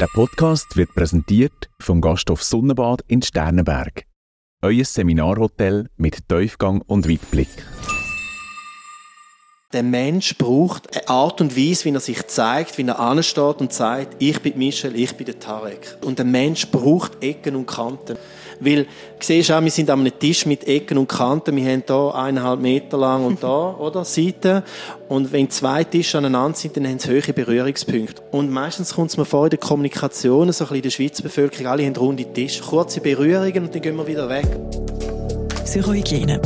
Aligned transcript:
Der 0.00 0.06
Podcast 0.06 0.78
wird 0.78 0.94
präsentiert 0.94 1.68
vom 1.78 2.00
Gasthof 2.00 2.42
Sonnenbad 2.42 3.04
in 3.06 3.20
Sternenberg. 3.20 4.06
Euer 4.62 4.86
Seminarhotel 4.86 5.90
mit 5.98 6.26
Tiefgang 6.26 6.80
und 6.86 7.06
Weitblick. 7.06 7.50
Der 9.74 9.82
Mensch 9.82 10.38
braucht 10.38 10.96
eine 10.96 11.06
Art 11.06 11.42
und 11.42 11.54
Weise, 11.54 11.84
wie 11.84 11.92
er 11.92 12.00
sich 12.00 12.26
zeigt, 12.28 12.78
wie 12.78 12.86
er 12.86 12.98
ansteht 12.98 13.60
und 13.60 13.74
sagt, 13.74 14.16
ich 14.22 14.40
bin 14.40 14.56
Michel, 14.56 14.96
ich 14.96 15.14
bin 15.18 15.26
der 15.26 15.38
Tarek. 15.38 15.98
Und 16.02 16.18
der 16.18 16.24
Mensch 16.24 16.70
braucht 16.70 17.22
Ecken 17.22 17.54
und 17.54 17.66
Kanten. 17.66 18.16
Weil, 18.60 18.86
siehst 19.18 19.48
du 19.48 19.54
auch, 19.56 19.62
wir 19.62 19.70
sind 19.70 19.88
an 19.88 20.00
einem 20.00 20.18
Tisch 20.18 20.44
mit 20.44 20.68
Ecken 20.68 20.98
und 20.98 21.08
Kanten. 21.08 21.56
Wir 21.56 21.72
haben 21.72 21.82
hier 21.86 22.14
eineinhalb 22.14 22.60
Meter 22.60 22.98
lang 22.98 23.24
und 23.24 23.42
da, 23.42 23.74
oder? 23.78 24.04
Seiten. 24.04 24.62
Und 25.08 25.32
wenn 25.32 25.48
zwei 25.48 25.82
Tische 25.84 26.18
aneinander 26.18 26.56
sind, 26.56 26.76
dann 26.76 26.86
haben 26.86 26.98
sie 26.98 27.10
hohe 27.10 27.32
Berührungspunkte. 27.32 28.22
Und 28.30 28.50
meistens 28.50 28.94
kommt 28.94 29.10
es 29.10 29.16
mir 29.16 29.24
vor 29.24 29.44
in 29.44 29.50
der 29.50 29.58
Kommunikation, 29.58 30.52
so 30.52 30.64
ein 30.64 30.68
bisschen 30.68 30.76
in 30.76 30.82
der 30.82 30.90
Schweizer 30.90 31.22
Bevölkerung, 31.22 31.66
alle 31.66 31.86
haben 31.86 31.96
runde 31.96 32.24
Tische, 32.24 32.62
kurze 32.62 33.00
Berührungen 33.00 33.64
und 33.64 33.74
dann 33.74 33.82
gehen 33.82 33.96
wir 33.96 34.06
wieder 34.06 34.28
weg. 34.28 34.46
Psychohygiene. 35.64 36.40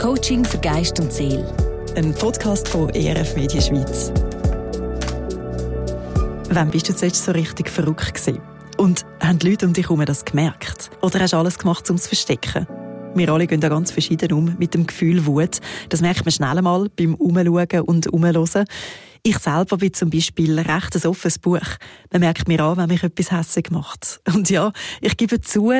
Coaching 0.00 0.44
für 0.44 0.58
Geist 0.58 1.00
und 1.00 1.12
Seele. 1.12 1.44
Ein 1.96 2.14
Podcast 2.14 2.68
von 2.68 2.90
ERF 2.90 3.34
Media 3.34 3.60
Schweiz. 3.60 4.12
Wann 6.50 6.70
bist 6.70 6.88
du 6.88 6.94
zuletzt 6.94 7.24
so 7.24 7.32
richtig 7.32 7.68
verrückt 7.68 8.14
gewesen? 8.14 8.40
Und 8.78 9.04
haben 9.20 9.40
die 9.40 9.50
Leute 9.50 9.66
um 9.66 9.72
dich 9.72 9.86
herum 9.86 10.04
das 10.04 10.24
gemerkt? 10.24 10.90
Oder 11.02 11.18
hast 11.18 11.32
du 11.32 11.36
alles 11.36 11.58
gemacht, 11.58 11.90
um 11.90 11.96
es 11.96 12.04
zu 12.04 12.10
verstecken? 12.10 12.66
Wir 13.14 13.28
alle 13.30 13.48
gehen 13.48 13.60
da 13.60 13.68
ganz 13.68 13.90
verschieden 13.90 14.32
um 14.32 14.54
mit 14.56 14.72
dem 14.72 14.86
Gefühl 14.86 15.26
Wut. 15.26 15.58
Das 15.88 16.00
merkt 16.00 16.24
man 16.24 16.30
schnell 16.30 16.56
einmal 16.56 16.88
beim 16.88 17.16
Umschauen 17.16 17.80
und 17.80 18.06
Umhören. 18.06 18.64
Ich 19.24 19.38
selber 19.38 19.78
bin 19.78 19.92
zum 19.94 20.10
Beispiel 20.10 20.56
recht 20.60 20.94
ein 20.94 21.10
offenes 21.10 21.40
Buch. 21.40 21.76
Man 22.12 22.20
merkt 22.20 22.46
mir 22.46 22.60
an, 22.60 22.76
wenn 22.76 22.88
mich 22.88 23.02
etwas 23.02 23.32
hässlich 23.32 23.70
macht. 23.72 24.20
Und 24.32 24.48
ja, 24.48 24.72
ich 25.00 25.16
gebe 25.16 25.40
zu, 25.40 25.72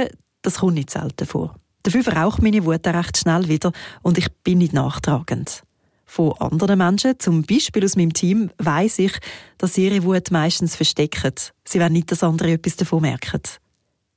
das 0.42 0.56
kommt 0.56 0.74
nicht 0.74 0.90
selten 0.90 1.26
vor. 1.26 1.54
Dafür 1.84 2.02
verraucht 2.02 2.42
meine 2.42 2.64
Wut 2.64 2.84
recht 2.84 3.16
schnell 3.16 3.46
wieder 3.46 3.70
und 4.02 4.18
ich 4.18 4.26
bin 4.42 4.58
nicht 4.58 4.72
nachtragend. 4.72 5.62
Von 6.10 6.32
anderen 6.40 6.78
Menschen, 6.78 7.18
zum 7.18 7.42
Beispiel 7.42 7.84
aus 7.84 7.94
meinem 7.94 8.14
Team, 8.14 8.50
weiß 8.56 8.98
ich, 9.00 9.12
dass 9.58 9.74
sie 9.74 9.86
ihre 9.86 10.02
Wut 10.04 10.30
meistens 10.30 10.74
verstecken. 10.74 11.34
Sie 11.64 11.78
werden 11.78 11.92
nicht, 11.92 12.10
dass 12.10 12.22
andere 12.22 12.52
etwas 12.52 12.76
davon 12.76 13.02
merken. 13.02 13.42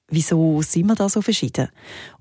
Wieso 0.08 0.62
sind 0.62 0.88
wir 0.88 0.96
da 0.96 1.10
so 1.10 1.22
verschieden? 1.22 1.68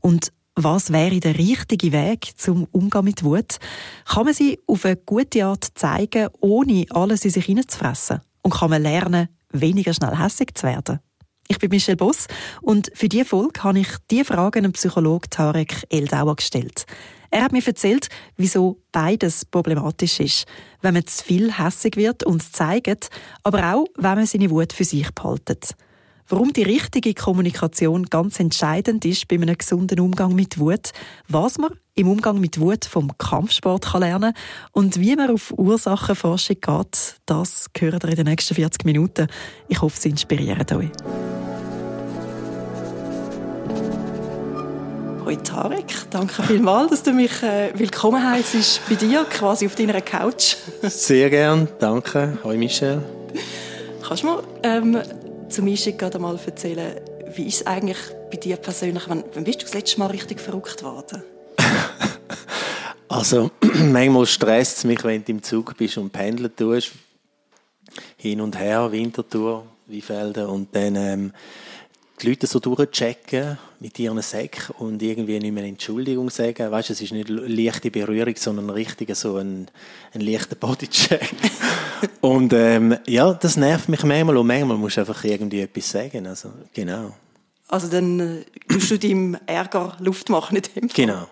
Und 0.01 0.33
was 0.57 0.93
wäre 0.93 1.21
der 1.21 1.39
richtige 1.39 1.93
Weg 1.93 2.33
zum 2.37 2.67
Umgehen 2.73 3.05
mit 3.05 3.23
Wut? 3.23 3.59
Kann 4.07 4.25
man 4.25 4.35
sie 4.35 4.59
auf 4.67 4.85
eine 4.85 4.97
gute 4.97 5.45
Art 5.45 5.69
zeigen, 5.77 6.29
ohne 6.41 6.87
alles 6.91 7.25
in 7.25 7.31
sich 7.31 7.45
hineinzufressen? 7.45 8.21
Und 8.43 8.55
kann 8.55 8.71
man 8.71 8.83
lernen, 8.83 9.29
weniger 9.53 9.95
schnell 9.95 10.19
hässig 10.19 10.59
zu 10.59 10.67
werden? 10.67 10.99
Ich 11.47 11.59
bin 11.59 11.71
Michelle 11.71 11.97
Boss 11.97 12.27
und 12.61 12.91
für 12.95 13.09
diese 13.09 13.25
Folge 13.25 13.63
habe 13.63 13.81
ich 13.81 13.89
diese 14.11 14.25
Fragen 14.25 14.65
dem 14.65 14.73
Psychologen 14.73 15.31
Tarek 15.31 15.85
Eldauer 15.91 16.37
gestellt. 16.37 16.87
Er 17.31 17.43
hat 17.43 17.53
mir 17.53 17.65
erzählt, 17.65 18.09
wieso 18.37 18.79
beides 18.93 19.45
problematisch 19.45 20.21
ist. 20.21 20.47
Wenn 20.83 20.95
man 20.95 21.07
zu 21.07 21.25
viel 21.25 21.53
hässig 21.53 21.97
wird 21.97 22.25
und 22.25 22.43
es 22.43 22.53
zeigt, 22.53 23.11
aber 23.45 23.75
auch, 23.75 23.87
wenn 23.97 24.17
man 24.17 24.27
seine 24.27 24.51
Wut 24.51 24.73
für 24.73 24.85
sich 24.85 25.11
behaltet. 25.13 25.75
Warum 26.29 26.53
die 26.53 26.63
richtige 26.63 27.13
Kommunikation 27.13 28.05
ganz 28.05 28.39
entscheidend 28.39 29.05
ist 29.05 29.27
bei 29.27 29.35
einem 29.35 29.59
gesunden 29.59 29.99
Umgang 29.99 30.33
mit 30.33 30.61
Wut, 30.61 30.93
was 31.27 31.59
man 31.59 31.73
im 31.97 32.09
Umgang 32.09 32.39
mit 32.39 32.61
Wut 32.61 32.85
vom 32.85 33.11
Kampfsport 33.19 33.87
kann 33.87 34.03
lernen 34.03 34.33
und 34.71 35.01
wie 35.01 35.17
man 35.17 35.31
auf 35.31 35.53
Ursachenforschung 35.57 36.57
geht, 36.61 37.17
das 37.27 37.67
hören 37.77 38.01
ihr 38.05 38.11
in 38.11 38.17
den 38.17 38.27
nächsten 38.27 38.55
40 38.55 38.85
Minuten. 38.85 39.27
Ich 39.69 39.83
hoffe, 39.83 39.99
sie 39.99 40.11
inspirieren 40.11 40.65
euch. 40.77 41.40
Hoi 45.31 45.37
Tarek, 45.37 46.11
danke 46.11 46.43
vielmals, 46.43 46.91
dass 46.91 47.03
du 47.05 47.13
mich 47.13 47.41
äh, 47.45 47.71
willkommen 47.79 48.21
heißt 48.21 48.81
bei 48.89 48.97
dir, 48.97 49.25
quasi 49.31 49.65
auf 49.67 49.77
deiner 49.77 50.01
Couch. 50.01 50.57
Sehr 50.83 51.31
gern, 51.31 51.69
danke. 51.79 52.37
Hoi 52.43 52.57
Michel. 52.57 53.01
Kannst 54.03 54.25
du 54.25 54.27
mir 54.27 54.43
ähm, 54.65 55.01
zum 55.49 55.69
Einstieg 55.69 56.01
gerade 56.01 56.19
mal 56.19 56.37
erzählen, 56.45 57.01
wie 57.33 57.47
ist 57.47 57.61
es 57.61 57.67
eigentlich 57.69 57.99
bei 58.29 58.39
dir 58.39 58.57
persönlich, 58.57 59.05
wann, 59.07 59.23
wann 59.33 59.45
bist 59.45 59.61
du 59.61 59.67
das 59.67 59.75
letzte 59.75 60.01
Mal 60.01 60.07
richtig 60.07 60.41
verrückt 60.41 60.83
worden? 60.83 61.23
also, 63.09 63.53
manchmal 63.85 64.27
stresst 64.27 64.79
es 64.79 64.85
mich, 64.85 65.05
wenn 65.05 65.25
du 65.25 65.31
im 65.31 65.45
Zug 65.45 65.77
bist 65.77 65.97
und 65.97 66.11
pendeln 66.11 66.51
tust. 66.57 66.91
Hin 68.17 68.41
und 68.41 68.59
her, 68.59 68.91
Wintertour, 68.91 69.65
Wiefelden 69.87 70.47
und 70.47 70.75
dann... 70.75 70.97
Ähm, 70.97 71.33
die 72.21 72.29
Leute 72.29 72.47
so 72.47 72.59
durchchecken 72.59 73.59
mit 73.79 73.99
ihren 73.99 74.21
Säcken 74.23 74.75
und 74.79 75.03
irgendwie 75.03 75.39
nicht 75.39 75.53
mehr 75.53 75.65
Entschuldigung 75.65 76.31
sagen. 76.31 76.71
Weißt, 76.71 76.91
es 76.91 77.01
ist 77.01 77.13
nicht 77.13 77.31
eine 77.31 77.41
leichte 77.41 77.91
Berührung, 77.91 78.35
sondern 78.37 78.71
richtig 78.71 79.15
so 79.17 79.37
ein, 79.37 79.69
ein 80.13 80.21
leichter 80.21 80.57
Bodycheck. 80.57 81.31
und 82.21 82.53
ähm, 82.53 82.97
ja, 83.07 83.33
das 83.33 83.57
nervt 83.57 83.89
mich 83.89 84.03
manchmal 84.05 84.37
und 84.37 84.47
manchmal 84.47 84.77
musst 84.77 84.97
du 84.97 85.01
einfach 85.01 85.25
irgendwie 85.25 85.61
etwas 85.61 85.91
sagen. 85.91 86.27
Also, 86.27 86.53
genau. 86.75 87.15
Also 87.69 87.89
dann 87.89 88.21
äh, 88.21 88.45
musst 88.69 88.91
du 88.91 88.99
deinem 88.99 89.37
Ärger 89.47 89.97
Luft 90.01 90.29
machen 90.29 90.57
in 90.57 90.63
dem 90.63 90.89
Fall. 90.89 91.07
Genau. 91.07 91.29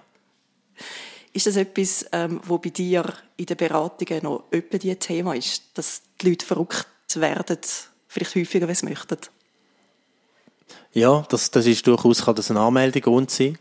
Ist 1.32 1.46
das 1.46 1.56
etwas, 1.56 2.06
ähm, 2.12 2.40
wo 2.44 2.58
bei 2.58 2.70
dir 2.70 3.12
in 3.36 3.46
den 3.46 3.56
Beratungen 3.56 4.22
noch 4.22 4.44
öppe 4.50 4.78
ein 4.82 4.98
Thema 4.98 5.34
ist, 5.34 5.62
dass 5.74 6.02
die 6.20 6.30
Leute 6.30 6.46
verrückt 6.46 6.86
werden, 7.14 7.58
vielleicht 8.06 8.34
häufiger, 8.34 8.68
als 8.68 8.80
sie 8.80 8.86
möchten? 8.86 9.18
Ja, 10.98 11.24
das, 11.28 11.50
das 11.50 11.66
ist 11.66 11.86
durchaus 11.86 12.24
kann 12.24 12.34
das 12.34 12.50
ein 12.50 12.56
Anmeldegrund 12.56 13.30
sein. 13.30 13.56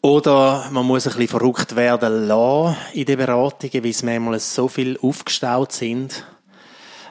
Oder 0.00 0.68
man 0.70 0.86
muss 0.86 1.06
ein 1.06 1.12
bisschen 1.12 1.28
verrückt 1.28 1.74
werden 1.74 2.26
lassen 2.26 2.76
in 2.92 3.04
den 3.04 3.18
Beratungen, 3.18 3.84
weil 3.84 3.90
es 3.90 4.02
manchmal 4.02 4.38
so 4.38 4.68
viel 4.68 4.98
aufgestaut 5.00 5.72
sind. 5.72 6.24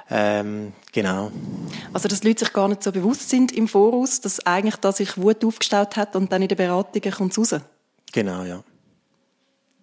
Ähm, 0.09 0.73
genau. 0.91 1.31
Also, 1.93 2.09
dass 2.09 2.19
die 2.19 2.27
Leute 2.27 2.45
sich 2.45 2.53
gar 2.53 2.67
nicht 2.67 2.83
so 2.83 2.91
bewusst 2.91 3.29
sind 3.29 3.53
im 3.53 3.67
Voraus, 3.67 4.19
dass 4.19 4.45
eigentlich 4.45 4.75
da 4.77 4.91
sich 4.91 5.17
Wut 5.17 5.43
aufgestaut 5.43 5.95
hat 5.95 6.15
und 6.15 6.31
dann 6.31 6.41
in 6.41 6.49
den 6.49 6.57
Beratungen 6.57 7.11
kommt 7.11 7.37
es 7.37 7.53
raus? 7.53 7.61
Genau, 8.11 8.43
ja. 8.43 8.61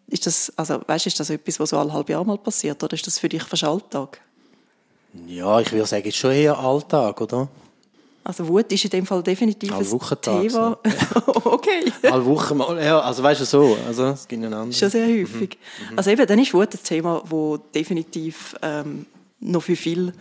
Ist 0.07 0.27
das, 0.27 0.53
also, 0.57 0.81
weißt, 0.87 1.07
ist 1.07 1.21
das 1.21 1.31
etwas, 1.31 1.61
was 1.61 1.71
so 1.71 1.79
alle 1.79 1.93
halbe 1.93 2.13
Jahr 2.13 2.25
mal 2.25 2.39
passiert, 2.39 2.83
oder 2.83 2.95
ist 2.95 3.07
das 3.07 3.19
für 3.19 3.29
dich 3.29 3.43
fast 3.43 3.65
Alltag? 3.65 4.21
Ja, 5.27 5.61
ich 5.61 5.73
würde 5.73 5.87
sagen, 5.87 6.03
es 6.03 6.15
ist 6.15 6.17
schon 6.17 6.33
eher 6.33 6.59
Alltag, 6.59 7.21
oder? 7.21 7.49
Also 8.29 8.47
Wut 8.47 8.71
ist 8.71 8.85
in 8.85 8.91
dem 8.91 9.07
Fall 9.07 9.23
definitiv 9.23 9.73
ein 9.73 10.21
Thema. 10.21 10.79
Ja. 10.85 11.23
okay. 11.47 11.91
Alle 12.03 12.27
Wochen 12.27 12.59
mal, 12.59 12.85
ja, 12.85 13.01
also 13.01 13.23
weißt 13.23 13.41
du 13.41 13.45
so, 13.47 13.79
also 13.87 14.09
es 14.09 14.29
gibt 14.29 14.43
einen 14.43 14.53
anderen. 14.53 14.75
Schon 14.75 14.91
sehr 14.91 15.07
häufig. 15.07 15.57
Mhm. 15.91 15.97
Also 15.97 16.11
eben, 16.11 16.27
dann 16.27 16.39
ist 16.39 16.53
Wut 16.53 16.75
ein 16.75 16.81
Thema, 16.85 17.23
das 17.27 17.61
definitiv 17.75 18.55
ähm, 18.61 19.07
noch 19.41 19.63
für 19.63 19.77
viel 19.77 20.13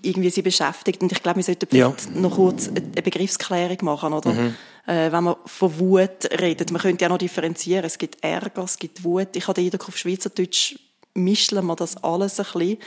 irgendwie 0.00 0.30
sie 0.30 0.42
beschäftigt. 0.42 1.02
Und 1.02 1.10
ich 1.10 1.20
glaube, 1.24 1.38
wir 1.38 1.42
sollten 1.42 1.74
ja. 1.74 1.92
noch 2.14 2.36
kurz 2.36 2.68
eine 2.68 3.02
Begriffsklärung 3.02 3.78
machen, 3.80 4.12
oder? 4.12 4.32
Mhm. 4.32 4.54
Äh, 4.86 5.10
wenn 5.10 5.24
man 5.24 5.34
von 5.44 5.76
Wut 5.80 6.30
redet, 6.40 6.70
man 6.70 6.80
könnte 6.80 7.02
ja 7.02 7.08
noch 7.08 7.18
differenzieren. 7.18 7.84
Es 7.84 7.98
gibt 7.98 8.22
Ärger, 8.22 8.62
es 8.62 8.78
gibt 8.78 9.02
Wut. 9.02 9.34
Ich 9.34 9.48
habe 9.48 9.54
den 9.54 9.64
Eindruck, 9.64 9.88
auf 9.88 9.96
Schweizerdeutsch 9.96 10.76
mischen 11.14 11.66
wir 11.66 11.74
das 11.74 11.96
alles 11.96 12.38
ein 12.38 12.46
bisschen. 12.52 12.78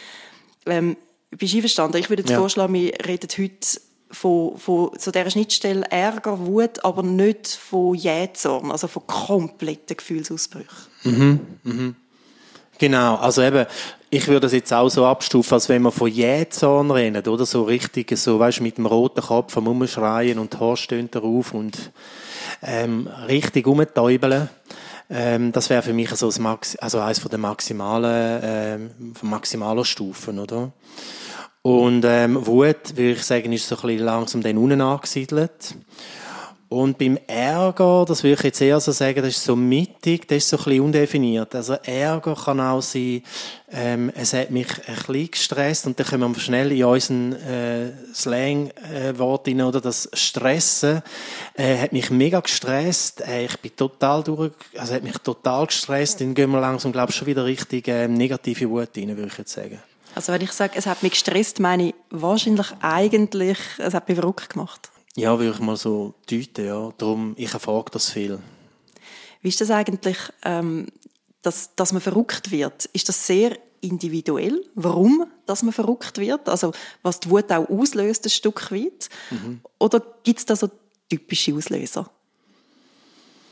Ähm, 0.68 0.98
bist 1.32 1.52
du 1.52 1.58
einverstanden? 1.58 1.98
Ich 1.98 2.10
würde 2.10 2.22
jetzt 2.22 2.32
ja. 2.32 2.40
vorschlagen, 2.40 2.74
wir 2.74 2.94
reden 3.06 3.28
heute 3.38 3.87
von, 4.12 4.58
von 4.58 4.92
so 4.98 5.12
dieser 5.12 5.30
Schnittstelle 5.30 5.86
Ärger, 5.90 6.40
Wut, 6.40 6.84
aber 6.84 7.04
nicht 7.04 7.48
von 7.48 7.96
Jähzorn, 7.96 8.72
also 8.72 8.88
von 8.88 9.06
kompletten 9.08 9.98
Gefühlsausbrüchen. 9.98 10.68
Mhm, 11.04 11.40
mhm. 11.64 11.96
Genau, 12.80 13.16
also 13.16 13.42
eben, 13.42 13.66
ich 14.10 14.28
würde 14.28 14.42
das 14.42 14.54
jetzt 14.54 14.72
auch 14.72 14.90
so 14.90 15.06
abstufen, 15.06 15.56
als 15.56 15.68
wenn 15.68 15.82
man 15.82 15.92
von 15.92 16.12
Jähzorn 16.12 16.92
redet, 16.92 17.28
oder 17.28 17.46
so 17.46 17.64
richtig, 17.64 18.16
so, 18.18 18.40
weißt, 18.40 18.62
mit 18.62 18.78
dem 18.78 18.86
roten 18.86 19.22
Kopf 19.22 19.58
am 19.58 19.68
Umschreien 19.68 20.38
und 20.38 20.54
die 20.54 20.58
Haare 20.58 20.78
stehen 20.78 21.10
darauf 21.10 21.54
und 21.54 21.92
ähm, 22.62 23.08
richtig 23.28 23.68
umtäubeln. 23.68 24.50
Ähm, 25.10 25.52
das 25.52 25.70
wäre 25.70 25.82
für 25.82 25.94
mich 25.94 26.10
so 26.12 26.28
das 26.28 26.38
Max 26.40 26.76
also 26.76 27.00
eines 27.00 27.20
von 27.20 27.32
den 27.32 27.42
maximalen, 27.42 28.42
ähm, 28.44 29.16
von 29.16 29.86
Stufen, 29.86 30.40
oder? 30.40 30.72
Und 31.68 32.06
ähm, 32.06 32.48
Wut, 32.48 32.96
würde 32.96 33.12
ich 33.12 33.24
sagen, 33.24 33.52
ist 33.52 33.68
so 33.68 33.76
ein 33.76 33.82
bisschen 33.82 34.06
langsam 34.06 34.42
dann 34.42 34.58
unten 34.58 34.80
angesiedelt. 34.80 35.76
Und 36.70 36.98
beim 36.98 37.20
Ärger, 37.28 38.06
das 38.08 38.24
würde 38.24 38.36
ich 38.36 38.44
jetzt 38.44 38.62
eher 38.62 38.80
so 38.80 38.94
sagen, 38.94 39.22
das 39.22 39.36
ist 39.36 39.44
so 39.44 39.54
mittig, 39.58 40.30
das 40.30 40.38
ist 40.38 40.50
so 40.50 40.58
ein 40.60 40.64
bisschen 40.64 40.82
undefiniert. 40.82 41.54
Also 41.54 41.74
Ärger 41.74 42.36
kann 42.36 42.62
auch 42.62 42.82
sein, 42.82 43.22
ähm, 43.70 44.14
es 44.16 44.32
hat 44.32 44.50
mich 44.50 44.68
ein 44.88 44.96
bisschen 44.96 45.32
gestresst 45.32 45.86
und 45.88 46.00
dann 46.00 46.08
kommen 46.08 46.34
wir 46.34 46.40
schnell 46.40 46.72
in 46.72 46.86
unseren 46.86 47.34
äh, 47.34 47.92
Slang-Wort 48.14 49.48
äh, 49.50 49.62
oder 49.62 49.82
das 49.82 50.10
Stressen 50.14 51.02
äh, 51.58 51.80
hat 51.80 51.92
mich 51.92 52.10
mega 52.12 52.40
gestresst. 52.40 53.28
Äh, 53.28 53.44
ich 53.44 53.60
bin 53.60 53.76
total 53.76 54.24
durch, 54.24 54.54
also 54.78 54.94
hat 54.94 55.04
mich 55.04 55.18
total 55.18 55.66
gestresst. 55.66 56.22
Dann 56.22 56.34
gehen 56.34 56.50
wir 56.50 56.62
langsam, 56.62 56.94
glaube 56.94 57.12
ich, 57.12 57.18
schon 57.18 57.28
wieder 57.28 57.44
richtig 57.44 57.90
äh, 57.90 58.08
negative 58.08 58.70
Wut 58.70 58.92
rein, 58.96 59.18
würde 59.18 59.28
ich 59.28 59.38
jetzt 59.38 59.52
sagen. 59.52 59.82
Also 60.18 60.34
wenn 60.34 60.42
ich 60.42 60.52
sage, 60.52 60.74
es 60.76 60.88
hat 60.88 61.04
mich 61.04 61.12
gestresst, 61.12 61.60
meine 61.60 61.90
ich 61.90 61.96
wahrscheinlich 62.10 62.66
eigentlich, 62.82 63.60
es 63.78 63.94
hat 63.94 64.10
mich 64.10 64.18
verrückt 64.18 64.50
gemacht. 64.50 64.90
Ja, 65.16 65.38
würde 65.38 65.54
ich 65.54 65.60
mal 65.60 65.78
so 65.78 66.16
deuten, 66.28 66.66
ja. 66.66 66.90
Darum, 66.98 67.36
ich 67.38 67.54
erfrage 67.54 67.92
das 67.92 68.10
viel. 68.10 68.40
Wie 69.44 69.50
ist 69.50 69.62
das 69.62 69.70
eigentlich, 69.70 70.18
ähm, 70.44 70.88
dass, 71.44 71.76
dass 71.76 71.94
man 71.94 72.02
verrückt 72.02 72.50
wird? 72.50 72.86
Ist 72.94 73.10
das 73.10 73.28
sehr 73.28 73.60
individuell, 73.82 74.66
warum 74.74 75.28
dass 75.46 75.62
man 75.62 75.72
verrückt 75.72 76.18
wird? 76.18 76.50
Also 76.50 76.72
was 77.04 77.20
die 77.20 77.30
Wut 77.30 77.52
auch 77.52 77.70
auslöst, 77.70 78.26
ein 78.26 78.32
Stück 78.32 78.72
weit? 78.72 79.10
Mhm. 79.30 79.62
Oder 79.78 80.02
gibt 80.24 80.40
es 80.40 80.46
da 80.48 80.56
so 80.56 80.68
typische 81.10 81.54
Auslöser? 81.54 82.10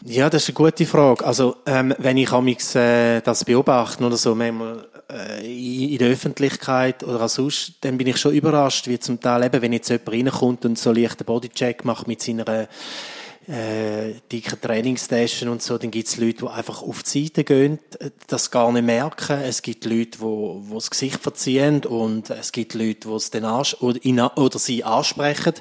Ja, 0.04 0.32
das 0.32 0.44
ist 0.44 0.50
eine 0.50 0.56
gute 0.56 0.86
Frage. 0.88 1.26
Also, 1.26 1.58
ähm, 1.68 1.94
wenn 2.00 2.18
ich 2.18 2.32
amix, 2.32 2.74
äh, 2.76 3.22
das 3.22 3.44
beobachte 3.44 4.04
oder 4.04 4.18
so, 4.18 4.34
manchmal 4.34 4.88
in 5.08 5.98
der 5.98 6.10
Öffentlichkeit 6.10 7.04
oder 7.04 7.22
auch 7.22 7.30
sonst, 7.30 7.74
dann 7.82 7.98
bin 7.98 8.08
ich 8.08 8.18
schon 8.18 8.34
überrascht, 8.34 8.88
wie 8.88 9.00
zum 9.00 9.20
Teil 9.20 9.44
eben, 9.44 9.62
wenn 9.62 9.74
jetzt 9.74 9.90
jemand 9.90 10.10
reinkommt 10.12 10.66
und 10.66 10.80
so 10.80 10.92
leicht 10.92 11.26
Bodycheck 11.26 11.86
macht 11.86 12.08
mit 12.08 12.22
seiner 12.22 12.68
äh, 13.48 14.14
dicken 14.32 14.60
Trainingstaschen 14.60 15.50
und 15.50 15.62
so, 15.62 15.78
dann 15.78 15.92
gibt 15.92 16.08
es 16.08 16.18
Leute, 16.18 16.46
die 16.46 16.48
einfach 16.48 16.82
auf 16.82 17.04
die 17.04 17.24
Seite 17.24 17.44
gehen, 17.44 17.80
das 18.28 18.52
gar 18.52 18.72
nicht 18.72 18.86
merken. 18.86 19.42
Es 19.42 19.62
gibt 19.62 19.86
Leute, 19.86 20.18
die, 20.20 20.74
das 20.74 20.90
Gesicht 20.90 21.20
verziehen 21.22 21.86
und 21.86 22.30
es 22.30 22.52
gibt 22.52 22.74
Leute, 22.74 23.08
die 23.08 23.14
es 23.14 23.30
dann 23.32 23.46
oder, 23.46 24.04
ihn, 24.04 24.20
oder 24.20 24.60
sie 24.60 24.84
ansprechen. 24.84 25.54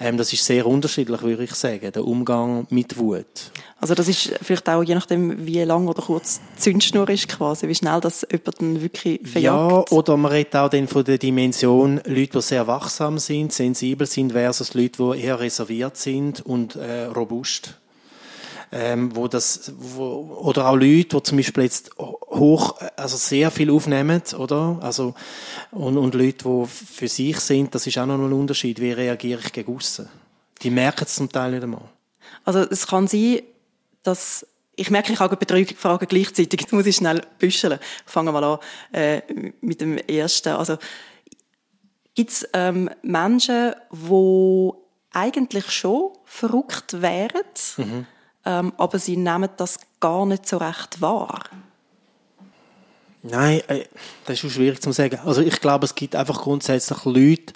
Ähm, 0.00 0.16
das 0.16 0.32
ist 0.32 0.44
sehr 0.44 0.66
unterschiedlich, 0.66 1.22
würde 1.22 1.44
ich 1.44 1.54
sagen, 1.54 1.92
der 1.92 2.04
Umgang 2.04 2.66
mit 2.70 2.98
Wut. 2.98 3.52
Also 3.84 3.94
das 3.94 4.08
ist 4.08 4.32
vielleicht 4.40 4.66
auch 4.70 4.82
je 4.82 4.94
nachdem, 4.94 5.44
wie 5.44 5.62
lang 5.62 5.88
oder 5.88 6.00
kurz 6.00 6.40
die 6.56 6.60
Zündschnur 6.60 7.06
ist 7.10 7.28
quasi, 7.28 7.68
wie 7.68 7.74
schnell 7.74 8.00
das 8.00 8.26
jemand 8.30 8.60
dann 8.60 8.80
wirklich 8.80 9.20
verjagt. 9.22 9.90
Ja, 9.90 9.96
oder 9.96 10.16
man 10.16 10.32
redet 10.32 10.56
auch 10.56 10.70
dann 10.70 10.88
von 10.88 11.04
der 11.04 11.18
Dimension 11.18 12.00
Leute, 12.06 12.38
die 12.38 12.40
sehr 12.40 12.66
wachsam 12.66 13.18
sind, 13.18 13.52
sensibel 13.52 14.06
sind, 14.06 14.32
versus 14.32 14.72
Leute, 14.72 15.12
die 15.12 15.20
eher 15.20 15.38
reserviert 15.38 15.98
sind 15.98 16.40
und 16.46 16.76
äh, 16.76 17.04
robust. 17.14 17.78
Ähm, 18.72 19.14
wo 19.14 19.28
das, 19.28 19.72
wo, 19.76 20.38
oder 20.42 20.68
auch 20.68 20.74
Leute, 20.74 21.16
die 21.16 21.22
zum 21.22 21.36
Beispiel 21.36 21.64
jetzt 21.64 21.92
hoch, 21.98 22.80
also 22.96 23.16
sehr 23.16 23.52
viel 23.52 23.70
aufnehmen, 23.70 24.22
oder? 24.36 24.78
Also, 24.80 25.14
und, 25.70 25.96
und 25.96 26.14
Leute, 26.14 26.44
die 26.44 26.66
für 26.66 27.06
sich 27.06 27.38
sind, 27.38 27.74
das 27.74 27.86
ist 27.86 27.98
auch 27.98 28.06
noch 28.06 28.18
ein 28.18 28.32
Unterschied. 28.32 28.80
Wie 28.80 28.90
reagiere 28.90 29.40
ich 29.44 29.52
gegen 29.52 29.76
aussen? 29.76 30.08
Die 30.62 30.70
merken 30.70 31.04
es 31.04 31.14
zum 31.14 31.30
Teil 31.30 31.52
nicht 31.52 31.62
einmal. 31.62 31.88
Also, 32.44 32.60
es 32.60 32.86
kann 32.86 33.06
sein, 33.06 33.42
dass 34.02 34.44
ich 34.76 34.90
merke, 34.90 35.12
ich 35.12 35.20
habe 35.20 35.36
drei 35.36 35.64
Fragen 35.66 36.06
gleichzeitig. 36.08 36.60
Jetzt 36.60 36.72
muss 36.72 36.86
ich 36.86 36.96
schnell 36.96 37.22
büscheln. 37.38 37.78
Fangen 38.06 38.34
wir 38.34 38.42
an 38.42 38.58
äh, 38.92 39.22
mit 39.60 39.80
dem 39.80 39.98
ersten. 39.98 40.50
Also 40.50 40.78
gibt 42.14 42.30
es 42.30 42.48
ähm, 42.52 42.90
Menschen, 43.02 43.74
die 43.92 44.70
eigentlich 45.12 45.70
schon 45.70 46.12
verrückt 46.34 47.00
wären, 47.00 47.44
mhm. 47.76 48.06
ähm, 48.44 48.72
aber 48.76 48.98
sie 48.98 49.16
nehmen 49.16 49.48
das 49.56 49.78
gar 50.00 50.26
nicht 50.26 50.48
so 50.48 50.56
recht 50.56 51.00
wahr? 51.00 51.44
Nein, 53.22 53.62
äh, 53.68 53.84
das 54.24 54.34
ist 54.34 54.40
schon 54.40 54.50
schwierig 54.50 54.82
zu 54.82 54.90
sagen. 54.90 55.20
Also 55.24 55.42
ich 55.42 55.60
glaube, 55.60 55.86
es 55.86 55.94
gibt 55.94 56.16
einfach 56.16 56.42
grundsätzlich 56.42 57.04
Leute, 57.04 57.54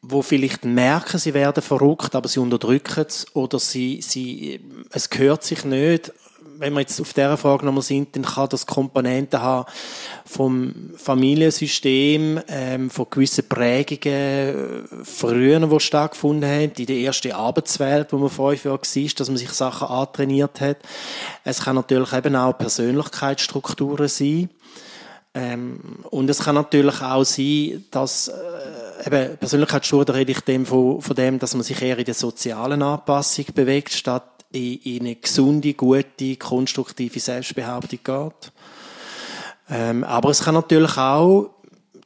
wo 0.00 0.22
vielleicht 0.22 0.64
merken, 0.64 1.18
sie 1.18 1.34
werden 1.34 1.62
verrückt, 1.62 2.14
aber 2.14 2.26
sie 2.26 2.40
unterdrücken 2.40 3.04
es 3.06 3.26
oder 3.36 3.58
sie, 3.58 4.00
sie, 4.00 4.60
es 4.90 5.10
gehört 5.10 5.44
sich 5.44 5.64
nicht. 5.64 6.10
Wenn 6.58 6.72
wir 6.74 6.80
jetzt 6.80 7.00
auf 7.00 7.12
dieser 7.12 7.36
Frage 7.36 7.64
nochmal 7.64 7.82
sind, 7.82 8.14
dann 8.14 8.24
kann 8.24 8.48
das 8.48 8.66
Komponenten 8.66 9.40
haben 9.40 9.70
vom 10.24 10.90
Familiensystem, 10.96 12.40
ähm, 12.48 12.90
von 12.90 13.06
gewissen 13.10 13.48
Prägungen 13.48 14.04
äh, 14.04 15.04
früher, 15.04 15.60
die 15.60 15.80
stattgefunden 15.80 16.48
haben, 16.48 16.72
in 16.76 16.86
der 16.86 16.96
ersten 16.96 17.32
Arbeitswelt, 17.32 18.12
wo 18.12 18.18
man 18.18 18.30
fünf 18.30 18.64
Jahre 18.64 18.78
war, 18.78 19.10
dass 19.16 19.28
man 19.28 19.36
sich 19.36 19.50
Sachen 19.50 19.88
antrainiert 19.88 20.60
hat. 20.60 20.78
Es 21.44 21.62
kann 21.62 21.76
natürlich 21.76 22.12
eben 22.12 22.36
auch 22.36 22.56
Persönlichkeitsstrukturen 22.56 24.08
sein. 24.08 24.50
Ähm, 25.34 25.80
und 26.10 26.28
es 26.28 26.40
kann 26.40 26.54
natürlich 26.54 27.00
auch 27.00 27.24
sein, 27.24 27.84
dass 27.90 28.28
äh, 28.28 29.06
eben 29.06 29.38
Persönlichkeitsstudie 29.38 30.04
da 30.04 30.12
rede 30.12 30.32
ich 30.32 30.40
dem 30.40 30.66
von, 30.66 31.00
von 31.00 31.16
dem, 31.16 31.38
dass 31.38 31.54
man 31.54 31.62
sich 31.62 31.80
eher 31.80 31.98
in 31.98 32.04
der 32.04 32.14
sozialen 32.14 32.82
Anpassung 32.82 33.46
bewegt, 33.54 33.92
statt 33.92 34.24
in, 34.52 34.78
in 34.82 35.00
eine 35.00 35.16
gesunde, 35.16 35.74
gute, 35.74 36.36
konstruktive 36.36 37.20
Selbstbehauptung 37.20 37.98
geht. 38.02 38.52
Ähm, 39.70 40.04
aber 40.04 40.30
es 40.30 40.42
kann 40.42 40.54
natürlich 40.54 40.96
auch 40.96 41.50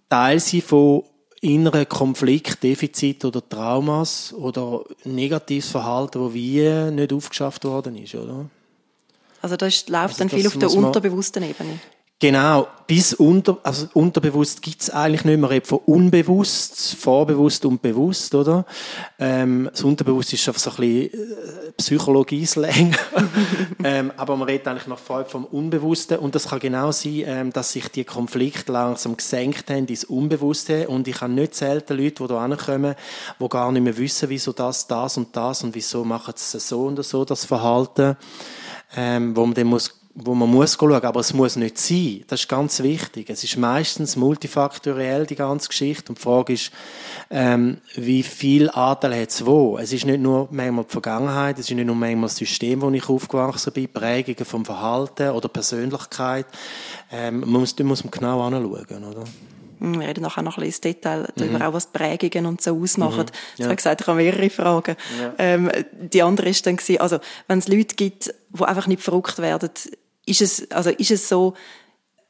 Teil 0.08 0.40
sein 0.40 0.62
von 0.62 1.02
inneren 1.40 1.88
Konflikt, 1.88 2.62
Defizit 2.62 3.24
oder 3.24 3.46
Traumas 3.46 4.32
oder 4.32 4.84
negatives 5.04 5.70
Verhalten, 5.70 6.22
das 6.22 6.34
wie 6.34 6.90
nicht 6.90 7.12
aufgeschafft 7.12 7.64
worden 7.64 7.96
ist, 7.96 8.14
oder? 8.14 8.46
Also 9.42 9.56
das 9.56 9.88
läuft 9.88 10.04
also 10.04 10.18
dann 10.18 10.28
viel 10.30 10.46
auf 10.46 10.56
der 10.56 10.72
unterbewussten 10.72 11.42
Ebene. 11.42 11.78
Genau, 12.18 12.66
bis 12.86 13.12
unter, 13.12 13.58
also 13.62 13.88
unterbewusst 13.92 14.62
gibt's 14.62 14.88
eigentlich 14.88 15.26
nicht 15.26 15.38
mehr 15.38 15.60
von 15.62 15.80
unbewusst, 15.84 16.96
vorbewusst 16.96 17.66
und 17.66 17.82
bewusst, 17.82 18.34
oder? 18.34 18.64
Ähm, 19.18 19.68
das 19.70 19.82
Unterbewusst 19.82 20.32
ist 20.32 20.48
einfach 20.48 20.58
so 20.58 20.70
ein 20.70 20.76
bisschen 20.76 21.12
äh, 21.12 21.72
Psychologie-Slang. 21.76 22.96
ähm, 23.84 24.12
aber 24.16 24.34
man 24.38 24.48
redet 24.48 24.66
eigentlich 24.66 24.86
noch 24.86 24.98
voll 24.98 25.26
vom 25.26 25.44
Unbewussten 25.44 26.18
und 26.18 26.34
das 26.34 26.48
kann 26.48 26.60
genau 26.60 26.90
sein, 26.90 27.24
ähm, 27.26 27.52
dass 27.52 27.72
sich 27.72 27.88
die 27.88 28.04
Konflikte 28.04 28.72
langsam 28.72 29.18
gesenkt 29.18 29.68
haben 29.68 29.86
ins 29.86 30.04
Unbewusste 30.04 30.88
und 30.88 31.06
ich 31.08 31.20
habe 31.20 31.34
nicht 31.34 31.54
selten 31.54 31.98
Leute, 31.98 32.22
die 32.22 32.28
da 32.28 32.42
ankommen, 32.42 32.94
die 33.38 33.48
gar 33.50 33.70
nicht 33.72 33.82
mehr 33.82 33.98
wissen, 33.98 34.30
wieso 34.30 34.54
das, 34.54 34.86
das 34.86 35.18
und 35.18 35.36
das 35.36 35.62
und 35.62 35.74
wieso 35.74 36.02
machen 36.02 36.32
sie 36.34 36.60
so 36.60 36.86
und 36.86 37.04
so, 37.04 37.26
das 37.26 37.44
Verhalten, 37.44 38.16
ähm, 38.96 39.36
wo 39.36 39.44
man 39.44 39.52
dann 39.52 39.66
muss 39.66 40.05
wo 40.18 40.34
man 40.34 40.50
muss 40.50 40.78
schauen, 40.80 41.04
aber 41.04 41.20
es 41.20 41.34
muss 41.34 41.56
nicht 41.56 41.76
sein. 41.76 42.24
Das 42.26 42.40
ist 42.40 42.48
ganz 42.48 42.82
wichtig. 42.82 43.28
Es 43.28 43.44
ist 43.44 43.58
meistens 43.58 44.16
multifaktoriell, 44.16 45.26
die 45.26 45.36
ganze 45.36 45.68
Geschichte. 45.68 46.08
Und 46.08 46.18
die 46.18 46.22
Frage 46.22 46.54
ist, 46.54 46.70
ähm, 47.30 47.78
wie 47.94 48.22
viel 48.22 48.70
Anteil 48.70 49.20
hat 49.20 49.28
es 49.28 49.44
wo? 49.44 49.76
Es 49.76 49.92
ist 49.92 50.06
nicht 50.06 50.20
nur 50.20 50.48
manchmal 50.50 50.84
die 50.84 50.92
Vergangenheit, 50.92 51.58
es 51.58 51.68
ist 51.68 51.76
nicht 51.76 51.86
nur 51.86 51.94
manchmal 51.94 52.28
das 52.28 52.36
System, 52.36 52.80
wo 52.80 52.90
ich 52.90 53.08
aufgewachsen 53.10 53.74
bin, 53.74 53.92
Prägungen 53.92 54.44
vom 54.46 54.64
Verhalten 54.64 55.30
oder 55.30 55.48
Persönlichkeit. 55.48 56.46
Ähm, 57.12 57.40
man 57.40 57.60
muss, 57.60 57.76
da 57.76 57.84
muss 57.84 58.02
man 58.02 58.10
genau 58.10 58.40
anschauen, 58.40 59.04
oder? 59.04 59.24
Wir 59.78 60.08
reden 60.08 60.22
nachher 60.22 60.40
noch 60.40 60.56
ein 60.56 60.64
bisschen 60.64 60.90
ins 60.90 60.96
Detail 60.96 61.28
darüber, 61.36 61.58
mhm. 61.58 61.62
auch 61.62 61.72
was 61.74 61.88
Prägungen 61.88 62.46
und 62.46 62.62
so 62.62 62.80
ausmachen. 62.80 63.26
Mhm. 63.26 63.26
Ja. 63.26 63.58
Ich 63.58 63.64
habe 63.66 63.76
gesagt, 63.76 64.00
ich 64.00 64.06
habe 64.06 64.16
mehrere 64.16 64.48
Fragen. 64.48 64.96
Ja. 65.20 65.34
Ähm, 65.36 65.70
die 65.92 66.22
andere 66.22 66.48
ist 66.48 66.66
dann 66.66 66.76
gewesen, 66.76 67.02
also, 67.02 67.18
wenn 67.48 67.58
es 67.58 67.68
Leute 67.68 67.94
gibt, 67.94 68.32
die 68.48 68.64
einfach 68.64 68.86
nicht 68.86 69.02
verrückt 69.02 69.38
werden, 69.38 69.68
ist 70.26 70.42
es, 70.42 70.70
also 70.70 70.90
ist 70.90 71.10
es 71.10 71.28
so, 71.28 71.54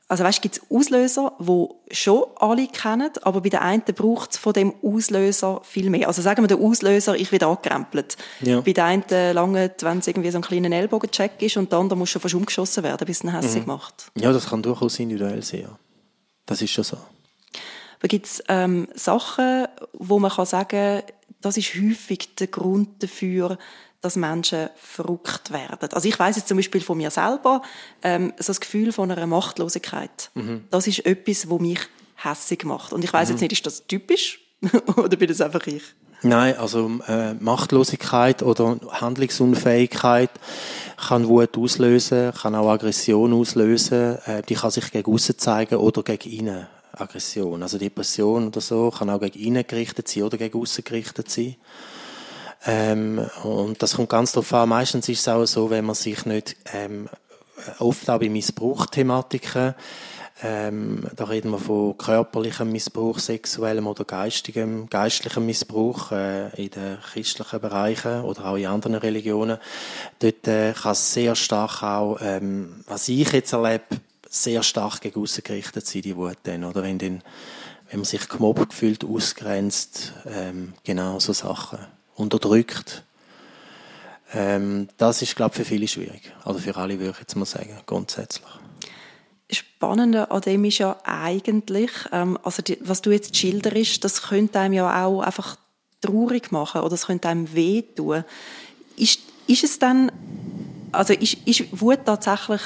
also 0.08 0.22
weißt, 0.22 0.40
gibt 0.40 0.58
es 0.58 0.62
Auslöser, 0.70 1.32
wo 1.38 1.82
schon 1.90 2.24
alle 2.36 2.68
kennen, 2.68 3.10
aber 3.22 3.40
bei 3.40 3.48
den 3.48 3.58
einen 3.58 3.82
braucht 3.82 4.32
es 4.32 4.36
von 4.36 4.52
dem 4.52 4.72
Auslöser 4.82 5.60
viel 5.64 5.90
mehr. 5.90 6.06
Also 6.06 6.22
sagen 6.22 6.44
wir 6.44 6.48
der 6.48 6.58
Auslöser, 6.58 7.16
ich 7.16 7.32
werde 7.32 7.48
angekrempelt. 7.48 8.16
Ja. 8.40 8.60
Bei 8.60 8.72
den 8.72 8.84
einen 8.84 9.34
lange, 9.34 9.74
wenn 9.80 9.98
es 9.98 10.06
irgendwie 10.06 10.30
so 10.30 10.38
ein 10.38 10.42
kleiner 10.42 10.70
Ellbogencheck 10.70 11.42
ist 11.42 11.56
und 11.56 11.72
der 11.72 11.80
andere 11.80 11.98
muss 11.98 12.10
schon 12.10 12.22
fast 12.22 12.34
umgeschossen 12.36 12.84
werden, 12.84 13.04
bis 13.04 13.18
es 13.18 13.24
einen 13.24 13.34
hässlich 13.34 13.66
mhm. 13.66 13.72
macht. 13.72 14.12
Ja, 14.16 14.32
das 14.32 14.48
kann 14.48 14.62
durchaus 14.62 14.98
individuell 15.00 15.42
sein. 15.42 15.62
Ja. 15.62 15.78
Das 16.44 16.62
ist 16.62 16.70
schon 16.70 16.84
so. 16.84 16.98
Aber 17.98 18.08
gibt 18.08 18.26
es 18.26 18.44
ähm, 18.48 18.86
Sachen, 18.94 19.66
wo 19.92 20.20
man 20.20 20.30
kann 20.30 20.46
sagen, 20.46 21.02
das 21.40 21.56
ist 21.56 21.74
häufig 21.74 22.36
der 22.36 22.46
Grund 22.46 23.02
dafür, 23.02 23.58
dass 24.06 24.14
Menschen 24.14 24.70
verrückt 24.76 25.52
werden. 25.52 25.88
Also 25.92 26.08
ich 26.08 26.16
weiß 26.16 26.36
jetzt 26.36 26.46
zum 26.46 26.56
Beispiel 26.56 26.80
von 26.80 26.96
mir 26.96 27.10
selber, 27.10 27.60
ähm, 28.02 28.32
so 28.38 28.46
das 28.46 28.60
Gefühl 28.60 28.92
von 28.92 29.10
einer 29.10 29.26
Machtlosigkeit. 29.26 30.30
Mhm. 30.34 30.64
Das 30.70 30.86
ist 30.86 31.04
etwas, 31.04 31.50
wo 31.50 31.58
mich 31.58 31.80
hässig 32.14 32.64
macht. 32.64 32.92
Und 32.92 33.02
ich 33.04 33.12
weiß 33.12 33.28
mhm. 33.28 33.34
jetzt 33.34 33.40
nicht, 33.40 33.52
ist 33.52 33.66
das 33.66 33.86
typisch 33.88 34.40
oder 34.96 35.16
bin 35.16 35.26
das 35.26 35.40
einfach 35.40 35.66
ich? 35.66 35.82
Nein, 36.22 36.56
also 36.56 36.90
äh, 37.08 37.34
Machtlosigkeit 37.34 38.42
oder 38.42 38.78
Handlungsunfähigkeit 38.90 40.30
kann 40.96 41.26
Wut 41.26 41.58
auslösen, 41.58 42.32
kann 42.32 42.54
auch 42.54 42.70
Aggression 42.70 43.32
auslösen. 43.32 44.18
Äh, 44.24 44.42
die 44.48 44.54
kann 44.54 44.70
sich 44.70 44.92
gegen 44.92 45.12
außen 45.12 45.36
zeigen 45.36 45.76
oder 45.76 46.02
gegen 46.04 46.30
innen. 46.30 46.66
Aggression, 46.92 47.62
also 47.62 47.76
Depression 47.76 48.46
oder 48.46 48.60
so, 48.60 48.90
kann 48.90 49.10
auch 49.10 49.20
gegen 49.20 49.38
innen 49.38 49.66
gerichtet 49.66 50.08
sein 50.08 50.22
oder 50.22 50.38
gegen 50.38 50.58
außen 50.58 50.84
gerichtet 50.84 51.28
sein. 51.28 51.56
Ähm, 52.66 53.24
und 53.44 53.82
das 53.82 53.94
kommt 53.94 54.08
ganz 54.08 54.32
darauf 54.32 54.52
an. 54.52 54.68
Meistens 54.68 55.08
ist 55.08 55.20
es 55.20 55.28
auch 55.28 55.44
so, 55.46 55.70
wenn 55.70 55.84
man 55.84 55.94
sich 55.94 56.26
nicht, 56.26 56.56
ähm, 56.72 57.08
oft 57.78 58.08
auch 58.10 58.18
bei 58.18 58.28
Missbrauchthematiken, 58.28 59.74
ähm, 60.42 61.06
da 61.16 61.24
reden 61.24 61.50
wir 61.50 61.58
von 61.58 61.96
körperlichem 61.96 62.70
Missbrauch, 62.70 63.18
sexuellem 63.18 63.86
oder 63.86 64.04
geistigem, 64.04 64.86
geistlichem 64.90 65.46
Missbrauch 65.46 66.12
äh, 66.12 66.48
in 66.62 66.70
den 66.70 66.98
christlichen 67.00 67.60
Bereichen 67.60 68.20
oder 68.20 68.44
auch 68.44 68.56
in 68.56 68.66
anderen 68.66 68.96
Religionen. 68.96 69.56
Dort 70.18 70.46
äh, 70.46 70.74
kann 70.74 70.92
es 70.92 71.14
sehr 71.14 71.34
stark 71.36 71.82
auch, 71.82 72.18
ähm, 72.20 72.84
was 72.86 73.08
ich 73.08 73.32
jetzt 73.32 73.54
erlebe, 73.54 73.84
sehr 74.28 74.62
stark 74.62 75.00
gegen 75.00 75.22
aussen 75.22 75.42
gerichtet 75.42 75.86
sein, 75.86 76.02
die 76.02 76.16
Wut 76.16 76.36
dann, 76.42 76.64
oder 76.64 76.82
wenn, 76.82 76.98
dann, 76.98 77.22
wenn 77.88 78.00
man 78.00 78.04
sich 78.04 78.28
gemobbt 78.28 78.74
fühlt, 78.74 79.04
ausgrenzt, 79.06 80.12
ähm, 80.26 80.74
genau 80.84 81.18
so 81.18 81.32
Sachen, 81.32 81.78
unterdrückt. 82.16 83.04
Ähm, 84.34 84.88
das 84.96 85.22
ist, 85.22 85.36
glaube 85.36 85.52
ich, 85.52 85.58
für 85.58 85.64
viele 85.64 85.86
schwierig. 85.86 86.32
Also 86.44 86.58
für 86.58 86.76
alle 86.76 86.98
würde 86.98 87.12
ich 87.12 87.20
jetzt 87.20 87.36
mal 87.36 87.44
sagen, 87.44 87.78
grundsätzlich. 87.86 88.44
Spannende 89.48 90.30
an 90.30 90.40
dem 90.40 90.64
ist 90.64 90.78
ja 90.78 90.96
eigentlich, 91.04 91.92
ähm, 92.10 92.36
also 92.42 92.62
die, 92.62 92.78
was 92.80 93.02
du 93.02 93.12
jetzt 93.12 93.36
schilderst, 93.36 94.02
das 94.02 94.22
könnte 94.22 94.58
einem 94.58 94.74
ja 94.74 95.04
auch 95.04 95.20
einfach 95.20 95.56
traurig 96.00 96.50
machen 96.50 96.80
oder 96.80 96.94
es 96.94 97.06
könnte 97.06 97.28
einem 97.28 97.54
wehtun. 97.54 98.24
Ist, 98.96 99.20
ist 99.46 99.62
es 99.62 99.78
dann, 99.78 100.10
also 100.90 101.12
ist, 101.12 101.34
ist 101.46 101.80
Wut 101.80 102.00
tatsächlich 102.04 102.62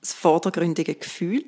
das 0.00 0.14
vordergründige 0.14 0.94
Gefühl, 0.94 1.44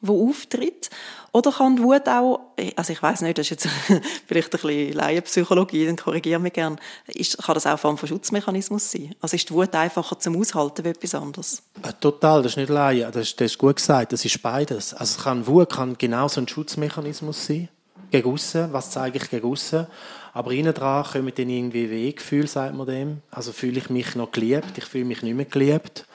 wo 0.00 0.28
auftritt? 0.28 0.90
Oder 1.32 1.52
kann 1.52 1.76
die 1.76 1.82
Wut 1.82 2.08
auch, 2.08 2.40
also 2.74 2.92
ich 2.92 3.02
weiß 3.02 3.20
nicht, 3.22 3.38
das 3.38 3.46
ist 3.46 3.50
jetzt 3.50 3.68
vielleicht 4.26 4.54
ein 4.54 4.60
bisschen 4.60 4.92
Laienpsychologie, 4.94 5.86
dann 5.86 5.96
korrigiere 5.96 6.40
mich 6.40 6.54
gerne, 6.54 6.76
ist, 7.06 7.38
kann 7.38 7.54
das 7.54 7.66
auch 7.66 7.70
eine 7.70 7.78
Form 7.78 7.98
von 7.98 8.08
Schutzmechanismus 8.08 8.90
sein? 8.90 9.14
Also 9.20 9.36
ist 9.36 9.48
die 9.48 9.54
Wut 9.54 9.74
einfacher 9.74 10.18
zum 10.18 10.36
Aushalten 10.36 10.84
wie 10.84 10.88
etwas 10.88 11.14
anderes? 11.14 11.62
Äh, 11.82 11.92
total, 12.00 12.42
das 12.42 12.52
ist 12.52 12.56
nicht 12.56 12.70
Laien, 12.70 13.12
das, 13.12 13.36
das 13.36 13.52
ist 13.52 13.58
gut 13.58 13.76
gesagt, 13.76 14.12
das 14.12 14.24
ist 14.24 14.42
beides. 14.42 14.92
Also 14.94 15.22
kann, 15.22 15.46
Wut 15.46 15.70
kann 15.70 15.96
genauso 15.96 16.40
ein 16.40 16.48
Schutzmechanismus 16.48 17.46
sein, 17.46 17.68
gegen 18.10 18.32
aussen, 18.32 18.72
was 18.72 18.90
zeige 18.90 19.18
ich 19.18 19.30
gegen 19.30 19.46
aussen, 19.46 19.86
aber 20.32 20.52
innen 20.52 20.74
dran 20.74 21.04
kommen 21.04 21.32
dann 21.34 21.48
irgendwie 21.48 21.90
Wehgefühle, 21.90 22.46
sagt 22.46 22.74
man 22.74 22.86
dem. 22.86 23.22
Also 23.30 23.52
fühle 23.52 23.78
ich 23.78 23.90
mich 23.90 24.14
noch 24.14 24.32
geliebt, 24.32 24.76
ich 24.76 24.84
fühle 24.84 25.04
mich 25.04 25.22
nicht 25.22 25.34
mehr 25.34 25.44
geliebt. 25.44 26.06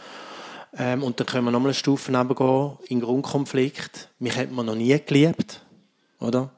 Ähm, 0.77 1.03
und 1.03 1.19
dann 1.19 1.27
können 1.27 1.45
wir 1.45 1.51
nochmal 1.51 1.69
eine 1.69 1.73
Stufe 1.73 2.11
gehen 2.11 2.77
in 2.87 3.01
Grundkonflikt. 3.01 4.09
Mich 4.19 4.35
hat 4.35 4.51
man 4.51 4.65
noch 4.65 4.75
nie 4.75 4.97
geliebt, 5.05 5.61
oder? 6.19 6.51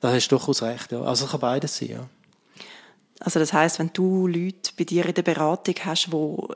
Da 0.00 0.12
hast 0.12 0.28
du 0.28 0.36
durchaus 0.36 0.62
recht, 0.62 0.92
ja. 0.92 1.00
Also 1.02 1.26
kann 1.26 1.40
beides 1.40 1.76
sein, 1.78 1.88
ja. 1.90 2.08
Also 3.20 3.40
das 3.40 3.52
heißt, 3.52 3.78
wenn 3.78 3.90
du 3.92 4.26
Leute 4.26 4.72
bei 4.76 4.84
dir 4.84 5.06
in 5.06 5.14
der 5.14 5.22
Beratung 5.22 5.74
hast, 5.84 6.12
wo 6.12 6.48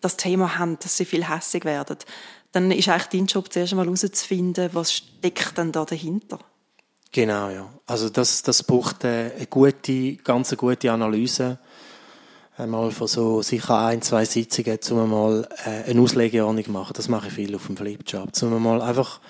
das 0.00 0.16
Thema 0.16 0.58
haben, 0.58 0.78
dass 0.80 0.96
sie 0.96 1.04
viel 1.04 1.28
hässig 1.28 1.64
werden, 1.64 1.96
dann 2.52 2.70
ist 2.72 2.88
eigentlich 2.88 3.06
dein 3.06 3.26
Job 3.26 3.52
zuerst 3.52 3.72
einmal 3.72 3.86
herauszufinden, 3.86 4.70
was 4.72 4.92
steckt 4.92 5.56
denn 5.56 5.72
da 5.72 5.84
dahinter? 5.84 6.40
Genau, 7.12 7.48
ja. 7.50 7.68
Also 7.86 8.08
das, 8.08 8.42
das 8.42 8.62
braucht 8.62 9.04
eine 9.04 9.46
gute, 9.48 10.16
ganz 10.16 10.56
gute 10.56 10.92
Analyse 10.92 11.58
einmal 12.60 12.90
von 12.90 13.06
so 13.06 13.42
sicher 13.42 13.78
ein, 13.78 14.02
zwei 14.02 14.24
Sitzungen, 14.24 14.78
um 14.90 15.10
mal 15.10 15.48
äh, 15.64 15.90
eine 15.90 16.00
Auslegeordnung 16.00 16.72
machen. 16.72 16.92
Das 16.94 17.08
mache 17.08 17.28
ich 17.28 17.34
viel 17.34 17.54
auf 17.54 17.66
dem 17.66 17.76
Flipchart. 17.76 18.42
Um 18.42 18.62
mal 18.62 18.80
einfach, 18.82 19.20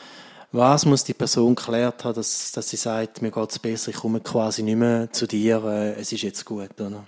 was 0.52 0.84
muss 0.84 1.04
die 1.04 1.14
Person 1.14 1.54
geklärt 1.54 2.04
haben, 2.04 2.14
dass, 2.14 2.52
dass 2.52 2.68
sie 2.68 2.76
sagt, 2.76 3.22
mir 3.22 3.30
geht 3.30 3.50
es 3.50 3.58
besser, 3.58 3.90
ich 3.90 3.96
komme 3.96 4.20
quasi 4.20 4.62
nicht 4.62 4.76
mehr 4.76 5.12
zu 5.12 5.26
dir, 5.26 5.62
äh, 5.64 6.00
es 6.00 6.12
ist 6.12 6.22
jetzt 6.22 6.44
gut. 6.44 6.80
Oder? 6.80 7.06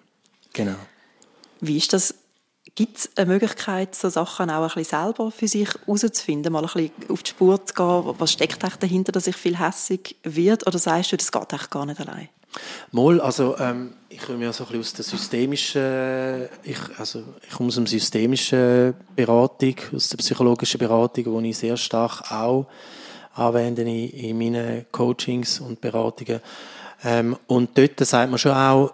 Genau. 0.53 0.77
Wie 1.61 1.77
ist 1.77 1.93
das? 1.93 2.15
Gibt 2.75 2.97
es 2.97 3.11
eine 3.17 3.27
Möglichkeit, 3.27 3.95
so 3.95 4.09
Sachen 4.09 4.49
auch 4.49 4.63
ein 4.63 4.69
bisschen 4.69 4.85
selber 4.85 5.31
für 5.31 5.49
sich 5.49 5.69
herauszufinden, 5.69 6.53
mal 6.53 6.61
ein 6.61 6.71
bisschen 6.73 6.91
auf 7.11 7.23
die 7.23 7.31
Spur 7.31 7.67
zu 7.67 7.75
gehen? 7.75 8.15
Was 8.19 8.33
steckt 8.33 8.63
dahinter, 8.81 9.13
dass 9.13 9.27
ich 9.27 9.37
viel 9.37 9.59
hässig 9.59 10.17
wird? 10.23 10.67
Oder 10.67 10.79
sagst 10.79 11.13
du, 11.13 11.17
das 11.17 11.31
geht 11.31 11.53
eigentlich 11.53 11.69
gar 11.69 11.85
nicht 11.85 12.01
allein? 12.01 12.31
Mal, 12.91 13.21
also 13.21 13.57
ähm, 13.59 13.95
ich 14.09 14.21
komme 14.21 14.45
ja 14.45 14.53
so 14.53 14.65
ein 14.65 14.73
bisschen 14.73 14.81
aus 14.81 14.93
der 14.93 15.05
systemischen, 15.05 16.49
ich, 16.63 16.79
also 16.99 17.23
ich 17.43 17.55
komme 17.55 17.69
aus 17.69 17.77
der 17.77 17.87
systemischen 17.87 18.95
Beratung, 19.17 19.77
aus 19.95 20.09
der 20.11 20.19
psychologischen 20.19 20.79
Beratung, 20.79 21.25
wo 21.27 21.41
ich 21.41 21.57
sehr 21.57 21.77
stark 21.77 22.31
auch 22.31 22.67
anwende 23.35 23.83
in, 23.83 24.11
in 24.11 24.39
meinen 24.39 24.87
Coachings 24.93 25.61
und 25.61 25.81
Beratungen. 25.81 26.41
Ähm, 27.05 27.37
und 27.47 27.77
dort 27.77 27.99
sagt 28.01 28.31
man 28.31 28.39
schon 28.39 28.53
auch, 28.53 28.93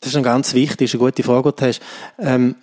das 0.00 0.10
ist 0.10 0.16
ein 0.16 0.22
ganz 0.22 0.54
wichtig, 0.54 0.86
ist 0.86 0.94
eine 0.94 1.04
gute 1.04 1.22
Frage, 1.22 1.52
die 1.52 1.56
du 1.60 1.66
hast. 1.66 1.80
Ähm, 2.18 2.56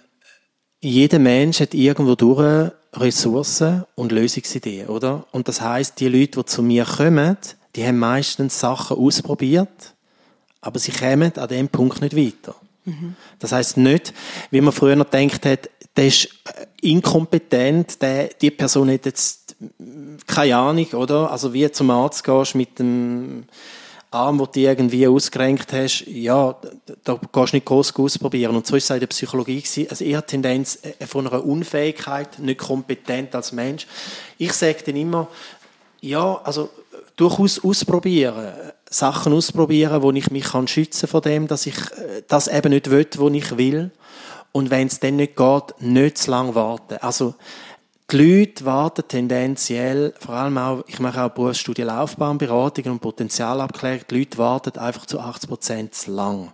jeder 0.79 1.19
Mensch 1.19 1.59
hat 1.59 1.75
irgendwo 1.75 2.15
durch 2.15 2.71
Ressourcen 2.93 3.85
und 3.95 4.11
Lösungsideen, 4.11 4.87
oder? 4.87 5.25
Und 5.31 5.47
das 5.47 5.61
heißt, 5.61 5.99
die 5.99 6.09
Leute, 6.09 6.39
die 6.39 6.45
zu 6.45 6.63
mir 6.63 6.85
kommen, 6.85 7.37
die 7.75 7.85
haben 7.85 7.99
meistens 7.99 8.59
Sachen 8.59 8.97
ausprobiert, 8.97 9.90
aber 10.61 10.79
sie 10.79 10.91
kommen 10.91 11.35
an 11.37 11.47
dem 11.47 11.67
Punkt 11.67 12.01
nicht 12.01 12.15
weiter. 12.15 12.55
Mhm. 12.85 13.15
Das 13.39 13.51
heißt 13.51 13.77
nicht, 13.77 14.13
wie 14.49 14.61
man 14.61 14.73
früher 14.73 14.95
noch 14.95 15.09
gedacht 15.09 15.45
hat, 15.45 15.69
der 15.95 16.07
ist 16.07 16.25
äh, 16.25 16.65
inkompetent, 16.81 18.01
der, 18.01 18.29
die 18.29 18.51
Person 18.51 18.89
hat 18.91 19.05
jetzt 19.05 19.55
keine 20.25 20.55
Ahnung, 20.57 20.87
oder? 20.93 21.31
Also 21.31 21.53
wie 21.53 21.69
zum 21.71 21.89
Arzt 21.91 22.23
gehst 22.23 22.55
mit 22.55 22.79
dem 22.79 23.43
Arm, 24.09 24.37
den 24.39 24.47
du 24.51 24.59
irgendwie 24.59 25.07
ausgerenkt 25.07 25.71
hast, 25.71 26.05
ja, 26.07 26.55
da 27.03 27.13
gehst 27.13 27.53
du 27.53 27.57
nicht 27.57 27.65
groß 27.65 27.95
ausprobieren. 27.95 28.55
Und 28.55 28.67
so 28.67 28.75
ist 28.75 28.85
es 28.85 28.89
in 28.89 28.99
der 28.99 29.07
Psychologie 29.07 29.61
gewesen. 29.61 29.87
Also 29.89 30.03
eher 30.03 30.25
Tendenz 30.25 30.79
äh, 30.83 31.05
von 31.05 31.27
einer 31.27 31.45
Unfähigkeit, 31.45 32.39
nicht 32.39 32.59
kompetent 32.59 33.35
als 33.35 33.51
Mensch. 33.51 33.87
Ich 34.37 34.53
sage 34.53 34.83
dann 34.85 34.95
immer, 34.95 35.27
ja, 36.01 36.41
also 36.43 36.69
durchaus 37.15 37.63
ausprobieren. 37.63 38.53
Sachen 38.91 39.33
ausprobieren, 39.33 40.03
wo 40.03 40.11
ich 40.11 40.29
mich 40.31 40.43
kann 40.43 40.67
schützen 40.67 41.07
von 41.07 41.21
dem, 41.21 41.47
dass 41.47 41.65
ich 41.65 41.77
äh, 41.77 42.23
das 42.27 42.47
eben 42.47 42.69
nicht 42.69 42.91
will, 42.91 43.07
wo 43.17 43.29
ich 43.29 43.57
will. 43.57 43.91
Und 44.51 44.69
wenn 44.69 44.87
es 44.87 44.99
dann 44.99 45.15
nicht 45.15 45.37
geht, 45.37 45.63
nicht 45.79 46.17
zu 46.17 46.29
lange 46.29 46.53
warten. 46.55 46.97
Also, 46.99 47.35
die 48.11 48.17
Leute 48.17 48.65
warten 48.65 49.03
tendenziell, 49.07 50.13
vor 50.19 50.35
allem 50.35 50.57
auch, 50.57 50.83
ich 50.87 50.99
mache 50.99 51.23
auch 51.23 51.29
Berufsstudie 51.29 51.83
Laufbahnberatung 51.83 52.91
und 52.91 52.99
Potenzialabklärung, 52.99 54.01
die 54.09 54.19
Leute 54.19 54.37
warten 54.37 54.77
einfach 54.77 55.05
zu 55.05 55.21
80 55.21 55.49
Prozent 55.49 55.95
zu 55.95 56.11
lang. 56.11 56.51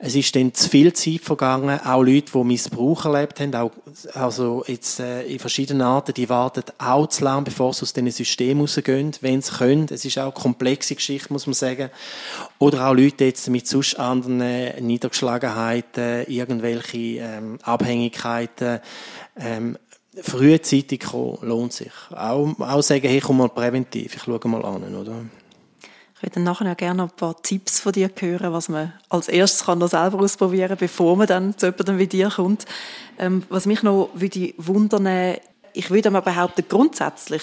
Es 0.00 0.14
ist 0.14 0.36
dann 0.36 0.54
zu 0.54 0.68
viel 0.68 0.92
Zeit 0.92 1.22
vergangen, 1.22 1.80
auch 1.80 2.02
Leute, 2.02 2.30
die 2.32 2.44
Missbrauch 2.44 3.04
erlebt 3.04 3.40
haben, 3.40 3.52
auch, 3.56 3.72
also 4.14 4.62
jetzt 4.68 5.00
äh, 5.00 5.22
in 5.24 5.40
verschiedenen 5.40 5.82
Arten, 5.82 6.14
die 6.14 6.28
warten 6.28 6.62
auch 6.78 7.08
zu 7.08 7.24
lange, 7.24 7.42
bevor 7.42 7.74
sie 7.74 7.82
aus 7.82 7.94
diesem 7.94 8.10
System 8.12 8.60
rausgehen, 8.60 9.10
wenn 9.22 9.42
sie 9.42 9.52
können. 9.56 9.88
Es 9.90 10.04
ist 10.04 10.18
auch 10.18 10.32
eine 10.32 10.32
komplexe 10.32 10.94
Geschichte, 10.94 11.32
muss 11.32 11.48
man 11.48 11.54
sagen. 11.54 11.90
Oder 12.60 12.88
auch 12.88 12.94
Leute 12.94 13.24
jetzt 13.24 13.48
mit 13.50 13.66
sonst 13.66 13.98
anderen 13.98 14.86
Niedergeschlagenheiten, 14.86 16.26
irgendwelche 16.28 16.98
ähm, 16.98 17.58
Abhängigkeiten, 17.62 18.78
ähm, 19.36 19.78
frühzeitig 20.22 21.00
kommen, 21.00 21.38
lohnt 21.42 21.72
sich. 21.72 21.92
Auch, 22.12 22.54
auch 22.60 22.82
sagen, 22.82 23.08
hey, 23.08 23.20
komm 23.20 23.38
mal 23.38 23.48
präventiv, 23.48 24.14
ich 24.14 24.22
schaue 24.22 24.40
mal 24.44 24.64
an, 24.64 24.94
oder? 24.94 25.24
Ich 26.18 26.22
würde 26.24 26.40
nachher 26.40 26.74
gerne 26.74 27.04
ein 27.04 27.10
paar 27.10 27.40
Tipps 27.42 27.78
von 27.78 27.92
dir 27.92 28.10
hören, 28.18 28.52
was 28.52 28.68
man 28.68 28.92
als 29.08 29.28
erstes 29.28 29.64
kann 29.64 29.78
noch 29.78 29.88
selber 29.88 30.18
ausprobieren 30.18 30.70
kann, 30.70 30.78
bevor 30.78 31.16
man 31.16 31.28
dann 31.28 31.56
zu 31.56 31.66
jemandem 31.66 31.98
wie 31.98 32.08
dir 32.08 32.28
kommt. 32.28 32.64
Ähm, 33.18 33.44
was 33.48 33.66
mich 33.66 33.84
noch 33.84 34.10
würde 34.14 34.52
wundern, 34.56 35.36
ich 35.74 35.90
würde 35.90 36.10
mal 36.10 36.20
behaupten, 36.20 36.64
grundsätzlich 36.68 37.42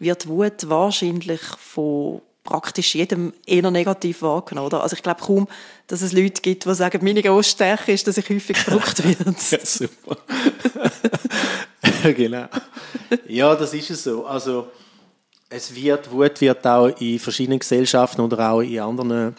wird 0.00 0.26
Wut 0.26 0.68
wahrscheinlich 0.68 1.40
von 1.40 2.20
praktisch 2.42 2.94
jedem 2.94 3.32
eher 3.46 3.70
negativ 3.70 4.22
wahrgenommen, 4.22 4.68
oder? 4.68 4.82
Also 4.82 4.96
ich 4.96 5.02
glaube 5.02 5.20
kaum, 5.22 5.46
dass 5.86 6.02
es 6.02 6.12
Leute 6.12 6.42
gibt, 6.42 6.64
die 6.64 6.74
sagen, 6.74 7.04
meine 7.04 7.22
grosse 7.22 7.50
Stärke 7.50 7.92
ist, 7.92 8.06
dass 8.06 8.16
ich 8.16 8.28
häufig 8.28 8.56
verrückt 8.56 9.04
werde. 9.04 9.34
ja, 9.50 9.58
super. 9.64 10.16
genau. 12.14 12.46
Ja, 13.28 13.54
das 13.54 13.74
ist 13.74 13.90
es 13.90 14.04
so. 14.04 14.26
Also, 14.26 14.68
es 15.48 15.74
wird, 15.74 16.10
Wut 16.10 16.40
wird 16.40 16.66
auch 16.66 16.88
in 17.00 17.18
verschiedenen 17.18 17.58
Gesellschaften 17.58 18.20
oder 18.20 18.50
auch 18.50 18.60
in 18.60 18.80
anderen 18.80 19.36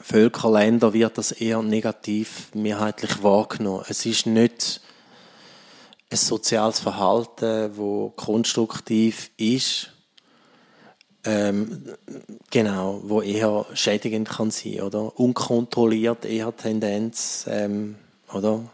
Völkerländern 0.00 0.92
wird 0.92 1.18
das 1.18 1.32
eher 1.32 1.62
negativ 1.62 2.52
mehrheitlich 2.54 3.22
wahrgenommen. 3.22 3.84
Es 3.88 4.04
ist 4.04 4.26
nicht 4.26 4.80
ein 6.10 6.16
soziales 6.16 6.80
Verhalten, 6.80 7.76
wo 7.76 8.10
konstruktiv 8.10 9.30
ist, 9.36 9.90
ähm, 11.24 11.84
genau, 12.50 13.00
wo 13.04 13.22
eher 13.22 13.64
schädigend 13.74 14.28
kann 14.28 14.50
sein, 14.50 14.80
oder? 14.80 15.18
Unkontrolliert 15.18 16.24
eher 16.24 16.54
Tendenz, 16.56 17.46
ähm, 17.48 17.96
oder? 18.32 18.64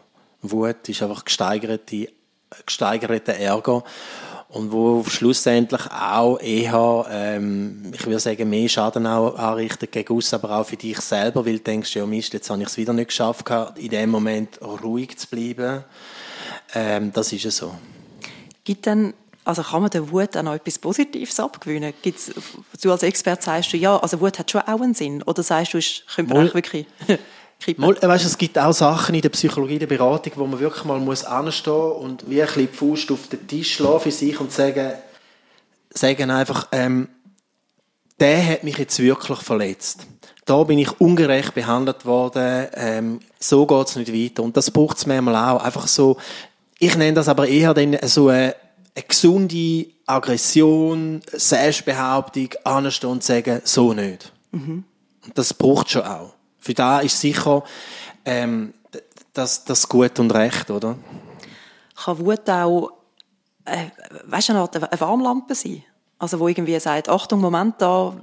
Wut 0.41 0.89
ist 0.89 1.03
einfach 1.03 1.25
gesteigerte, 1.25 2.07
gesteigerter 2.65 3.35
Ärger 3.35 3.83
und 4.49 4.71
wo 4.71 5.03
schlussendlich 5.05 5.81
auch 5.91 6.39
eher, 6.39 7.05
ähm, 7.11 7.91
ich 7.93 8.05
würde 8.05 8.19
sagen, 8.19 8.49
mehr 8.49 8.67
Schaden 8.67 9.05
auch 9.05 9.37
anrichtet 9.37 9.91
gegen 9.91 10.13
uns, 10.13 10.33
aber 10.33 10.57
auch 10.57 10.65
für 10.65 10.75
dich 10.75 10.99
selber, 11.01 11.45
weil 11.45 11.57
du 11.57 11.63
denkst, 11.63 11.95
ja 11.95 12.05
Mist, 12.05 12.33
jetzt 12.33 12.49
habe 12.49 12.61
ich 12.61 12.67
es 12.67 12.77
wieder 12.77 12.93
nicht 12.93 13.09
geschafft, 13.09 13.45
in 13.77 13.89
dem 13.89 14.09
Moment 14.09 14.59
ruhig 14.61 15.17
zu 15.17 15.27
bleiben. 15.27 15.83
Ähm, 16.73 17.13
das 17.13 17.31
ist 17.31 17.43
ja 17.43 17.51
so. 17.51 17.75
Gibt 18.63 18.87
denn 18.87 19.13
also 19.45 19.63
kann 19.63 19.81
man 19.81 19.89
der 19.89 20.11
Wut 20.11 20.37
auch 20.37 20.43
noch 20.43 20.53
etwas 20.53 20.77
Positives 20.77 21.39
abgewinnen? 21.39 21.93
Gibt's, 22.03 22.31
du 22.83 22.91
als 22.91 23.01
Experte 23.01 23.45
sagst 23.45 23.73
du, 23.73 23.77
ja, 23.77 23.97
also 23.97 24.19
Wut 24.19 24.37
hat 24.37 24.51
schon 24.51 24.61
auch 24.61 24.79
einen 24.79 24.93
Sinn. 24.93 25.23
Oder 25.23 25.41
sagst 25.41 25.73
du, 25.73 25.79
es 25.79 26.03
könnte 26.13 26.35
man 26.35 26.53
wirklich 26.53 26.85
kippen? 27.59 27.85
Mal, 27.85 28.01
weißt, 28.01 28.25
es 28.25 28.37
gibt 28.37 28.57
auch 28.57 28.73
Sachen 28.73 29.15
in 29.15 29.21
der 29.21 29.29
Psychologie, 29.29 29.79
der 29.79 29.87
Beratung, 29.87 30.33
wo 30.35 30.47
man 30.47 30.59
wirklich 30.59 30.83
mal 30.85 30.99
muss 30.99 31.23
anstehen 31.23 31.73
und 31.73 32.29
wie 32.29 32.41
ein 32.41 32.47
bisschen 32.47 32.69
die 32.71 32.77
Faust 32.77 33.11
auf 33.11 33.27
den 33.27 33.47
Tisch 33.47 33.75
schlagen 33.75 33.99
für 33.99 34.11
sich 34.11 34.39
und 34.39 34.51
sagen, 34.51 34.93
sagen 35.91 36.31
einfach, 36.31 36.67
ähm, 36.71 37.09
der 38.19 38.45
hat 38.45 38.63
mich 38.63 38.77
jetzt 38.77 38.99
wirklich 38.99 39.39
verletzt. 39.39 40.07
Da 40.45 40.63
bin 40.63 40.79
ich 40.79 40.99
ungerecht 40.99 41.53
behandelt 41.53 42.05
worden, 42.05 42.67
ähm, 42.73 43.19
so 43.39 43.65
geht's 43.65 43.95
nicht 43.95 44.11
weiter. 44.11 44.43
Und 44.43 44.57
das 44.57 44.71
braucht's 44.71 45.05
manchmal 45.05 45.35
auch. 45.35 45.63
Einfach 45.63 45.87
so, 45.87 46.17
ich 46.79 46.95
nenne 46.95 47.13
das 47.13 47.27
aber 47.27 47.47
eher 47.47 47.73
dann 47.73 47.97
so 48.03 48.29
eine, 48.29 48.55
eine 48.95 49.05
gesunde 49.07 49.85
Aggression, 50.05 51.21
Selbstbehauptung, 51.31 52.49
anstehen 52.63 53.09
und 53.09 53.23
sagen, 53.23 53.61
so 53.63 53.93
nicht. 53.93 54.31
Mhm. 54.51 54.83
Und 55.25 55.37
das 55.37 55.53
braucht 55.53 55.91
schon 55.91 56.01
auch. 56.01 56.33
Für 56.69 56.75
da 56.75 56.99
ist 56.99 57.19
sicher 57.19 57.63
ähm, 58.25 58.75
das, 59.33 59.65
das 59.65 59.89
gut 59.89 60.19
und 60.19 60.29
recht, 60.29 60.69
oder? 60.69 60.99
Kann 61.95 62.19
Wut 62.19 62.47
auch, 62.47 62.91
äh, 63.65 63.87
weißt 64.27 64.51
eine, 64.51 64.59
Art, 64.59 64.75
eine 64.75 65.01
Warmlampe 65.01 65.55
sein? 65.55 65.83
Also 66.19 66.39
wo 66.39 66.47
irgendwie 66.47 66.79
sagt, 66.79 67.09
Achtung, 67.09 67.41
Moment, 67.41 67.81
da, 67.81 68.15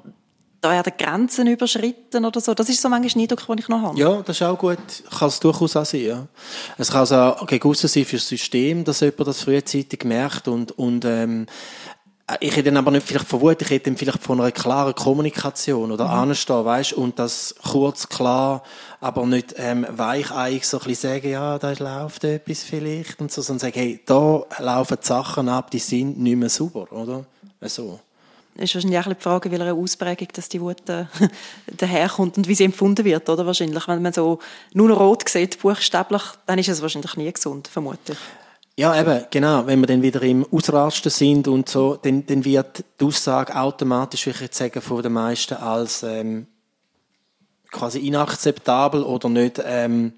da 0.60 0.70
werden 0.70 0.92
Grenzen 0.96 1.48
überschritten 1.48 2.24
oder 2.24 2.40
so. 2.40 2.54
Das 2.54 2.68
ist 2.68 2.80
so 2.80 2.88
manchmal 2.88 3.24
ein 3.24 3.28
Eindruck, 3.28 3.44
den 3.48 3.58
ich 3.58 3.68
noch 3.68 3.82
habe. 3.82 3.98
Ja, 3.98 4.22
das 4.22 4.36
ist 4.36 4.42
auch 4.42 4.56
gut. 4.56 4.78
Kann 5.18 5.26
es 5.26 5.40
durchaus 5.40 5.74
auch 5.74 5.84
sein. 5.84 6.02
Ja. 6.02 6.26
Es 6.78 6.92
kann 6.92 7.00
also 7.00 7.16
auch 7.16 7.48
gegen 7.48 7.74
sein 7.74 8.04
für 8.04 8.16
das 8.16 8.28
System, 8.28 8.84
dass 8.84 9.00
jemand 9.00 9.26
das 9.26 9.42
frühzeitig 9.42 10.04
merkt 10.04 10.46
und, 10.46 10.70
und 10.78 11.04
ähm, 11.04 11.46
ich 12.40 12.56
hätte 12.56 12.76
aber 12.76 12.90
nicht 12.90 13.06
vielleicht 13.06 13.28
von 13.28 13.40
Wut, 13.40 13.62
ich 13.62 13.70
hätte 13.70 13.94
vielleicht 13.94 14.20
von 14.20 14.40
einer 14.40 14.50
klaren 14.50 14.94
Kommunikation 14.94 15.92
oder 15.92 16.06
mhm. 16.06 16.30
anstehen, 16.30 16.64
weißt, 16.64 16.94
und 16.94 17.18
das 17.20 17.54
kurz, 17.62 18.08
klar, 18.08 18.64
aber 19.00 19.24
nicht 19.26 19.54
ähm, 19.56 19.86
weicheiig 19.88 20.64
so 20.64 20.78
ein 20.78 20.84
bisschen 20.84 21.12
sagen, 21.12 21.30
ja, 21.30 21.58
da 21.58 21.70
läuft 21.72 22.24
etwas 22.24 22.64
vielleicht 22.64 23.20
und 23.20 23.30
so, 23.30 23.42
sondern 23.42 23.60
sagen, 23.60 23.78
hey, 23.78 24.00
da 24.04 24.42
laufen 24.58 24.98
die 25.00 25.06
Sachen 25.06 25.48
ab, 25.48 25.70
die 25.70 25.78
sind 25.78 26.18
nicht 26.18 26.36
mehr 26.36 26.48
sauber, 26.48 26.90
oder? 26.90 27.24
So. 27.62 28.00
ist 28.56 28.74
wahrscheinlich 28.74 28.98
auch 28.98 29.06
die 29.06 29.22
Frage, 29.22 29.50
welcher 29.52 29.74
Ausprägung 29.74 30.28
dass 30.32 30.48
die 30.48 30.60
Wut 30.60 30.88
äh, 30.88 31.04
daherkommt 31.76 32.38
und 32.38 32.48
wie 32.48 32.56
sie 32.56 32.64
empfunden 32.64 33.04
wird, 33.04 33.28
oder? 33.28 33.46
Wahrscheinlich, 33.46 33.86
wenn 33.86 34.02
man 34.02 34.12
so 34.12 34.40
nur 34.74 34.88
noch 34.88 34.98
rot 34.98 35.28
sieht, 35.28 35.60
buchstäblich, 35.62 36.22
dann 36.46 36.58
ist 36.58 36.68
es 36.68 36.82
wahrscheinlich 36.82 37.16
nie 37.16 37.32
gesund, 37.32 37.68
vermutlich. 37.68 38.18
Ja, 38.78 38.98
eben, 39.00 39.24
genau. 39.30 39.66
Wenn 39.66 39.80
wir 39.80 39.86
dann 39.86 40.02
wieder 40.02 40.22
im 40.22 40.46
Ausrasten 40.52 41.10
sind 41.10 41.48
und 41.48 41.68
so, 41.68 41.96
dann, 41.96 42.26
dann 42.26 42.44
wird 42.44 42.84
die 43.00 43.04
Aussage 43.06 43.56
automatisch, 43.56 44.26
wie 44.26 44.30
ich 44.30 44.40
jetzt 44.40 44.58
sagen, 44.58 44.82
von 44.82 45.02
den 45.02 45.14
meisten 45.14 45.54
als 45.54 46.02
ähm, 46.02 46.46
quasi 47.70 48.00
inakzeptabel 48.00 49.02
oder 49.02 49.30
nicht 49.30 49.62
ähm, 49.64 50.12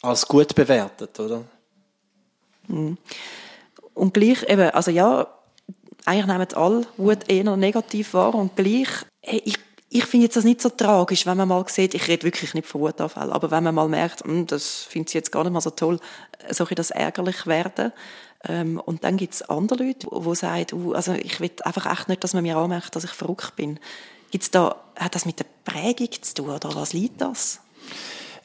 als 0.00 0.26
gut 0.26 0.54
bewertet, 0.54 1.20
oder? 1.20 1.44
Mhm. 2.68 2.96
Und 3.92 4.14
gleich 4.14 4.42
eben, 4.48 4.70
also 4.70 4.90
ja, 4.90 5.26
eigentlich 6.06 6.26
nehmen 6.26 6.54
alle 6.54 6.86
Wut 6.96 7.28
eher 7.28 7.56
negativ 7.56 8.14
wahr 8.14 8.34
und 8.34 8.56
gleich, 8.56 8.88
hey, 9.20 9.42
ich, 9.44 9.58
ich 9.94 10.06
finde 10.06 10.24
jetzt 10.24 10.36
das 10.36 10.44
nicht 10.44 10.62
so 10.62 10.70
tragisch, 10.70 11.26
wenn 11.26 11.36
man 11.36 11.48
mal 11.48 11.64
sieht, 11.68 11.92
ich 11.92 12.08
rede 12.08 12.22
wirklich 12.22 12.54
nicht 12.54 12.66
von 12.66 12.80
Wutanfällen, 12.80 13.30
aber 13.30 13.50
wenn 13.50 13.62
man 13.62 13.74
mal 13.74 13.88
merkt, 13.88 14.24
hm, 14.24 14.46
das 14.46 14.84
finde 14.84 15.08
ich 15.08 15.14
jetzt 15.14 15.30
gar 15.30 15.44
nicht 15.44 15.52
mal 15.52 15.60
so 15.60 15.68
toll, 15.68 16.00
soll 16.48 16.66
ich 16.70 16.76
das 16.76 16.90
ärgerlich 16.90 17.46
werden. 17.46 17.92
Ähm, 18.44 18.80
und 18.80 19.04
dann 19.04 19.18
gibt 19.18 19.34
es 19.34 19.42
andere 19.42 19.84
Leute, 19.84 20.06
die, 20.10 20.20
die 20.20 20.34
sagen, 20.34 20.66
uh, 20.72 20.92
also 20.94 21.12
ich 21.12 21.38
will 21.40 21.50
einfach 21.62 21.92
echt 21.92 22.08
nicht, 22.08 22.24
dass 22.24 22.32
man 22.32 22.42
mir 22.42 22.56
anmerkt, 22.56 22.96
dass 22.96 23.04
ich 23.04 23.10
verrückt 23.10 23.54
bin. 23.54 23.78
Gibt's 24.30 24.50
da, 24.50 24.76
hat 24.96 25.14
das 25.14 25.26
mit 25.26 25.38
der 25.38 25.46
Prägung 25.64 26.10
zu 26.10 26.34
tun 26.34 26.48
oder 26.48 26.74
was 26.74 26.94
liegt 26.94 27.20
das? 27.20 27.60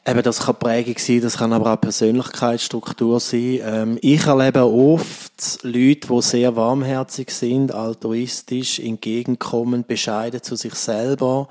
Eben, 0.08 0.22
das 0.22 0.40
kann 0.40 0.58
Prägung 0.58 0.96
sein, 0.96 1.20
das 1.20 1.36
kann 1.36 1.52
aber 1.52 1.74
auch 1.74 1.80
Persönlichkeitsstruktur 1.82 3.20
sein. 3.20 3.60
Ähm, 3.62 3.98
ich 4.00 4.24
erlebe 4.26 4.64
oft 4.64 5.58
Leute, 5.62 6.08
die 6.08 6.22
sehr 6.22 6.56
warmherzig 6.56 7.30
sind, 7.30 7.74
altruistisch, 7.74 8.78
entgegenkommend, 8.78 9.86
bescheiden 9.86 10.42
zu 10.42 10.56
sich 10.56 10.72
selber. 10.76 11.48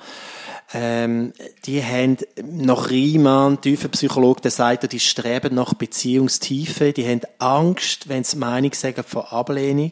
Ähm, 0.73 1.33
die 1.65 1.83
haben 1.83 2.17
nach 2.41 2.89
Riemann, 2.89 3.61
tiefer 3.61 3.89
Psychologe, 3.89 4.41
der 4.41 4.51
sagt, 4.51 4.91
die 4.91 4.99
streben 4.99 5.53
nach 5.53 5.75
Beziehungstiefe, 5.75 6.93
die 6.93 7.07
haben 7.07 7.21
Angst, 7.37 8.09
wenn 8.09 8.23
sie 8.23 8.37
Meinung 8.37 8.73
sagen, 8.73 9.03
vor 9.03 9.31
Ablehnung. 9.33 9.91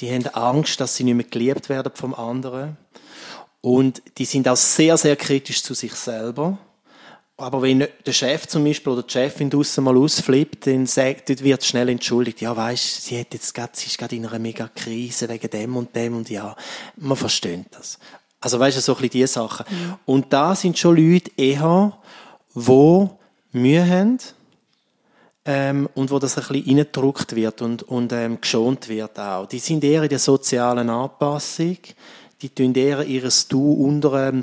Die 0.00 0.10
haben 0.10 0.26
Angst, 0.34 0.80
dass 0.80 0.96
sie 0.96 1.04
nicht 1.04 1.14
mehr 1.14 1.26
geliebt 1.26 1.68
werden 1.68 1.92
vom 1.94 2.14
anderen. 2.14 2.78
Und 3.60 4.02
die 4.18 4.24
sind 4.24 4.48
auch 4.48 4.56
sehr, 4.56 4.96
sehr 4.96 5.14
kritisch 5.14 5.62
zu 5.62 5.72
sich 5.74 5.94
selber 5.94 6.58
aber 7.36 7.62
wenn 7.62 7.80
der 8.06 8.12
Chef 8.12 8.46
zum 8.46 8.64
Beispiel 8.64 8.92
oder 8.92 9.02
die 9.02 9.12
Chefin 9.12 9.50
draussen 9.50 9.84
mal 9.84 9.96
ausflippt, 9.96 10.66
dann 10.66 10.86
sagt, 10.86 11.28
dort 11.28 11.42
wird 11.42 11.64
schnell 11.64 11.88
entschuldigt, 11.88 12.40
ja, 12.40 12.56
weisst, 12.56 13.06
sie 13.06 13.18
hat 13.18 13.34
jetzt 13.34 13.52
grad, 13.54 13.74
sie 13.74 13.86
ist 13.86 13.98
gerade 13.98 14.14
in 14.14 14.24
einer 14.26 14.38
mega 14.38 14.68
Krise 14.68 15.28
wegen 15.28 15.50
dem 15.50 15.76
und 15.76 15.94
dem 15.96 16.16
und 16.16 16.30
ja, 16.30 16.54
man 16.96 17.16
versteht 17.16 17.66
das. 17.72 17.98
Also 18.40 18.60
weisst 18.60 18.76
du, 18.76 18.80
so 18.82 18.92
ein 18.92 18.96
bisschen 18.96 19.10
diese 19.10 19.32
Sachen. 19.32 19.66
Mhm. 19.68 19.94
Und 20.04 20.32
da 20.32 20.54
sind 20.54 20.78
schon 20.78 20.96
Leute 20.96 21.30
eher, 21.36 21.98
wo 22.52 23.18
Mühe 23.52 23.84
haben, 23.88 24.18
ähm, 25.44 25.88
und 25.94 26.10
wo 26.10 26.18
das 26.18 26.38
ein 26.38 26.46
bisschen 26.46 26.66
reingedruckt 26.66 27.34
wird 27.34 27.62
und, 27.62 27.82
und 27.82 28.12
ähm, 28.12 28.40
geschont 28.40 28.88
wird 28.88 29.18
auch. 29.18 29.46
Die 29.46 29.58
sind 29.58 29.84
eher 29.84 30.02
in 30.02 30.08
der 30.08 30.18
sozialen 30.18 30.88
Anpassung, 30.88 31.78
die 32.40 32.48
tun 32.48 32.74
eher 32.74 33.04
ihres 33.04 33.48
Du 33.48 33.72
unter 33.72 34.28
ähm, 34.28 34.42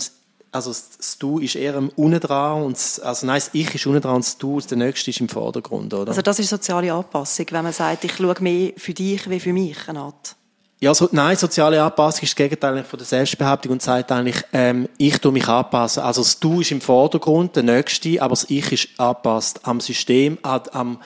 also 0.51 0.71
das 0.71 1.17
Du 1.17 1.39
ist 1.39 1.55
eher 1.55 1.77
unten 1.77 2.19
dran 2.19 2.63
und 2.63 2.75
das, 2.75 2.99
also 2.99 3.25
nein, 3.25 3.37
das 3.37 3.49
Ich 3.53 3.73
ist 3.73 3.85
unten 3.85 4.01
dran 4.01 4.15
und 4.15 4.25
das 4.25 4.37
Du, 4.37 4.59
der 4.59 4.77
Nächste 4.77 5.09
ist 5.09 5.21
im 5.21 5.29
Vordergrund, 5.29 5.93
oder? 5.93 6.09
Also 6.09 6.21
das 6.21 6.39
ist 6.39 6.49
soziale 6.49 6.93
Anpassung, 6.93 7.45
wenn 7.51 7.63
man 7.63 7.73
sagt, 7.73 8.03
ich 8.03 8.15
schaue 8.15 8.35
mehr 8.41 8.73
für 8.77 8.93
dich 8.93 9.29
wie 9.29 9.39
für 9.39 9.53
mich, 9.53 9.87
eine 9.87 10.01
Art. 10.01 10.35
Ja, 10.81 10.93
so, 10.95 11.07
nein, 11.11 11.37
soziale 11.37 11.81
Anpassung 11.81 12.23
ist 12.23 12.31
das 12.31 12.35
Gegenteil 12.35 12.83
von 12.83 12.97
der 12.97 13.05
Selbstbehauptung 13.05 13.73
und 13.73 13.81
sagt 13.81 14.11
eigentlich, 14.11 14.43
ähm, 14.51 14.89
ich 14.97 15.19
tue 15.19 15.31
mich 15.31 15.47
anpassen. 15.47 16.03
Also 16.03 16.21
das 16.21 16.39
Du 16.39 16.59
ist 16.59 16.71
im 16.71 16.81
Vordergrund, 16.81 17.55
der 17.55 17.63
Nächste, 17.63 18.21
aber 18.21 18.31
das 18.31 18.49
Ich 18.49 18.71
ist 18.71 18.87
angepasst 18.97 19.59
am 19.63 19.79
System, 19.79 20.39
an, 20.41 20.61
am, 20.71 20.99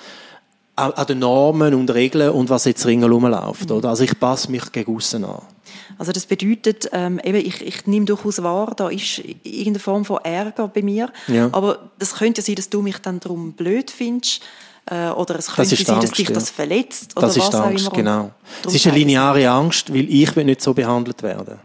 an 0.77 1.05
den 1.08 1.19
Normen 1.19 1.73
und 1.73 1.93
Regeln 1.93 2.31
und 2.31 2.49
was 2.49 2.65
jetzt 2.65 2.86
ringsherum 2.86 3.25
läuft. 3.25 3.69
Mhm. 3.69 3.75
Oder? 3.75 3.89
Also 3.89 4.05
ich 4.05 4.17
passe 4.17 4.49
mich 4.49 4.71
gegen 4.71 4.95
außen 4.95 5.25
an. 5.25 5.41
Also 5.97 6.11
das 6.11 6.25
bedeutet, 6.25 6.89
ähm, 6.91 7.19
eben, 7.23 7.38
ich, 7.38 7.65
ich 7.65 7.88
nehme 7.88 8.05
durchaus 8.05 8.41
wahr, 8.43 8.73
da 8.75 8.89
ist 8.89 9.21
irgendeine 9.43 9.79
Form 9.79 10.05
von 10.05 10.19
Ärger 10.23 10.67
bei 10.67 10.81
mir. 10.81 11.11
Ja. 11.27 11.49
Aber 11.51 11.89
das 11.99 12.15
könnte 12.15 12.41
ja 12.41 12.45
sein, 12.45 12.55
dass 12.55 12.69
du 12.69 12.81
mich 12.81 12.97
dann 12.99 13.19
darum 13.19 13.53
blöd 13.53 13.91
findest. 13.91 14.41
Äh, 14.88 15.09
oder 15.09 15.38
es 15.38 15.47
könnte 15.47 15.75
sein, 15.75 15.95
Angst, 15.95 16.09
dass 16.09 16.17
dich 16.17 16.29
ja. 16.29 16.35
das 16.35 16.49
verletzt. 16.49 17.17
Oder 17.17 17.27
das 17.27 17.38
ist 17.38 17.47
was 17.47 17.55
Angst, 17.55 17.93
genau. 17.93 18.31
Es 18.65 18.75
ist 18.75 18.85
eine 18.85 18.97
lineare 18.97 19.49
Angst, 19.49 19.91
weil 19.91 20.07
ich 20.09 20.35
will 20.35 20.45
nicht 20.45 20.61
so 20.61 20.73
behandelt 20.73 21.23
werden. 21.23 21.59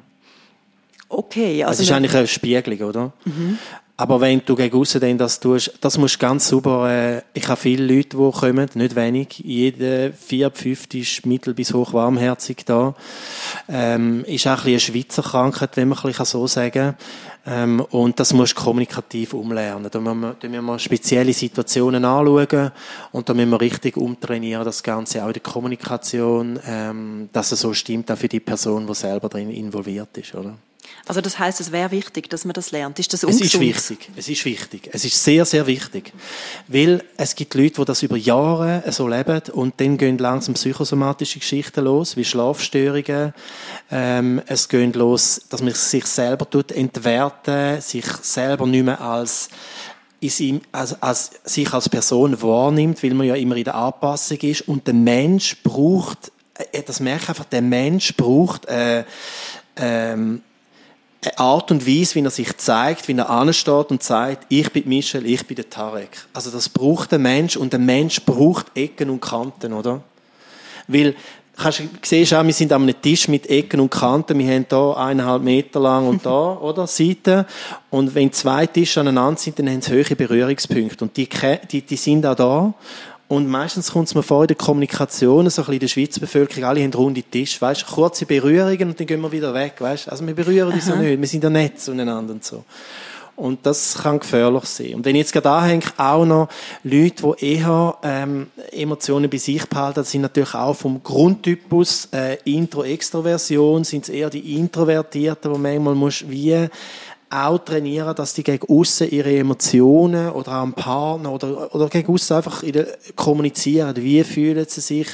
Okay. 1.09 1.65
Also 1.65 1.83
es 1.83 1.89
ist 1.89 1.95
eigentlich 1.95 2.15
eine 2.15 2.27
Spiegelung, 2.27 2.89
oder? 2.89 3.13
Mhm. 3.25 3.59
Aber 4.01 4.19
wenn 4.23 4.41
du 4.47 4.57
gegen 4.57 4.79
aussen 4.79 4.99
dann 4.99 5.19
das 5.19 5.41
tust, 5.41 5.75
das 5.83 5.99
musst 5.99 6.15
du 6.15 6.21
ganz 6.21 6.49
sauber, 6.49 6.91
äh, 6.91 7.21
ich 7.35 7.47
habe 7.49 7.61
viele 7.61 7.85
Leute, 7.85 8.17
die 8.17 8.31
kommen, 8.31 8.67
nicht 8.73 8.97
wenig, 8.97 9.41
jeder 9.45 10.15
vier, 10.15 10.51
fünfte 10.51 10.97
ist 10.97 11.27
mittel- 11.27 11.53
bis 11.53 11.75
hoch 11.75 11.93
warmherzig 11.93 12.65
da. 12.65 12.95
Ähm, 13.69 14.25
ist 14.25 14.47
auch 14.47 14.65
ein 14.65 14.69
eine 14.69 14.81
Schweizer 14.81 15.23
Krankheit, 15.23 15.77
wenn 15.77 15.89
man 15.89 15.99
so 16.15 16.47
sagen 16.47 16.73
kann. 16.73 16.95
Ähm, 17.45 17.81
und 17.91 18.19
das 18.19 18.33
musst 18.33 18.57
du 18.57 18.63
kommunikativ 18.63 19.35
umlernen. 19.35 19.91
Da 19.91 20.01
müssen 20.01 20.35
wir, 20.41 20.67
wir 20.67 20.79
spezielle 20.79 21.35
Situationen 21.35 22.03
anschauen 22.03 22.71
und 23.13 23.29
da 23.29 23.35
müssen 23.35 23.51
wir 23.51 23.61
richtig 23.61 23.99
umtrainieren, 23.99 24.65
das 24.65 24.83
Ganze 24.83 25.23
auch 25.23 25.27
in 25.27 25.35
der 25.35 25.43
Kommunikation, 25.43 26.59
ähm, 26.67 27.29
dass 27.35 27.53
es 27.53 27.61
so 27.61 27.75
stimmt, 27.75 28.11
auch 28.11 28.17
für 28.17 28.29
die 28.29 28.41
Person, 28.41 28.87
die 28.87 28.95
selber 28.95 29.29
drin 29.29 29.51
involviert 29.51 30.17
ist, 30.17 30.35
oder? 30.35 30.57
Also 31.07 31.21
das 31.21 31.39
heißt, 31.39 31.61
es 31.61 31.73
wäre 31.73 31.91
wichtig, 31.91 32.29
dass 32.31 32.45
man 32.45 32.53
das 32.53 32.71
lernt. 32.71 32.99
Ist 32.99 33.13
das 33.13 33.25
ungesund? 33.25 33.47
Es 33.47 33.55
ist 33.55 33.61
wichtig. 33.61 34.11
Es 34.17 34.29
ist 34.29 34.45
wichtig. 34.45 34.91
Es 34.93 35.05
ist 35.05 35.23
sehr, 35.23 35.45
sehr 35.45 35.67
wichtig. 35.67 36.13
Weil 36.69 37.03
es 37.17 37.35
gibt 37.35 37.55
Leute, 37.55 37.81
die 37.81 37.85
das 37.85 38.03
über 38.03 38.17
Jahre 38.17 38.83
so 38.91 39.09
leben 39.09 39.43
und 39.53 39.81
dann 39.81 39.99
gehen 39.99 40.19
langsam 40.19 40.55
psychosomatische 40.55 41.39
Geschichten 41.39 41.85
los, 41.85 42.17
wie 42.17 42.25
Schlafstörungen. 42.25 43.35
Ähm, 43.91 44.43
es 44.47 44.69
gehen 44.69 44.93
los, 44.93 45.43
dass 45.51 45.63
man 45.63 45.75
sich 45.75 46.07
selber 46.07 46.49
tut 46.49 46.73
entwerten, 46.73 47.81
sich 47.81 48.07
selber 48.07 48.67
nicht 48.67 48.85
mehr 48.85 49.01
als 49.01 49.49
als, 50.73 51.03
als, 51.03 51.31
sich 51.45 51.73
als 51.73 51.89
Person 51.89 52.41
wahrnimmt, 52.43 53.03
weil 53.03 53.15
man 53.15 53.27
ja 53.27 53.35
immer 53.35 53.57
in 53.57 53.65
der 53.65 53.75
Anpassung 53.75 54.39
ist. 54.39 54.69
Und 54.69 54.87
der 54.87 54.95
Mensch 54.95 55.63
braucht, 55.63 56.31
äh, 56.73 56.83
das 56.83 57.01
merke 57.01 57.23
ich 57.23 57.29
einfach, 57.31 57.47
der 57.47 57.63
Mensch 57.63 58.15
braucht 58.17 58.67
äh, 58.67 59.05
ähm, 59.77 60.43
Art 61.37 61.71
und 61.71 61.87
Weise, 61.87 62.15
wie 62.15 62.25
er 62.25 62.31
sich 62.31 62.57
zeigt, 62.57 63.07
wie 63.07 63.17
er 63.17 63.29
ansteht 63.29 63.91
und 63.91 64.03
sagt, 64.03 64.47
ich 64.49 64.71
bin 64.73 64.89
Michel, 64.89 65.27
ich 65.27 65.47
bin 65.47 65.57
der 65.57 65.69
Tarek. 65.69 66.27
Also 66.33 66.51
das 66.51 66.69
braucht 66.69 67.13
der 67.13 67.19
Mensch 67.19 67.57
und 67.57 67.73
der 67.73 67.81
Mensch 67.81 68.23
braucht 68.25 68.67
Ecken 68.75 69.11
und 69.11 69.21
Kanten, 69.21 69.75
oder? 69.75 70.01
Weil, 70.89 71.15
kannst, 71.57 71.81
du 71.81 71.89
siehst 72.03 72.33
auch, 72.33 72.45
wir 72.45 72.55
sind 72.55 72.73
an 72.73 72.83
einem 72.83 73.01
Tisch 73.03 73.29
mit 73.29 73.51
Ecken 73.51 73.81
und 73.81 73.91
Kanten, 73.91 74.39
wir 74.39 74.55
haben 74.55 74.67
hier 74.69 74.97
eineinhalb 74.97 75.43
Meter 75.43 75.79
lang 75.79 76.09
und 76.09 76.25
da, 76.25 76.53
oder? 76.61 76.87
Seiten. 76.87 77.45
Und 77.91 78.15
wenn 78.15 78.33
zwei 78.33 78.67
Tische 78.67 79.01
aneinander 79.01 79.39
sind, 79.39 79.59
dann 79.59 79.69
haben 79.69 79.83
sie 79.83 79.93
hohe 79.93 80.17
Berührungspunkte. 80.17 81.05
Und 81.05 81.17
die, 81.19 81.29
die, 81.71 81.83
die 81.83 81.97
sind 81.97 82.25
auch 82.25 82.35
da. 82.35 82.75
Und 83.31 83.47
meistens 83.47 83.93
kommt 83.93 84.09
es 84.09 84.17
mir 84.17 84.25
vor 84.25 84.43
in 84.43 84.49
der 84.49 84.57
Kommunikation, 84.57 85.49
so 85.49 85.63
ein 85.63 85.67
bisschen 85.67 85.75
in 85.75 85.79
der 85.79 85.87
Schweizer 85.87 86.19
Bevölkerung, 86.19 86.65
alle 86.65 86.83
haben 86.83 86.93
runde 86.93 87.23
Tisch, 87.23 87.63
weißt, 87.63 87.87
kurze 87.87 88.27
Berührungen 88.27 88.89
und 88.89 88.99
dann 88.99 89.07
gehen 89.07 89.21
wir 89.21 89.31
wieder 89.31 89.55
weg, 89.55 89.75
weißt. 89.79 90.09
Also 90.09 90.27
wir 90.27 90.35
berühren 90.35 90.73
uns 90.73 90.89
ja 90.89 90.97
nicht, 90.97 91.21
wir 91.21 91.29
sind 91.29 91.45
ja 91.45 91.49
nett 91.49 91.81
zueinander 91.81 92.33
und 92.33 92.45
so. 92.45 92.65
Und 93.37 93.65
das 93.65 93.99
kann 94.03 94.19
gefährlich 94.19 94.65
sein. 94.65 94.97
Und 94.97 95.05
wenn 95.05 95.15
ich 95.15 95.21
jetzt 95.21 95.33
gerade 95.33 95.49
anhänge, 95.49 95.85
auch 95.97 96.27
noch 96.27 96.49
Leute, 96.83 97.35
die 97.39 97.55
eher 97.55 97.97
ähm, 98.03 98.49
Emotionen 98.73 99.31
bei 99.31 99.39
sich 99.39 99.65
behalten, 99.65 100.01
das 100.01 100.11
sind 100.11 100.23
natürlich 100.23 100.55
auch 100.55 100.75
vom 100.75 101.01
Grundtypus 101.01 102.09
äh, 102.13 102.37
Intro-Extroversion, 102.45 103.85
sind 103.85 104.03
es 104.03 104.09
eher 104.09 104.29
die 104.29 104.57
Introvertierten, 104.57 105.53
wo 105.53 105.57
manchmal 105.57 105.95
muss 105.95 106.29
wie 106.29 106.67
auch 107.31 107.59
trainieren, 107.59 108.15
dass 108.17 108.35
die 108.35 108.43
gegen 108.43 108.67
außen 108.69 109.09
ihre 109.11 109.37
Emotionen 109.37 110.31
oder 110.31 110.53
auch 110.53 110.63
am 110.63 110.75
Partner 110.75 111.33
oder, 111.33 111.73
oder 111.75 111.89
gegen 111.89 112.13
außen 112.13 112.37
einfach 112.37 112.63
in 112.63 112.73
der, 112.73 112.99
kommunizieren. 113.15 113.95
Wie 113.97 114.23
fühlen 114.25 114.67
sie 114.69 114.81
sich? 114.81 115.09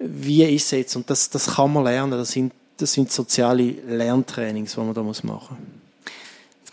Wie 0.00 0.42
ist 0.42 0.64
es 0.64 0.70
jetzt? 0.72 0.96
Und 0.96 1.08
das, 1.08 1.30
das 1.30 1.54
kann 1.54 1.72
man 1.72 1.84
lernen. 1.84 2.12
Das 2.12 2.32
sind, 2.32 2.52
das 2.76 2.92
sind 2.92 3.12
soziale 3.12 3.62
Lerntrainings, 3.88 4.74
die 4.74 4.80
man 4.80 4.92
da 4.92 5.02
machen 5.02 5.22
muss 5.22 5.22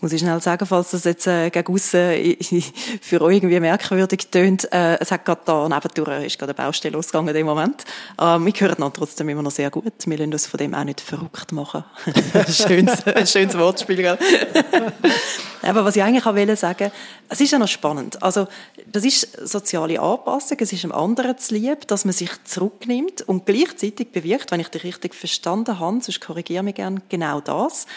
muss 0.02 0.14
ich 0.14 0.22
schnell 0.22 0.42
sagen, 0.42 0.66
falls 0.66 0.92
das 0.92 1.04
jetzt 1.04 1.28
äh, 1.28 1.50
gegen 1.50 1.74
aussen 1.74 2.38
für 3.02 3.22
euch 3.22 3.38
irgendwie 3.38 3.60
merkwürdig 3.60 4.28
tönt, 4.32 4.72
äh, 4.72 4.98
es 5.00 5.12
hat 5.12 5.26
gerade 5.26 5.42
da 5.46 5.68
nebendurch 5.68 6.26
ist 6.26 6.40
gerade 6.40 6.56
eine 6.56 6.66
Baustelle 6.66 6.94
losgegangen 6.94 7.34
dem 7.34 7.46
Moment. 7.46 7.84
Äh, 8.18 8.40
wir 8.40 8.54
hören 8.54 8.76
dann 8.80 8.94
trotzdem 8.94 9.30
immer 9.30 9.42
noch 9.42 9.52
sehr 9.52 9.70
gut. 9.70 9.94
Wir 10.06 10.18
lassen 10.18 10.34
uns 10.34 10.48
von 10.48 10.58
dem 10.58 10.74
auch 10.74 10.84
nicht 10.84 11.02
verrückt 11.02 11.52
machen. 11.52 11.84
schönes, 12.50 13.04
schönes 13.26 13.58
Wortspiel, 13.58 13.98
gell? 13.98 14.18
Aber 15.62 15.84
was 15.84 15.96
ich 15.96 16.04
eigentlich 16.04 16.26
auch 16.26 16.36
wollte 16.36 16.56
sagen, 16.56 16.92
es 17.28 17.42
ist 17.42 17.52
ja 17.52 17.60
noch 17.60 17.68
spannend. 17.68 18.24
Also, 18.24 18.48
das 18.86 19.04
ist 19.04 19.48
soziale 19.48 20.00
Anpassung, 20.00 20.58
es 20.62 20.72
ist 20.72 20.84
einem 20.86 20.94
anderen 20.94 21.38
zu 21.38 21.54
lieb, 21.54 21.88
dass 21.88 22.06
man 22.06 22.14
sich 22.14 22.32
zurücknimmt 22.46 23.24
und 23.24 23.46
gleichzeitig 23.46 24.12
bewirkt, 24.12 24.52
wenn 24.52 24.62
ich 24.62 24.70
dich 24.70 24.84
richtig 24.84 25.14
verstanden 25.14 25.80
habe, 25.80 26.02
sonst 26.02 26.22
korrigiere 26.22 26.64
mich 26.64 26.76
gerne, 26.76 27.02
genau 27.10 27.42
das, 27.42 27.88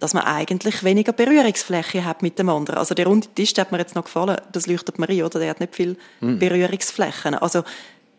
dass 0.00 0.14
man 0.14 0.24
eigentlich 0.24 0.82
weniger 0.82 1.12
Berührungsfläche 1.12 2.04
hat 2.04 2.22
mit 2.22 2.38
dem 2.38 2.48
anderen. 2.48 2.78
Also 2.78 2.94
der 2.94 3.06
runde 3.06 3.28
Tisch, 3.34 3.54
der 3.54 3.64
hat 3.64 3.72
mir 3.72 3.78
jetzt 3.78 3.94
noch 3.94 4.04
gefallen, 4.04 4.36
das 4.52 4.66
leuchtet 4.66 4.98
mir 4.98 5.08
ein, 5.08 5.22
oder? 5.22 5.38
Der 5.38 5.50
hat 5.50 5.60
nicht 5.60 5.76
viel 5.76 5.96
mhm. 6.20 6.38
Berührungsflächen. 6.38 7.34
Also 7.34 7.62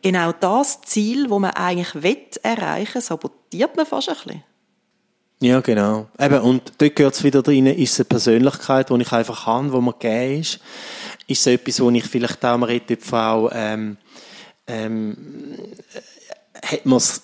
genau 0.01 0.31
das 0.31 0.81
Ziel, 0.81 1.29
wo 1.29 1.39
man 1.39 1.51
eigentlich 1.51 1.95
will 1.95 2.17
erreichen, 2.43 3.01
sabotiert 3.01 3.75
man 3.75 3.85
fast 3.85 4.09
ein 4.09 4.15
bisschen. 4.15 4.43
Ja, 5.41 5.59
genau. 5.59 6.07
Eben, 6.19 6.39
und 6.41 6.73
dort 6.77 6.95
gehört 6.95 7.15
es 7.15 7.23
wieder 7.23 7.45
rein, 7.45 7.65
ist 7.65 7.93
es 7.93 7.99
eine 7.99 8.05
Persönlichkeit, 8.05 8.91
die 8.91 9.01
ich 9.01 9.11
einfach 9.11 9.47
habe, 9.47 9.73
wo 9.73 9.81
man 9.81 9.95
gegeben 9.97 10.41
ist. 10.41 10.59
Ist 11.25 11.41
es 11.41 11.47
etwas, 11.47 11.81
wo 11.81 11.89
ich 11.89 12.05
vielleicht 12.05 12.45
auch, 12.45 12.57
man 12.57 12.69
redet 12.69 13.01
Frau, 13.03 13.49
ähm, 13.51 13.97
ähm, 14.67 15.57
hat 16.63 16.85
man 16.85 16.97
es 16.97 17.23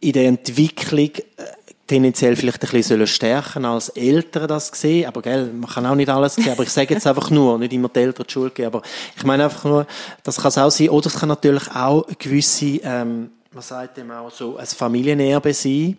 in 0.00 0.12
der 0.12 0.28
Entwicklung 0.28 1.10
äh, 1.10 1.44
tendenziell 1.88 2.36
vielleicht 2.36 2.62
ein 2.62 2.70
bisschen 2.70 3.06
stärken 3.06 3.64
als 3.64 3.88
Eltern 3.88 4.46
das 4.46 4.68
sehen, 4.68 5.06
aber 5.06 5.22
gell, 5.22 5.50
man 5.52 5.68
kann 5.68 5.86
auch 5.86 5.94
nicht 5.94 6.08
alles 6.08 6.36
sehen, 6.36 6.50
aber 6.50 6.62
ich 6.62 6.70
sage 6.70 6.94
jetzt 6.94 7.06
einfach 7.06 7.30
nur, 7.30 7.58
nicht 7.58 7.72
immer 7.72 7.88
die 7.88 8.00
Eltern 8.00 8.26
die 8.28 8.32
Schuld 8.32 8.54
geben, 8.54 8.68
aber 8.68 8.82
ich 9.16 9.24
meine 9.24 9.44
einfach 9.44 9.64
nur, 9.64 9.86
das 10.22 10.36
kann 10.36 10.48
es 10.50 10.58
auch 10.58 10.70
sein, 10.70 10.90
oder 10.90 11.06
es 11.06 11.14
kann 11.14 11.28
natürlich 11.28 11.68
auch 11.72 12.06
gewisse, 12.18 12.80
ähm, 12.84 13.30
man 13.52 13.62
sagt 13.62 13.96
dem 13.96 14.10
auch 14.10 14.30
so, 14.30 14.56
ein 14.56 14.66
Familienerbe 14.66 15.52
sein, 15.52 15.96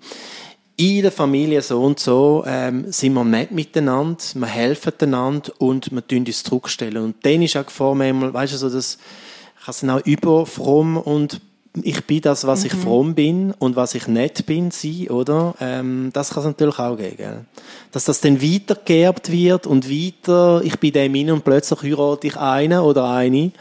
in 0.77 1.01
der 1.01 1.11
Familie 1.11 1.61
so 1.61 1.83
und 1.83 1.99
so 1.99 2.45
ähm, 2.47 2.89
sind 2.89 3.13
wir 3.13 3.25
nett 3.25 3.51
miteinander, 3.51 4.23
wir 4.35 4.47
helfen 4.47 4.93
einander 5.01 5.51
und 5.57 5.91
wir 5.91 6.07
tun 6.07 6.25
uns 6.25 6.41
zurückstellen. 6.41 7.03
Und 7.03 7.25
dann 7.25 7.41
ist 7.41 7.57
auch 7.57 7.65
Gefahr 7.65 7.95
manchmal, 7.95 8.33
weißt 8.33 8.53
du, 8.53 8.57
so 8.57 8.69
das, 8.69 8.97
kann 9.65 9.89
es 9.89 10.03
auch 10.03 10.05
überfromm 10.05 10.97
und 10.97 11.41
ich 11.83 12.05
bin 12.05 12.21
das, 12.21 12.45
was 12.45 12.61
mhm. 12.61 12.65
ich 12.65 12.73
fromm 12.73 13.15
bin 13.15 13.53
und 13.59 13.75
was 13.75 13.95
ich 13.95 14.07
nett 14.07 14.45
bin, 14.45 14.71
sie, 14.71 15.09
oder? 15.09 15.55
Ähm, 15.59 16.09
das 16.13 16.31
kann 16.31 16.41
es 16.41 16.47
natürlich 16.47 16.79
auch 16.79 16.95
geben. 16.95 17.17
Gell? 17.17 17.45
Dass 17.91 18.05
das 18.05 18.21
dann 18.21 18.41
weitergeerbt 18.41 19.31
wird 19.31 19.67
und 19.67 19.89
weiter, 19.89 20.61
ich 20.63 20.79
bin 20.79 20.91
dem 20.91 21.15
in 21.15 21.31
und 21.31 21.43
plötzlich 21.43 21.81
heirate 21.83 22.27
ich 22.27 22.37
einen 22.37 22.79
oder 22.79 23.09
eine 23.09 23.51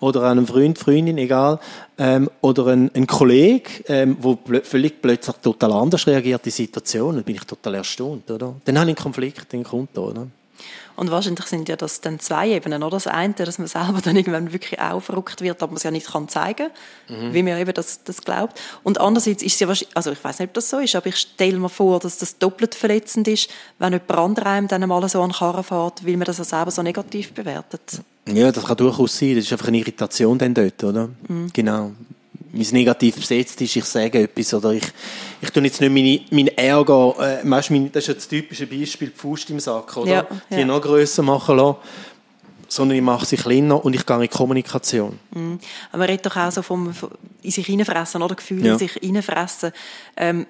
oder 0.00 0.22
einen 0.24 0.46
Freund, 0.46 0.78
Freundin, 0.78 1.18
egal, 1.18 1.60
ähm, 1.98 2.28
oder 2.40 2.66
ein, 2.68 2.90
ein 2.94 3.06
Kollege, 3.06 3.70
ähm, 3.86 4.16
wo 4.20 4.36
pl 4.36 4.62
völlig 4.62 5.00
plötzlich 5.00 5.36
total 5.36 5.72
anders 5.72 6.06
reagiert 6.06 6.40
in 6.40 6.44
die 6.44 6.50
Situation, 6.50 7.14
dann 7.14 7.24
bin 7.24 7.36
ich 7.36 7.44
total 7.44 7.76
erstaunt, 7.76 8.30
oder? 8.30 8.54
Dann 8.64 8.78
habe 8.78 8.90
ich 8.90 8.96
einen 8.96 9.02
Konflikt, 9.02 9.52
den 9.52 9.62
kommt, 9.62 9.96
oder? 9.96 10.26
Und 10.96 11.10
wahrscheinlich 11.10 11.46
sind 11.46 11.68
ja 11.68 11.76
das 11.76 12.00
dann 12.00 12.20
zwei 12.20 12.50
Ebenen, 12.50 12.82
oder? 12.82 12.96
Das 12.96 13.06
eine, 13.06 13.34
dass 13.34 13.58
man 13.58 13.66
selber 13.66 14.00
dann 14.02 14.16
irgendwann 14.16 14.52
wirklich 14.52 14.80
auch 14.80 15.00
verrückt 15.00 15.40
wird, 15.40 15.62
aber 15.62 15.72
man 15.72 15.76
es 15.76 15.82
ja 15.82 15.90
nicht 15.90 16.10
kann 16.10 16.28
zeigen, 16.28 16.68
mhm. 17.08 17.32
wie 17.32 17.42
man 17.42 17.58
eben 17.58 17.72
das, 17.74 18.04
das 18.04 18.22
glaubt. 18.22 18.60
Und 18.82 19.00
andererseits 19.00 19.42
ist 19.42 19.54
es 19.54 19.60
ja 19.60 19.68
wahrscheinlich, 19.68 19.96
also 19.96 20.12
ich 20.12 20.22
weiß 20.22 20.38
nicht, 20.38 20.48
ob 20.48 20.54
das 20.54 20.70
so 20.70 20.78
ist, 20.78 20.94
aber 20.94 21.06
ich 21.06 21.16
stelle 21.16 21.58
mir 21.58 21.68
vor, 21.68 22.00
dass 22.00 22.18
das 22.18 22.38
doppelt 22.38 22.74
verletzend 22.74 23.28
ist, 23.28 23.50
wenn 23.78 23.92
jemand 23.92 24.10
anderes 24.10 24.46
einem 24.46 24.68
dann 24.68 24.88
mal 24.88 25.08
so 25.08 25.22
an 25.22 25.30
den 25.30 25.36
Karren 25.36 25.64
fährt, 25.64 26.06
weil 26.06 26.16
man 26.16 26.26
das 26.26 26.38
ja 26.38 26.44
selber 26.44 26.70
so 26.70 26.82
negativ 26.82 27.32
bewertet. 27.32 28.00
Ja, 28.26 28.52
das 28.52 28.64
kann 28.64 28.76
durchaus 28.76 29.18
sein. 29.18 29.34
Das 29.34 29.44
ist 29.44 29.52
einfach 29.52 29.68
eine 29.68 29.78
Irritation 29.78 30.38
dann 30.38 30.54
dort, 30.54 30.84
oder? 30.84 31.08
Mhm. 31.28 31.50
Genau 31.52 31.92
mein 32.52 32.66
negativ 32.72 33.16
besetzt 33.16 33.60
ist, 33.60 33.76
ich 33.76 33.84
sage 33.84 34.22
etwas 34.22 34.52
oder 34.52 34.72
ich, 34.72 34.84
ich 35.40 35.50
tue 35.50 35.62
jetzt 35.64 35.80
nicht 35.80 35.92
meine, 35.92 36.20
mein 36.30 36.48
Ärger, 36.56 37.14
äh, 37.18 37.50
weißt, 37.50 37.70
mein, 37.70 37.90
das 37.90 38.04
ist 38.04 38.08
ja 38.08 38.14
das 38.14 38.28
typische 38.28 38.66
Beispiel, 38.66 39.08
die 39.08 39.18
Faust 39.18 39.48
im 39.50 39.58
Sack, 39.58 39.96
oder? 39.96 40.10
Ja, 40.10 40.26
die 40.50 40.56
ja. 40.56 40.64
noch 40.64 40.82
grösser 40.82 41.22
machen 41.22 41.56
lassen, 41.56 41.78
sondern 42.68 42.98
ich 42.98 43.02
mache 43.02 43.24
sie 43.24 43.36
kleiner 43.36 43.82
und 43.82 43.94
ich 43.94 44.04
gehe 44.04 44.22
in 44.22 44.30
Kommunikation. 44.30 45.18
Mhm. 45.34 45.58
Aber 45.90 45.98
man 45.98 46.08
redet 46.08 46.26
doch 46.26 46.36
auch 46.36 46.52
so 46.52 46.62
vom, 46.62 46.92
vom 46.92 47.10
in 47.42 47.50
sich 47.50 47.68
reinfressen, 47.68 48.22
oder? 48.22 48.34
Gefühle 48.34 48.66
ja. 48.66 48.72
in 48.74 48.78
sich 48.78 49.02
reinfressen. 49.02 49.72
Ähm, 50.16 50.46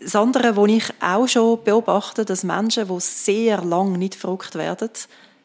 das 0.00 0.14
andere, 0.14 0.56
was 0.56 0.70
ich 0.70 0.84
auch 1.00 1.26
schon 1.26 1.64
beobachte, 1.64 2.24
dass 2.24 2.44
Menschen, 2.44 2.86
die 2.88 3.00
sehr 3.00 3.64
lange 3.64 3.98
nicht 3.98 4.14
verrückt 4.14 4.54
werden, 4.54 4.90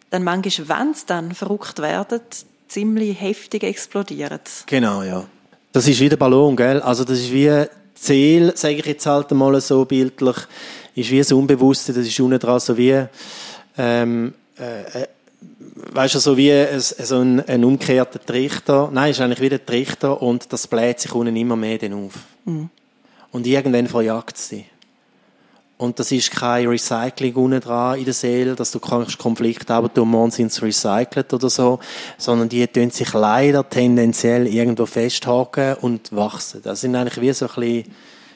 dann 0.10 0.24
manchmal, 0.24 0.70
wenn 0.70 0.94
sie 0.94 1.06
dann 1.08 1.34
verrückt 1.34 1.80
werden, 1.80 2.22
ziemlich 2.68 3.20
heftig 3.20 3.64
explodieren. 3.64 4.42
Genau, 4.68 5.02
ja. 5.02 5.26
Das 5.74 5.88
ist 5.88 6.00
wie 6.00 6.08
der 6.08 6.18
Ballon, 6.18 6.56
gell? 6.56 6.80
Also 6.82 7.04
das 7.04 7.20
ist 7.20 7.34
wie 7.34 7.66
Ziel, 7.96 8.54
sage 8.56 8.76
ich 8.76 8.86
jetzt 8.86 9.06
halt 9.08 9.32
mal 9.32 9.60
so 9.60 9.84
bildlich, 9.86 10.38
ist 10.94 11.10
wie 11.10 11.18
das 11.18 11.32
Unbewusste, 11.32 11.92
das 11.94 12.06
ist 12.06 12.20
unten 12.20 12.40
dran 12.40 12.60
so 12.60 12.78
wie, 12.78 13.06
ähm, 13.78 14.34
äh, 14.58 15.02
äh 15.02 15.08
weißt 15.92 16.16
du, 16.16 16.20
so 16.20 16.38
wie 16.38 16.52
ein, 16.52 16.80
so 16.80 17.20
ein, 17.20 17.48
ein 17.48 17.66
umgekehrter 17.66 18.24
Trichter. 18.24 18.90
Nein, 18.94 19.12
ist 19.12 19.20
eigentlich 19.20 19.42
wie 19.42 19.50
der 19.50 19.66
Trichter 19.66 20.22
und 20.22 20.54
das 20.54 20.68
bläht 20.68 21.00
sich 21.00 21.14
unten 21.14 21.36
immer 21.36 21.56
mehr 21.56 21.80
auf. 21.94 22.14
Mhm. 22.46 22.70
Und 23.32 23.48
irgendwann 23.48 23.88
verjagt 23.88 24.38
es 24.38 24.50
dich. 24.50 24.66
Und 25.78 26.00
das 26.00 26.12
ist 26.12 26.32
kein 26.32 26.68
Recycling 26.68 27.36
unten 27.36 27.60
dran 27.60 27.98
in 27.98 28.06
der 28.06 28.14
Seele, 28.14 28.56
dass 28.56 28.72
du 28.72 28.80
Konflikte 28.80 29.74
aber 29.74 29.90
du 29.90 30.06
morgen 30.06 30.32
sind 30.32 30.62
recycelt 30.62 31.34
oder 31.34 31.50
so, 31.50 31.80
sondern 32.18 32.48
die 32.48 32.66
tun 32.68 32.92
sich 32.92 33.12
leider 33.14 33.68
tendenziell 33.68 34.48
irgendwo 34.48 34.86
festhaken 34.86 35.76
und 35.82 36.16
wachsen. 36.16 36.62
Das 36.64 36.82
sind 36.82 36.96
eigentlich 36.96 37.20
wie 37.20 37.34
so 37.34 37.48
ein 37.48 37.56
bisschen, 37.56 37.92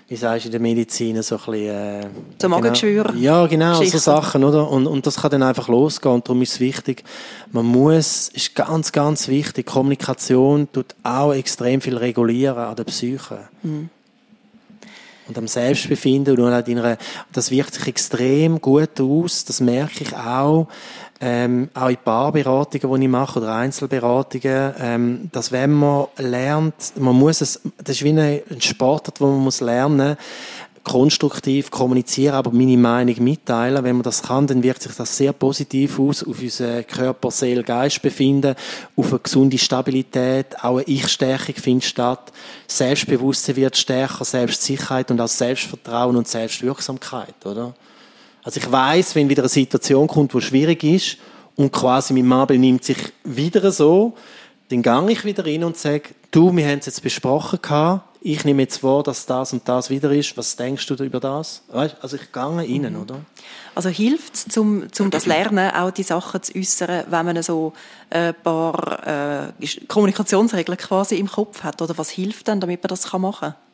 wie 0.08 0.16
sagst 0.16 0.46
du 0.46 0.48
in 0.48 0.52
der 0.54 0.62
Medizin, 0.62 1.22
so 1.22 1.36
ein 1.36 1.42
bisschen... 1.46 1.68
Äh, 1.68 2.08
so 2.42 2.50
Magengeschwür. 2.50 3.04
Genau, 3.04 3.20
ja, 3.20 3.48
genau, 3.48 3.84
so 3.84 3.98
Sachen, 3.98 4.44
oder? 4.44 4.70
Und, 4.70 4.88
und 4.88 5.06
das 5.06 5.18
kann 5.18 5.32
dann 5.32 5.44
einfach 5.44 5.68
losgehen 5.68 6.16
und 6.16 6.28
darum 6.28 6.42
ist 6.42 6.54
es 6.54 6.60
wichtig, 6.60 7.04
man 7.52 7.66
muss, 7.66 8.30
ist 8.30 8.56
ganz, 8.56 8.92
ganz 8.92 9.28
wichtig, 9.28 9.68
Kommunikation 9.68 10.68
tut 10.72 10.96
auch 11.04 11.34
extrem 11.34 11.82
viel 11.82 11.98
regulieren 11.98 12.58
an 12.58 12.76
der 12.76 12.86
Psyche. 12.86 13.48
Mhm 13.62 13.90
und 15.28 15.38
am 15.38 15.48
Selbstbefinden. 15.48 16.38
Und 16.40 16.52
halt 16.52 16.68
in 16.68 16.80
einer, 16.80 16.98
das 17.32 17.52
wirkt 17.52 17.74
sich 17.74 17.88
extrem 17.88 18.62
gut 18.62 19.00
aus, 19.00 19.46
das 19.46 19.60
merke 19.60 20.04
ich 20.04 20.16
auch, 20.16 20.68
ähm, 21.20 21.70
auch 21.74 21.90
in 21.90 21.98
Paarberatungen, 21.98 23.02
die 23.02 23.06
ich 23.06 23.12
mache, 23.12 23.40
oder 23.40 23.56
Einzelberatungen, 23.56 24.74
ähm, 24.80 25.30
dass 25.32 25.52
wenn 25.52 25.74
man 25.74 26.08
lernt, 26.18 26.94
man 26.96 27.16
muss 27.16 27.42
es, 27.42 27.60
das 27.78 27.98
ist 27.98 28.04
wie 28.04 28.12
ein 28.12 28.62
Sport, 28.62 29.20
wo 29.20 29.28
man 29.28 29.40
muss 29.40 29.62
lernen, 29.62 30.16
konstruktiv 30.88 31.70
kommunizieren, 31.70 32.36
aber 32.36 32.52
meine 32.52 32.78
Meinung 32.78 33.16
mitteilen. 33.22 33.84
Wenn 33.84 33.98
man 33.98 34.04
das 34.04 34.24
kann, 34.24 34.48
dann 34.48 34.64
wirkt 34.64 34.82
sich 34.82 34.94
das 34.94 35.18
sehr 35.18 35.34
positiv 35.34 36.00
aus 36.00 36.24
auf 36.24 36.42
unser 36.42 36.84
Körper, 36.84 37.30
Seele, 37.30 37.64
Geist 37.64 38.02
befinden, 38.02 38.56
auf 38.96 39.12
eine 39.12 39.20
gesunde 39.20 39.58
Stabilität, 39.58 40.58
auch 40.64 40.78
eine 40.78 40.84
Ich-Stärkung 40.84 41.56
findet 41.56 41.84
statt. 41.84 42.32
Selbstbewusstsein 42.68 43.58
wird 43.58 43.76
stärker, 43.76 44.24
Selbstsicherheit 44.24 45.12
und 45.12 45.20
auch 45.20 45.28
Selbstvertrauen 45.28 46.16
und 46.16 46.28
Selbstwirksamkeit, 46.28 47.46
oder? 47.46 47.74
Also 48.44 48.62
ich 48.62 48.72
weiß, 48.72 49.16
wenn 49.16 49.28
wieder 49.28 49.44
eine 49.44 49.50
Situation 49.50 50.08
kommt, 50.08 50.34
wo 50.34 50.40
schwierig 50.40 50.84
ist 50.84 51.18
und 51.58 51.74
quasi 51.74 52.14
mein 52.14 52.28
Mann 52.28 52.48
benimmt 52.48 52.86
sich 52.86 52.98
wieder 53.26 53.72
so, 53.72 54.14
dann 54.70 54.82
gehe 54.82 55.12
ich 55.12 55.26
wieder 55.26 55.46
rein 55.46 55.66
und 55.66 55.76
sage, 55.76 56.10
du, 56.32 56.56
wir 56.56 56.66
haben 56.66 56.80
es 56.80 56.86
jetzt 56.86 57.04
besprochen 57.04 57.60
gehabt, 57.62 58.17
ich 58.34 58.44
nehme 58.44 58.64
jetzt 58.64 58.78
vor, 58.78 59.04
dass 59.04 59.26
das 59.26 59.54
und 59.54 59.68
das 59.70 59.90
wieder 59.90 60.12
ist. 60.12 60.36
Was 60.36 60.56
denkst 60.56 60.86
du 60.88 60.96
über 60.96 61.20
das? 61.20 61.64
Also 61.72 62.18
ich 62.18 62.32
gehe 62.32 62.44
rein, 62.44 62.94
mhm. 62.94 63.02
oder? 63.02 63.22
Also 63.74 63.90
hilft 63.90 64.36
es, 64.36 64.46
zum, 64.46 64.92
zum 64.92 65.10
das 65.12 65.26
Lernen, 65.26 65.72
auch 65.72 65.92
die 65.92 66.04
Sachen 66.04 66.44
zu 66.44 66.54
äußern, 66.58 67.06
wenn 67.10 67.26
man 67.26 67.42
so 67.42 67.72
ein 68.10 68.36
paar 68.44 69.54
äh, 69.62 69.68
Kommunikationsregeln 69.88 70.78
quasi 70.78 71.16
im 71.16 71.30
Kopf 71.30 71.64
hat? 71.64 71.82
Oder 71.82 71.98
was 71.98 72.10
hilft 72.10 72.48
denn, 72.50 72.60
damit 72.60 72.84
man 72.84 72.90
das 72.90 73.12
machen 73.14 73.40
kann? 73.40 73.67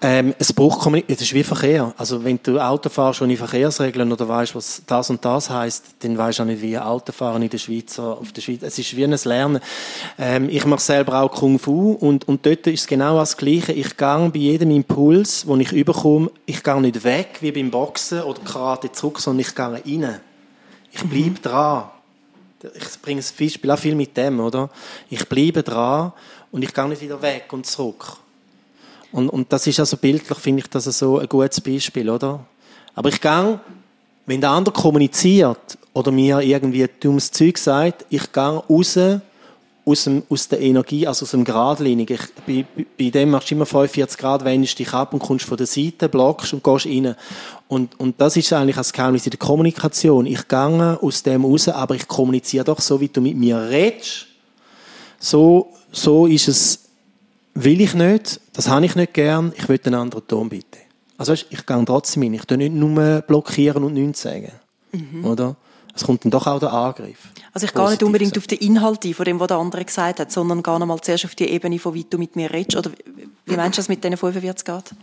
Ähm, 0.00 0.32
es 0.38 0.52
braucht 0.52 0.78
Kommunikation, 0.78 1.16
es 1.16 1.22
ist 1.22 1.34
wie 1.34 1.42
Verkehr. 1.42 1.92
Also 1.96 2.22
wenn 2.22 2.38
du 2.40 2.60
Auto 2.60 2.88
fährst 2.88 3.20
ohne 3.20 3.36
Verkehrsregeln 3.36 4.12
oder 4.12 4.28
weißt, 4.28 4.54
was 4.54 4.80
das 4.86 5.10
und 5.10 5.24
das 5.24 5.50
heißt, 5.50 5.84
dann 5.98 6.16
weißt 6.16 6.38
du 6.38 6.42
auch 6.44 6.46
nicht, 6.46 6.62
wie 6.62 6.78
Autofahren 6.78 7.42
in 7.42 7.50
der 7.50 7.58
Schweiz, 7.58 7.98
auf 7.98 8.30
der 8.30 8.40
Schweiz. 8.40 8.60
Es 8.62 8.78
ist 8.78 8.96
wie 8.96 9.02
ein 9.02 9.18
Lernen. 9.24 9.60
Ähm, 10.16 10.48
ich 10.50 10.64
mache 10.66 10.80
selber 10.80 11.20
auch 11.20 11.32
Kung 11.32 11.58
Fu 11.58 11.94
und, 11.94 12.28
und 12.28 12.46
dort 12.46 12.68
ist 12.68 12.82
es 12.82 12.86
genau 12.86 13.18
das 13.18 13.36
Gleiche. 13.36 13.72
Ich 13.72 13.96
gehe 13.96 14.30
bei 14.32 14.38
jedem 14.38 14.70
Impuls, 14.70 15.44
den 15.44 15.60
ich 15.60 15.72
überkomme, 15.72 16.30
ich 16.46 16.62
gehe 16.62 16.80
nicht 16.80 17.02
weg, 17.02 17.38
wie 17.40 17.50
beim 17.50 17.72
Boxen 17.72 18.22
oder 18.22 18.40
Karate 18.42 18.92
zurück, 18.92 19.18
sondern 19.18 19.40
ich 19.40 19.52
gehe 19.52 19.66
rein. 19.66 20.20
Ich 20.92 21.02
bleibe 21.02 21.30
mhm. 21.30 21.42
dran. 21.42 21.84
Ich 22.62 23.02
bringe 23.02 23.20
ein 23.20 23.26
Beispiel 23.38 23.70
auch 23.70 23.78
viel 23.78 23.96
mit 23.96 24.16
dem, 24.16 24.38
oder? 24.38 24.70
Ich 25.10 25.28
bleibe 25.28 25.64
dran 25.64 26.12
und 26.52 26.62
ich 26.62 26.72
gehe 26.72 26.88
nicht 26.88 27.02
wieder 27.02 27.20
weg 27.20 27.46
und 27.52 27.66
zurück. 27.66 28.18
Und, 29.12 29.28
und 29.28 29.52
das 29.52 29.66
ist 29.66 29.80
also 29.80 29.96
bildlich, 29.96 30.38
finde 30.38 30.60
ich 30.60 30.68
das 30.68 30.84
so 30.84 31.18
ein 31.18 31.28
gutes 31.28 31.60
Beispiel, 31.60 32.10
oder? 32.10 32.44
Aber 32.94 33.08
ich 33.08 33.20
gehe, 33.20 33.60
wenn 34.26 34.40
der 34.40 34.50
andere 34.50 34.74
kommuniziert 34.74 35.78
oder 35.94 36.10
mir 36.10 36.40
irgendwie 36.40 36.86
dummes 37.00 37.30
Zeug 37.30 37.56
sagt, 37.58 38.04
ich 38.10 38.32
gehe 38.32 38.62
raus 38.68 38.98
aus, 39.88 40.04
dem, 40.04 40.22
aus 40.28 40.48
der 40.48 40.60
Energie, 40.60 41.06
also 41.06 41.24
aus 41.24 41.30
dem 41.30 41.44
Gradlinig. 41.44 42.10
Ich, 42.10 42.20
bei, 42.46 42.84
bei 42.98 43.10
dem 43.10 43.30
machst 43.30 43.50
du 43.50 43.54
immer 43.54 43.64
45 43.64 44.18
Grad, 44.18 44.44
wendest 44.44 44.78
dich 44.78 44.92
ab 44.92 45.14
und 45.14 45.20
kommst 45.20 45.46
von 45.46 45.56
der 45.56 45.66
Seite, 45.66 46.08
blockst 46.08 46.52
und 46.52 46.62
gehst 46.62 46.86
rein. 46.86 47.14
Und, 47.68 47.98
und 47.98 48.20
das 48.20 48.36
ist 48.36 48.52
eigentlich 48.52 48.76
das 48.76 48.92
Geheimnis 48.92 49.24
in 49.26 49.30
der 49.30 49.38
Kommunikation. 49.38 50.26
Ich 50.26 50.46
gehe 50.46 50.98
aus 51.00 51.22
dem 51.22 51.44
raus, 51.44 51.68
aber 51.68 51.94
ich 51.94 52.06
kommuniziere 52.06 52.64
doch 52.64 52.80
so, 52.80 53.00
wie 53.00 53.08
du 53.08 53.20
mit 53.20 53.36
mir 53.36 53.58
redest. 53.70 54.26
So, 55.18 55.72
so 55.90 56.26
ist 56.26 56.48
es 56.48 56.87
will 57.64 57.80
ich 57.80 57.94
nicht, 57.94 58.40
das 58.52 58.68
habe 58.68 58.86
ich 58.86 58.94
nicht 58.94 59.14
gern, 59.14 59.52
ich 59.56 59.68
will 59.68 59.80
einen 59.84 59.94
anderen 59.94 60.26
Ton 60.26 60.48
bitte. 60.48 60.78
Also 61.16 61.32
weißt, 61.32 61.46
ich 61.50 61.66
gehe 61.66 61.84
trotzdem 61.84 62.22
hin, 62.22 62.34
ich 62.34 62.44
tue 62.44 62.56
nicht 62.56 62.72
nur 62.72 63.22
blockieren 63.22 63.84
und 63.84 63.94
nichts 63.94 64.22
sagen. 64.22 64.52
Mhm. 64.92 65.24
Oder? 65.24 65.56
Es 65.94 66.04
kommt 66.04 66.24
dann 66.24 66.30
doch 66.30 66.46
auch 66.46 66.60
der 66.60 66.72
Angriff. 66.72 67.28
Also 67.52 67.66
ich 67.66 67.74
gehe 67.74 67.90
nicht 67.90 68.02
unbedingt 68.04 68.34
sein. 68.34 68.40
auf 68.40 68.46
den 68.46 68.58
Inhalt 68.58 69.04
ein, 69.04 69.14
von 69.14 69.24
dem, 69.24 69.40
was 69.40 69.48
der 69.48 69.56
andere 69.56 69.84
gesagt 69.84 70.20
hat, 70.20 70.30
sondern 70.30 70.62
gehe 70.62 70.78
mal 70.78 71.00
zuerst 71.00 71.24
auf 71.24 71.34
die 71.34 71.48
Ebene, 71.48 71.78
von 71.80 71.92
wie 71.94 72.04
du 72.04 72.18
mit 72.18 72.36
mir 72.36 72.52
redest. 72.52 72.76
Oder 72.76 72.92
wie 73.46 73.56
meinst 73.56 73.78
du 73.78 73.80
das 73.80 73.88
mit 73.88 74.04
diesen 74.04 74.16
45 74.16 74.64
Grad? 74.64 74.94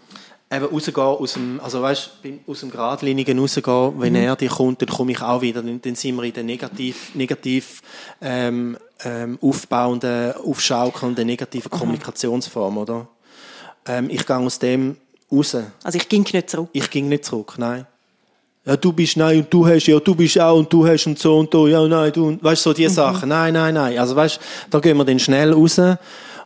Eben 0.51 0.65
rausgehen 0.65 1.07
aus 1.07 1.33
dem, 1.33 1.59
also 1.59 1.81
weißt, 1.81 2.11
aus 2.45 2.59
dem 2.59 2.69
Gradlinigen 2.69 3.39
rausgehen, 3.39 3.99
wenn 3.99 4.13
mhm. 4.13 4.19
er 4.19 4.35
dich 4.35 4.51
kommt, 4.51 4.81
dann 4.81 4.89
komme 4.89 5.11
ich 5.11 5.21
auch 5.21 5.41
wieder, 5.41 5.63
dann 5.63 5.95
sind 5.95 6.15
wir 6.15 6.23
in 6.23 6.33
der 6.33 6.43
negativ, 6.43 7.15
negativ 7.15 7.81
ähm, 8.21 8.77
ähm, 9.03 9.39
aufbauenden, 9.41 10.33
aufschaukelnden 10.33 11.25
negativen. 11.25 11.71
Kommunikationsform, 11.71 12.77
oder? 12.77 13.07
Ähm, 13.87 14.09
ich 14.09 14.25
gehe 14.25 14.37
aus 14.37 14.59
dem 14.59 14.97
raus. 15.31 15.57
Also 15.83 15.97
ich 15.97 16.07
ging 16.07 16.25
nicht 16.31 16.49
zurück? 16.49 16.69
Ich 16.73 16.89
ging 16.89 17.09
nicht 17.09 17.25
zurück, 17.25 17.55
nein. 17.57 17.87
Ja, 18.65 18.75
du 18.77 18.93
bist, 18.93 19.17
nein, 19.17 19.39
und 19.39 19.53
du 19.53 19.67
hast, 19.67 19.85
ja, 19.85 19.99
du 19.99 20.15
bist 20.15 20.39
auch, 20.39 20.57
und 20.57 20.73
du 20.73 20.87
hast, 20.87 21.05
und 21.05 21.19
so, 21.19 21.37
und 21.37 21.53
du, 21.53 21.67
ja, 21.67 21.87
nein, 21.87 22.11
du, 22.11 22.37
weißt 22.41 22.63
so 22.63 22.73
die 22.73 22.87
mhm. 22.87 22.93
Sachen. 22.93 23.29
Nein, 23.29 23.53
nein, 23.53 23.73
nein. 23.73 23.97
Also 23.97 24.15
weißt, 24.15 24.39
da 24.71 24.79
gehen 24.79 24.97
wir 24.97 25.05
dann 25.05 25.19
schnell 25.19 25.53
raus, 25.53 25.79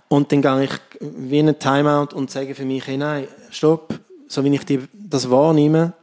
und 0.09 0.31
dann 0.31 0.41
gehe 0.41 0.63
ich 0.63 0.71
wie 0.99 1.39
ein 1.39 1.57
Timeout 1.57 2.15
und 2.15 2.31
sage 2.31 2.55
für 2.55 2.65
mich, 2.65 2.85
hey, 2.87 2.97
nein, 2.97 3.27
stopp, 3.51 3.99
so 4.27 4.43
wie 4.43 4.53
ich 4.53 4.65
die, 4.65 4.79
das 4.93 5.29
wahrnehme, 5.29 5.93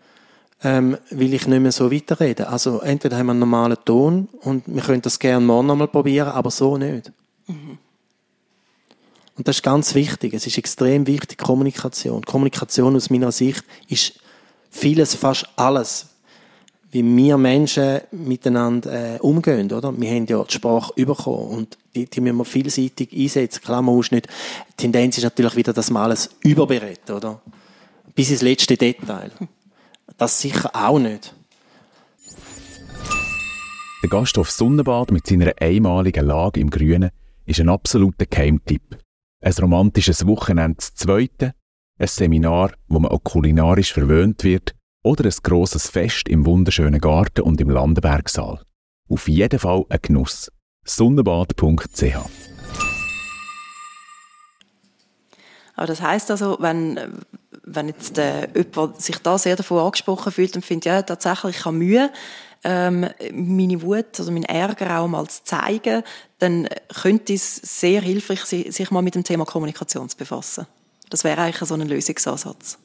ähm, 0.63 0.97
will 1.11 1.35
ich 1.35 1.47
nicht 1.47 1.61
mehr 1.61 1.73
so 1.73 1.93
weiterreden. 1.93 2.47
Also 2.47 2.81
entweder 2.81 3.17
haben 3.17 3.27
wir 3.27 3.33
einen 3.33 3.41
normalen 3.41 3.77
Ton 3.85 4.29
und 4.41 4.65
wir 4.67 4.83
können 4.83 5.03
das 5.03 5.19
gerne 5.19 5.45
morgen 5.45 5.67
nochmal 5.67 5.89
probieren, 5.89 6.29
aber 6.29 6.51
so 6.51 6.77
nicht. 6.77 7.13
Mhm. 7.47 7.79
Und 9.37 9.47
das 9.47 9.57
ist 9.57 9.63
ganz 9.63 9.95
wichtig. 9.95 10.33
Es 10.33 10.47
ist 10.47 10.57
extrem 10.57 11.07
wichtig, 11.07 11.39
Kommunikation. 11.39 12.25
Kommunikation 12.25 12.97
aus 12.97 13.11
meiner 13.11 13.33
Sicht 13.33 13.65
ist 13.89 14.15
vieles, 14.71 15.15
fast 15.15 15.47
alles, 15.57 16.07
wie 16.91 17.05
wir 17.17 17.37
Menschen 17.37 18.01
miteinander 18.13 19.17
äh, 19.17 19.19
umgehen, 19.19 19.71
oder? 19.73 19.99
Wir 19.99 20.11
haben 20.11 20.27
ja 20.27 20.43
die 20.43 20.53
Sprache 20.53 20.93
bekommen 21.05 21.49
und 21.49 21.79
die, 21.95 22.07
die 22.07 22.21
müssen 22.21 22.37
wir 22.37 22.45
vielseitig 22.45 23.13
einsetzen. 23.13 23.63
Klammer 23.63 23.93
aus 23.93 24.11
nicht. 24.11 24.29
Die 24.71 24.77
Tendenz 24.77 25.19
ist 25.19 25.25
natürlich 25.25 25.57
wieder, 25.57 25.73
dass 25.73 25.91
man 25.91 26.05
alles 26.05 26.31
überberät, 26.43 27.11
oder? 27.11 27.41
Bis 28.15 28.31
ins 28.31 28.43
letzte 28.43 28.77
Detail. 28.77 29.31
Das 30.17 30.41
sicher 30.41 30.71
auch 30.75 30.99
nicht. 30.99 31.35
Der 34.03 34.09
Gasthof 34.09 34.51
Sonnenbad 34.51 35.11
mit 35.11 35.27
seiner 35.27 35.53
einmaligen 35.61 36.25
Lage 36.25 36.61
im 36.61 36.71
Grünen 36.71 37.11
ist 37.45 37.61
ein 37.61 37.69
absoluter 37.69 38.27
Keimtipp. 38.27 38.99
Ein 39.41 39.53
romantisches 39.53 40.27
Wochenende 40.27 40.79
zu 40.79 40.95
zweiten, 40.95 41.53
ein 41.99 42.07
Seminar, 42.07 42.73
wo 42.89 43.01
man 43.01 43.11
auch 43.11 43.23
kulinarisch 43.25 43.93
verwöhnt 43.93 44.45
wird 44.45 44.77
oder 45.07 45.25
ein 45.25 45.35
grosses 45.45 45.89
Fest 45.89 46.29
im 46.29 46.45
wunderschönen 46.45 47.01
Garten 47.01 47.43
und 47.43 47.61
im 47.61 47.71
Landenbergsaal. 47.71 48.61
Auf 49.09 49.29
jeden 49.29 49.61
Fall 49.61 49.85
ein 49.89 50.01
Genuss. 50.03 50.51
Sonnenbad.ch 50.85 52.17
Aber 55.77 55.87
das 55.87 56.03
heißt 56.03 56.33
also, 56.33 56.57
wenn, 56.59 57.23
wenn 57.63 57.87
jetzt 57.87 58.19
äh, 58.19 58.49
jemand 58.57 59.01
sich 59.01 59.19
da 59.19 59.39
sehr 59.39 59.55
davon 59.55 59.79
angesprochen 59.79 60.33
fühlt 60.33 60.57
und 60.57 60.65
findet, 60.65 60.87
ja, 60.87 61.03
tatsächlich, 61.03 61.59
ich 61.59 61.65
habe 61.65 61.77
Mühe, 61.77 62.11
ähm, 62.65 63.07
meine 63.33 63.83
Wut, 63.83 64.19
also 64.19 64.33
meinen 64.33 64.45
Ärger 64.45 64.99
auch 64.99 65.07
mal 65.07 65.29
zu 65.29 65.45
zeigen, 65.45 66.03
dann 66.41 66.69
könnte 67.01 67.35
es 67.35 67.57
sehr 67.57 68.01
hilfreich 68.01 68.45
sein, 68.45 68.73
sich 68.73 68.91
mal 68.91 69.03
mit 69.03 69.15
dem 69.15 69.23
Thema 69.23 69.45
Kommunikation 69.45 70.09
zu 70.09 70.17
befassen. 70.17 70.67
Das 71.11 71.23
wäre 71.23 71.43
eigentlich 71.43 71.69
so 71.69 71.75
ein 71.75 71.87
Lösungsansatz. 71.87 72.79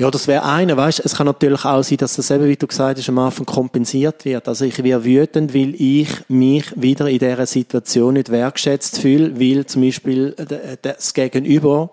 Ja, 0.00 0.10
das 0.10 0.26
wäre 0.26 0.46
einer, 0.46 0.78
weißt 0.78 1.02
Es 1.04 1.16
kann 1.16 1.26
natürlich 1.26 1.62
auch 1.66 1.82
sein, 1.82 1.98
dass 1.98 2.16
das 2.16 2.30
eben, 2.30 2.48
wie 2.48 2.56
du 2.56 2.66
gesagt 2.66 2.98
hast, 2.98 3.08
am 3.10 3.18
Anfang 3.18 3.44
kompensiert 3.44 4.24
wird. 4.24 4.48
Also 4.48 4.64
ich 4.64 4.82
wäre 4.82 5.04
wütend, 5.04 5.52
weil 5.52 5.74
ich 5.74 6.08
mich 6.26 6.72
wieder 6.74 7.06
in 7.06 7.18
dieser 7.18 7.44
Situation 7.44 8.14
nicht 8.14 8.30
wertschätzt 8.30 8.98
fühle, 8.98 9.38
weil 9.38 9.66
zum 9.66 9.82
Beispiel 9.82 10.34
das 10.80 11.12
Gegenüber 11.12 11.90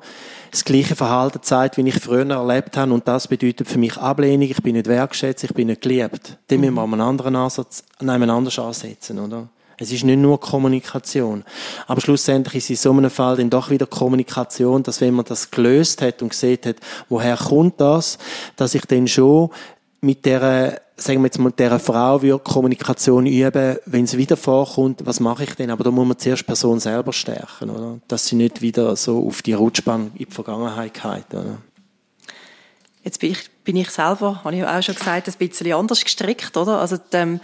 das 0.52 0.64
gleiche 0.64 0.96
Verhalten 0.96 1.40
zeigt, 1.42 1.76
wie 1.76 1.86
ich 1.86 2.00
früher 2.00 2.30
erlebt 2.30 2.78
habe. 2.78 2.94
Und 2.94 3.06
das 3.10 3.28
bedeutet 3.28 3.68
für 3.68 3.78
mich 3.78 3.98
Ablehnung, 3.98 4.50
ich 4.50 4.64
bin 4.64 4.78
nicht 4.78 4.88
wertschätzt, 4.88 5.44
ich 5.44 5.54
bin 5.54 5.68
nicht 5.68 5.82
geliebt. 5.82 6.38
Dem 6.50 6.62
müssen 6.62 6.76
wir 6.76 6.84
einen 6.84 7.02
anderen 7.02 7.36
Ansatz, 7.36 7.84
nein, 8.00 8.30
anders 8.30 8.58
ansetzen, 8.58 9.20
oder? 9.20 9.50
Es 9.80 9.92
ist 9.92 10.04
nicht 10.04 10.18
nur 10.18 10.40
Kommunikation. 10.40 11.44
Aber 11.86 12.02
schlussendlich 12.02 12.56
ist 12.56 12.70
in 12.70 12.76
so 12.76 12.92
einem 12.92 13.12
Fall 13.12 13.38
dann 13.38 13.50
doch 13.50 13.70
wieder 13.70 13.86
Kommunikation, 13.86 14.82
dass 14.82 15.02
wenn 15.02 15.14
man 15.14 15.26
das 15.26 15.52
gelöst 15.52 16.02
hat 16.02 16.22
und 16.22 16.30
gesehen 16.30 16.60
hat, 16.66 16.78
woher 17.10 17.38
kommt 17.38 17.80
das, 17.80 18.18
dass 18.56 18.74
ich 18.74 18.86
dann 18.86 19.08
schon 19.08 19.50
mit 20.02 20.26
der, 20.26 20.82
sagen 20.96 21.22
wir 21.22 21.26
jetzt 21.26 21.40
mal, 21.40 21.52
dieser 21.52 21.80
Frau 21.80 22.22
würde 22.22 22.40
Kommunikation 22.44 23.26
üben, 23.26 23.78
wenn 23.86 24.06
es 24.06 24.18
wieder 24.18 24.38
vorkommt, 24.38 25.06
was 25.06 25.20
mache 25.20 25.44
ich 25.44 25.54
denn? 25.56 25.70
Aber 25.70 25.84
da 25.84 25.92
muss 25.92 26.08
man 26.08 26.18
zuerst 26.18 26.42
die 26.42 26.46
Person 26.46 26.80
selber 26.80 27.14
stärken, 27.14 27.70
oder? 27.70 28.00
Dass 28.08 28.28
sie 28.28 28.36
nicht 28.36 28.62
wieder 28.62 28.96
so 28.96 29.28
auf 29.28 29.42
die 29.42 29.54
Rutschbahn 29.54 30.12
in 30.16 30.26
die 30.26 30.34
Vergangenheit 30.34 30.94
geht, 30.94 31.34
oder? 31.34 31.58
Jetzt 33.08 33.22
bin 33.22 33.32
ich, 33.32 33.50
bin 33.64 33.78
ich 33.78 33.90
selber, 33.90 34.44
habe 34.44 34.54
ich 34.54 34.66
auch 34.66 34.84
schon 34.84 34.94
gesagt, 34.94 35.30
ein 35.30 35.34
bisschen 35.38 35.72
anders 35.72 36.04
gestrickt, 36.04 36.58
oder? 36.58 36.82
Also, 36.82 36.98
ähm, 37.14 37.40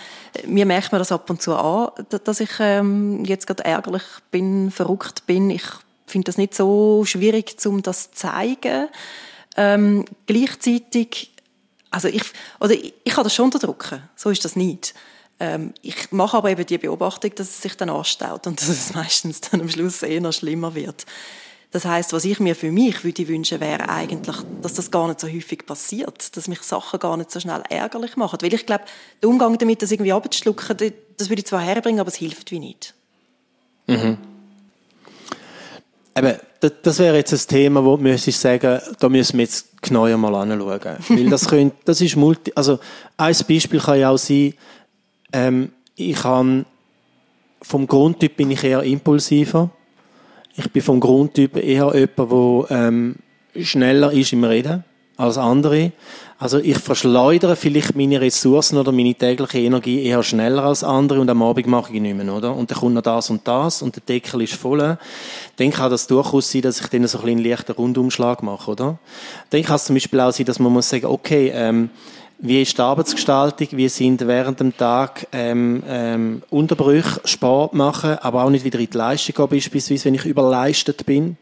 mir 0.46 0.66
merkt 0.66 0.92
man 0.92 1.00
das 1.00 1.14
ab 1.14 1.30
und 1.30 1.42
zu 1.42 1.56
an, 1.56 1.90
dass 2.26 2.42
ich 2.42 2.50
ähm, 2.60 3.24
jetzt 3.24 3.48
gerade 3.48 3.64
ärgerlich 3.64 4.04
bin, 4.30 4.72
verrückt 4.72 5.26
bin. 5.26 5.50
Ich 5.50 5.64
finde 6.06 6.26
das 6.26 6.38
nicht 6.38 6.54
so 6.54 7.06
schwierig, 7.06 7.56
um 7.66 7.82
das 7.82 8.12
zu 8.12 8.18
zeigen. 8.28 8.90
Ähm, 9.56 10.04
gleichzeitig, 10.26 11.32
also 11.92 12.10
ich, 12.10 12.24
oder 12.60 12.74
ich, 12.74 12.94
ich 13.06 13.14
kann 13.14 13.24
das 13.24 13.34
schon 13.34 13.46
unterdrücken. 13.46 14.04
So 14.18 14.32
ist 14.32 14.44
das 14.44 14.58
nicht. 14.58 14.94
Ähm, 15.40 15.74
ich 15.82 16.12
mache 16.12 16.36
aber 16.36 16.50
eben 16.50 16.66
die 16.66 16.78
Beobachtung, 16.78 17.34
dass 17.36 17.48
es 17.48 17.62
sich 17.62 17.78
dann 17.78 17.90
anstaut 17.90 18.48
und 18.48 18.60
dass 18.60 18.68
es 18.68 18.94
meistens 18.94 19.40
dann 19.40 19.62
am 19.62 19.70
Schluss 19.70 20.04
eher 20.04 20.20
noch 20.20 20.34
schlimmer 20.34 20.76
wird. 20.76 21.06
Das 21.74 21.86
heißt, 21.86 22.14
was 22.14 22.24
ich 22.24 22.40
mir 22.40 22.56
für 22.56 22.72
mich 22.72 23.04
würde 23.04 23.28
wünschen, 23.28 23.60
wäre 23.60 23.90
eigentlich, 23.90 24.36
dass 24.62 24.76
das 24.76 24.92
gar 24.92 25.08
nicht 25.08 25.20
so 25.20 25.28
häufig 25.28 25.66
passiert, 25.66 26.38
dass 26.38 26.48
mich 26.48 26.62
Sachen 26.62 27.00
gar 27.00 27.18
nicht 27.18 27.32
so 27.32 27.40
schnell 27.40 27.64
ärgerlich 27.68 28.16
machen. 28.16 28.38
Weil 28.44 28.54
ich 28.54 28.68
glaube, 28.68 28.84
der 29.24 29.30
Umgang 29.30 29.58
damit, 29.58 29.82
das 29.82 29.92
irgendwie 29.92 30.14
abzuschlucken, 30.14 30.78
das 31.18 31.30
würde 31.30 31.40
ich 31.40 31.48
zwar 31.48 31.62
herbringen, 31.62 32.00
aber 32.00 32.10
es 32.10 32.16
hilft 32.16 32.52
wie 32.52 32.60
nicht. 32.60 32.94
Mhm. 33.88 34.20
Eben, 36.16 36.36
das, 36.60 37.00
wäre 37.00 37.18
jetzt 37.18 37.34
ein 37.34 37.40
Thema, 37.48 37.84
wo 37.84 37.98
müsste 37.98 38.30
ich 38.30 38.38
sagen, 38.38 38.80
da 39.00 39.10
müssen 39.10 39.40
wir 39.40 39.46
jetzt 39.46 39.82
genauer 39.82 40.16
mal 40.16 40.36
anschauen. 40.36 40.98
Weil 41.10 41.30
das 41.32 41.48
könnte, 41.48 41.76
das 41.86 42.02
ist 42.02 42.16
multi, 42.16 42.52
also 42.54 42.78
ein 43.18 43.36
Beispiel 43.50 43.80
kann 43.80 44.00
ja 44.00 44.12
auch 44.12 44.18
sein, 44.18 44.54
ähm, 45.32 45.72
ich 45.96 46.18
kann, 46.18 46.68
vom 47.64 47.88
Grundtyp 47.88 48.38
bin 48.38 48.52
ich 48.52 48.64
eher 48.64 48.84
impulsiver 48.84 49.72
Ich 50.56 50.72
bin 50.72 50.82
vom 50.82 51.00
Grundtyp 51.00 51.58
eher 51.58 51.94
jemand, 51.96 52.70
der 52.70 52.78
ähm, 52.78 53.16
schneller 53.60 54.12
ist 54.12 54.34
im 54.34 54.44
Reden 54.44 54.84
als 55.18 55.38
andere. 55.38 55.92
Also 56.38 56.60
ich 56.60 56.78
verschleudere 56.78 57.56
vielleicht 57.56 57.96
meine 57.96 58.20
Ressourcen 58.20 58.78
oder 58.78 58.92
meine 58.92 59.16
tägliche 59.16 59.60
Energie 59.60 60.04
eher 60.04 60.22
schneller 60.24 60.64
als 60.64 60.84
andere 60.84 61.22
und 61.22 61.30
am 61.30 61.42
Abend 61.42 61.68
mache 61.68 61.94
ich 61.94 62.02
nicht 62.02 62.16
mehr, 62.16 62.34
oder? 62.34 62.56
Und 62.56 62.70
dann 62.70 62.78
kommt 62.78 62.96
noch 62.96 63.02
das 63.02 63.30
und 63.30 63.48
das 63.48 63.82
und 63.82 63.96
der 63.96 64.04
Deckel 64.04 64.42
ist 64.42 64.54
voll. 64.54 64.98
Dann 65.56 65.72
kann 65.72 65.90
das 65.90 66.06
durchaus 66.08 66.52
sein, 66.52 66.62
dass 66.64 66.82
ich 66.82 66.88
dann 66.88 67.08
so 67.08 67.20
ein 67.20 67.30
einen 67.30 67.44
leichten 67.44 67.72
Rundumschlag 67.72 68.44
mache, 68.44 68.72
oder? 68.72 69.00
Dann 69.52 69.64
kann 69.64 69.78
es 69.78 69.86
zum 69.86 69.96
Beispiel 69.96 70.20
auch 70.20 70.34
sein, 70.34 70.46
dass 70.46 70.60
man 70.60 70.74
muss 70.74 70.90
sagen, 70.90 71.06
okay, 71.06 71.52
ähm, 71.56 71.90
wie 72.44 72.62
ist 72.62 72.78
die 72.78 72.82
Arbeitsgestaltung, 72.82 73.70
wie 73.72 73.88
sind 73.88 74.28
während 74.28 74.60
dem 74.60 74.76
Tag 74.76 75.28
ähm, 75.32 75.82
ähm, 75.88 76.44
Unterbrüche, 76.50 77.22
Sport 77.24 77.74
machen, 77.74 78.18
aber 78.20 78.44
auch 78.44 78.50
nicht 78.50 78.66
wieder 78.66 78.80
in 78.80 78.90
die 78.90 78.98
Leistung 78.98 79.34
gehen, 79.34 79.48
beispielsweise, 79.48 80.06
wenn 80.06 80.16
ich 80.16 80.26
überleistet 80.26 81.06
bin. 81.06 81.38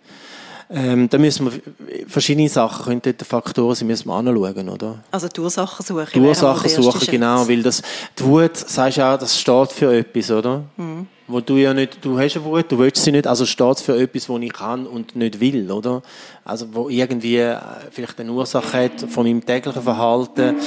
Ähm, 0.69 1.09
da 1.09 1.17
müssen 1.17 1.51
wir 1.51 1.59
verschiedene 2.07 2.47
Sachen, 2.47 2.85
können 2.85 3.01
dort 3.01 3.23
Faktoren 3.23 3.73
sein, 3.73 3.87
müssen 3.87 4.07
wir 4.09 4.13
anschauen, 4.13 4.69
oder? 4.69 5.03
Also 5.09 5.27
die 5.27 5.41
Ursachen 5.41 5.83
suchen. 5.83 6.07
Die 6.13 6.19
Ursachen 6.19 6.69
suchen, 6.69 7.07
genau, 7.09 7.47
weil 7.47 7.63
das, 7.63 7.81
die 8.17 8.23
Wut, 8.23 8.55
sagst 8.55 8.99
du 8.99 9.01
auch, 9.01 9.17
das 9.17 9.39
steht 9.39 9.71
für 9.71 9.97
etwas, 9.97 10.29
oder? 10.29 10.63
Mhm. 10.77 11.07
Wo 11.31 11.39
du 11.39 11.55
ja 11.55 11.73
nicht, 11.73 12.03
du 12.03 12.19
hast 12.19 12.35
eine 12.35 12.43
Wut, 12.43 12.69
du 12.69 12.77
willst 12.77 13.03
sie 13.03 13.11
nicht, 13.13 13.25
also 13.25 13.45
steht 13.45 13.79
für 13.79 13.97
etwas, 13.97 14.27
was 14.27 14.41
ich 14.41 14.51
kann 14.51 14.85
und 14.85 15.15
nicht 15.15 15.39
will, 15.39 15.71
oder? 15.71 16.01
Also, 16.43 16.67
wo 16.73 16.89
irgendwie 16.89 17.37
äh, 17.37 17.57
vielleicht 17.89 18.19
eine 18.19 18.33
Ursache 18.33 18.85
hat 18.85 19.09
von 19.09 19.25
meinem 19.25 19.45
täglichen 19.45 19.81
Verhalten 19.81 20.57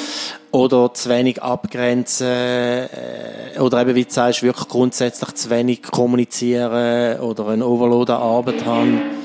oder 0.52 0.94
zu 0.94 1.10
wenig 1.10 1.42
abgrenzen, 1.42 2.26
äh, 2.26 3.58
oder 3.60 3.82
eben, 3.82 3.94
wie 3.94 4.04
du 4.04 4.10
sagst, 4.10 4.42
wirklich 4.42 4.66
grundsätzlich 4.68 5.34
zu 5.34 5.50
wenig 5.50 5.82
kommunizieren 5.82 7.20
oder 7.20 7.48
einen 7.48 7.62
Overload 7.62 8.10
an 8.10 8.22
Arbeit 8.22 8.64
haben. 8.64 9.23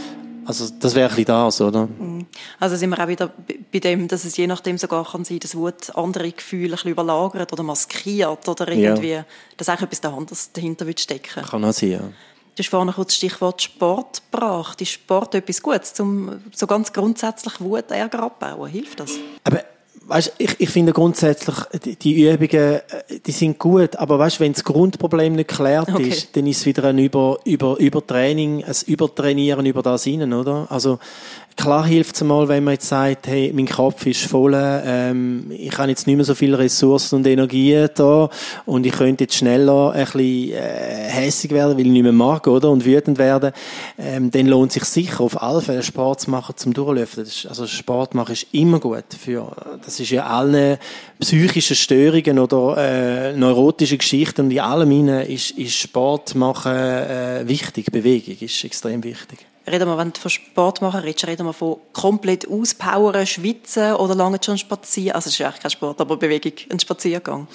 Also 0.49 0.67
das 0.79 0.95
wäre 0.95 1.13
ein 1.13 1.25
das, 1.25 1.62
oder? 1.62 1.85
Mhm. 1.85 2.25
Also 2.59 2.75
sind 2.75 2.89
wir 2.89 2.99
auch 2.99 3.07
wieder 3.07 3.31
bei 3.71 3.77
dem, 3.77 4.07
dass 4.07 4.25
es 4.25 4.35
je 4.35 4.47
nachdem 4.47 4.79
sogar 4.79 5.05
kann 5.05 5.23
sein, 5.23 5.38
dass 5.38 5.53
Wut 5.53 5.95
andere 5.95 6.31
Gefühle 6.31 6.69
ein 6.69 6.71
bisschen 6.71 6.89
überlagert 6.89 7.53
oder 7.53 7.62
maskiert 7.62 8.49
oder 8.49 8.67
irgendwie, 8.67 9.12
ja. 9.12 9.25
dass 9.57 9.69
auch 9.69 9.79
etwas 9.79 10.03
anderes 10.03 10.51
dahinter 10.51 10.88
stecken 10.97 11.43
Kann 11.43 11.63
auch 11.63 11.71
sein, 11.71 11.91
ja. 11.91 11.99
Du 11.99 12.63
hast 12.63 12.69
vorhin 12.69 12.91
kurz 12.91 13.09
das 13.09 13.15
Stichwort 13.17 13.62
Sport 13.62 14.23
gebracht. 14.31 14.81
Ist 14.81 14.89
Sport 14.89 15.35
etwas 15.35 15.62
Gutes, 15.62 15.99
um 15.99 16.41
so 16.51 16.65
ganz 16.65 16.91
grundsätzlich 16.91 17.62
Wut, 17.62 17.91
Ärger 17.91 18.23
abbauen? 18.23 18.71
Hilft 18.71 18.99
das? 18.99 19.12
Aber 19.43 19.63
weißt, 20.09 20.33
ich, 20.37 20.55
ich 20.59 20.69
finde 20.69 20.91
grundsätzlich, 20.91 21.55
die, 21.85 21.95
die, 21.95 22.29
Übungen, 22.29 22.51
äh, 22.51 22.81
die 23.25 23.31
sind 23.31 23.59
gut, 23.59 23.95
aber 23.95 24.19
weißt, 24.19 24.39
wenn 24.39 24.53
das 24.53 24.63
Grundproblem 24.63 25.33
nicht 25.33 25.49
geklärt 25.49 25.89
okay. 25.89 26.09
ist, 26.09 26.35
dann 26.35 26.47
ist 26.47 26.57
es 26.57 26.65
wieder 26.65 26.85
ein 26.85 26.97
Über, 26.97 27.39
Über, 27.45 27.77
Übertraining, 27.79 28.63
ein 28.63 28.75
Übertrainieren 28.87 29.65
über 29.65 29.83
das 29.83 30.03
hinein, 30.03 30.33
oder? 30.33 30.67
Also, 30.69 30.99
Klar 31.59 31.85
hilft 31.85 32.15
es 32.15 32.23
mal, 32.23 32.47
wenn 32.47 32.63
man 32.63 32.75
jetzt 32.75 32.87
sagt, 32.87 33.27
hey, 33.27 33.51
mein 33.53 33.67
Kopf 33.67 34.05
ist 34.05 34.23
voll, 34.23 34.53
ähm, 34.55 35.51
ich 35.51 35.77
habe 35.77 35.89
jetzt 35.89 36.07
nicht 36.07 36.15
mehr 36.15 36.23
so 36.23 36.33
viele 36.33 36.57
Ressourcen 36.57 37.15
und 37.17 37.27
Energien 37.27 37.89
da 37.95 38.29
und 38.65 38.85
ich 38.85 38.93
könnte 38.93 39.25
jetzt 39.25 39.35
schneller 39.35 39.91
ein 39.91 40.05
bisschen 40.05 40.53
äh, 40.53 41.09
hässig 41.09 41.51
werden, 41.51 41.77
weil 41.77 41.85
ich 41.85 41.91
nicht 41.91 42.03
mehr 42.03 42.13
mag, 42.13 42.47
oder? 42.47 42.69
Und 42.69 42.85
wütend 42.85 43.17
werden. 43.17 43.51
Ähm, 43.97 44.31
dann 44.31 44.45
lohnt 44.45 44.71
sich 44.71 44.85
sicher 44.85 45.19
auf 45.19 45.43
alle 45.43 45.59
Fälle 45.59 45.83
Sport 45.83 46.21
zu 46.21 46.31
machen 46.31 46.55
zum 46.55 46.73
Durchlüften. 46.73 47.27
also 47.49 47.67
Sport 47.67 48.15
machen 48.15 48.31
ist 48.31 48.47
immer 48.53 48.79
gut 48.79 49.03
für, 49.21 49.51
das 49.83 49.99
ist 49.99 50.11
ja 50.11 50.27
alle 50.27 50.79
psychischen 51.19 51.75
Störungen 51.75 52.39
oder 52.39 52.77
äh, 52.77 53.33
neurotische 53.35 53.97
Geschichten 53.97 54.45
und 54.45 54.51
in 54.51 54.61
allem 54.61 55.09
ist, 55.09 55.51
ist 55.51 55.73
Sport 55.73 56.35
machen 56.35 56.71
äh, 56.71 57.45
wichtig, 57.45 57.91
Bewegung 57.91 58.37
ist 58.39 58.63
extrem 58.63 59.03
wichtig 59.03 59.39
reden 59.69 59.88
wir, 59.88 59.97
wenn 59.97 60.12
du 60.12 60.19
von 60.19 60.29
Sport 60.29 60.82
machen 60.82 61.01
redest, 61.01 61.27
reden 61.27 61.45
wir 61.45 61.53
von 61.53 61.77
komplett 61.93 62.47
auspowern, 62.49 63.25
schwitzen 63.25 63.93
oder 63.93 64.15
lange 64.15 64.39
schon 64.43 64.58
spazieren. 64.58 65.15
Also 65.15 65.29
es 65.29 65.39
ist 65.39 65.45
eigentlich 65.45 65.62
kein 65.62 65.71
Sport, 65.71 66.01
aber 66.01 66.17
Bewegung, 66.17 66.53
ein 66.71 66.79
Spaziergang. 66.79 67.47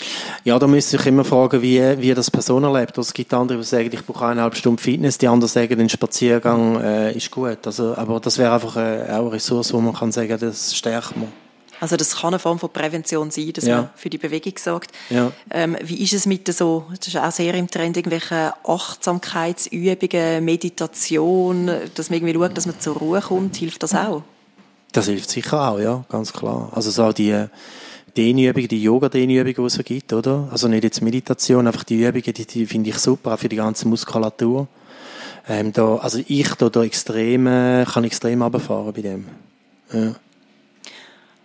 Ja, 0.44 0.58
da 0.58 0.66
müsste 0.66 0.96
ich 0.96 1.06
immer 1.06 1.24
fragen, 1.24 1.60
wie, 1.62 1.80
wie 1.98 2.14
das 2.14 2.30
Person 2.30 2.64
erlebt. 2.64 2.96
Also 2.98 3.08
es 3.08 3.14
gibt 3.14 3.32
andere, 3.34 3.58
die 3.58 3.64
sagen, 3.64 3.90
ich 3.92 4.04
brauche 4.04 4.26
eineinhalb 4.26 4.56
Stunden 4.56 4.78
Fitness, 4.78 5.18
die 5.18 5.28
anderen 5.28 5.48
sagen, 5.48 5.80
ein 5.80 5.88
Spaziergang 5.88 6.80
äh, 6.80 7.12
ist 7.12 7.30
gut. 7.30 7.66
Also, 7.66 7.94
aber 7.96 8.20
das 8.20 8.38
wäre 8.38 8.52
einfach 8.52 8.76
äh, 8.76 9.10
auch 9.10 9.20
eine 9.20 9.32
Ressource, 9.32 9.72
wo 9.72 9.80
man 9.80 9.94
kann 9.94 10.12
sagen, 10.12 10.38
das 10.38 10.74
stärkt 10.74 11.16
man. 11.16 11.43
Also 11.80 11.96
das 11.96 12.16
kann 12.16 12.28
eine 12.28 12.38
Form 12.38 12.58
von 12.58 12.70
Prävention 12.70 13.30
sein, 13.30 13.52
dass 13.52 13.64
ja. 13.66 13.76
man 13.76 13.90
für 13.94 14.10
die 14.10 14.18
Bewegung 14.18 14.54
sorgt. 14.58 14.92
Ja. 15.10 15.32
Ähm, 15.50 15.76
wie 15.82 16.02
ist 16.02 16.12
es 16.12 16.26
mit 16.26 16.52
so, 16.52 16.86
das 16.98 17.08
ist 17.08 17.16
auch 17.16 17.32
sehr 17.32 17.54
im 17.54 17.70
Trend, 17.70 17.96
irgendwelche 17.96 18.54
Achtsamkeitsübungen, 18.64 20.44
Meditation, 20.44 21.70
dass 21.94 22.10
man 22.10 22.18
irgendwie 22.18 22.34
schaut, 22.34 22.56
dass 22.56 22.66
man 22.66 22.80
zur 22.80 22.96
Ruhe 22.96 23.20
kommt, 23.20 23.56
hilft 23.56 23.82
das 23.82 23.94
auch? 23.94 24.22
Das 24.92 25.06
hilft 25.06 25.28
sicher 25.30 25.70
auch, 25.70 25.80
ja, 25.80 26.04
ganz 26.08 26.32
klar. 26.32 26.70
Also 26.72 26.90
so 26.90 27.12
die 27.12 27.46
Dehnübungen, 28.16 28.68
die 28.68 28.82
Yoga-Dehnübungen, 28.82 29.54
die 29.54 29.62
es 29.62 29.74
so 29.74 29.82
gibt, 29.82 30.12
oder? 30.12 30.48
Also 30.52 30.68
nicht 30.68 30.84
jetzt 30.84 31.02
Meditation, 31.02 31.66
einfach 31.66 31.84
die 31.84 32.02
Übungen, 32.02 32.32
die, 32.32 32.46
die 32.46 32.66
finde 32.66 32.90
ich 32.90 32.98
super, 32.98 33.34
auch 33.34 33.38
für 33.38 33.48
die 33.48 33.56
ganze 33.56 33.88
Muskulatur. 33.88 34.68
Ähm, 35.48 35.72
da, 35.72 35.96
also 35.96 36.20
ich 36.26 36.48
da, 36.54 36.70
da 36.70 36.84
extrem, 36.84 37.46
äh, 37.46 37.84
kann 37.84 38.04
extrem 38.04 38.42
runterfahren 38.42 38.92
bei 38.92 39.02
dem. 39.02 39.26
Ja. 39.92 40.14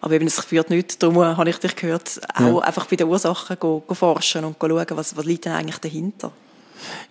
Aber 0.02 0.14
eben, 0.14 0.28
es 0.28 0.40
führt 0.40 0.70
nichts. 0.70 0.98
Darum 0.98 1.18
habe 1.18 1.50
ich 1.50 1.58
dich 1.58 1.76
gehört, 1.76 2.22
auch 2.34 2.42
ja. 2.42 2.58
einfach 2.60 2.86
bei 2.86 2.96
den 2.96 3.08
Ursachen 3.08 3.58
go, 3.60 3.84
go 3.86 3.94
forschen 3.94 4.46
und 4.46 4.58
go 4.58 4.68
schauen, 4.68 4.86
was, 4.92 5.16
was 5.16 5.26
liegt 5.26 5.46
denn 5.46 5.54
eigentlich 5.54 5.80
dahinter. 5.80 6.32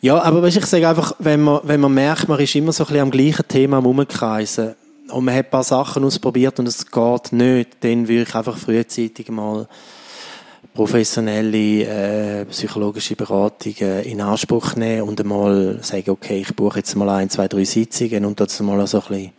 Ja, 0.01 0.22
aber 0.22 0.42
weißt, 0.42 0.57
ich 0.57 0.66
sage 0.66 0.88
einfach, 0.88 1.12
wenn 1.18 1.42
man, 1.42 1.61
wenn 1.64 1.81
man 1.81 1.92
merkt, 1.92 2.29
man 2.29 2.40
ist 2.40 2.55
immer 2.55 2.72
so 2.72 2.85
ein 2.85 2.87
bisschen 2.87 3.03
am 3.03 3.11
gleichen 3.11 3.46
Thema 3.46 3.79
rumkreisen 3.79 4.74
und 5.11 5.24
man 5.24 5.35
hat 5.35 5.46
ein 5.46 5.51
paar 5.51 5.64
Sachen 5.64 6.05
ausprobiert 6.05 6.59
und 6.59 6.66
es 6.66 6.90
geht 6.90 7.33
nicht, 7.33 7.77
dann 7.81 8.09
würde 8.09 8.22
ich 8.22 8.35
einfach 8.35 8.57
frühzeitig 8.57 9.29
mal 9.29 9.68
professionelle 10.74 11.83
äh, 11.83 12.44
psychologische 12.46 13.16
Beratungen 13.16 14.05
in 14.05 14.20
Anspruch 14.20 14.77
nehmen 14.77 15.09
und 15.09 15.20
einmal 15.20 15.79
sagen, 15.83 16.11
okay, 16.11 16.40
ich 16.40 16.55
buche 16.55 16.79
jetzt 16.79 16.94
mal 16.94 17.09
ein, 17.09 17.29
zwei, 17.29 17.48
drei 17.48 17.64
Sitzungen 17.64 18.24
und 18.24 18.38
das 18.38 18.61
mal 18.61 18.87
so 18.87 19.01
ein 19.01 19.09
bisschen 19.09 19.33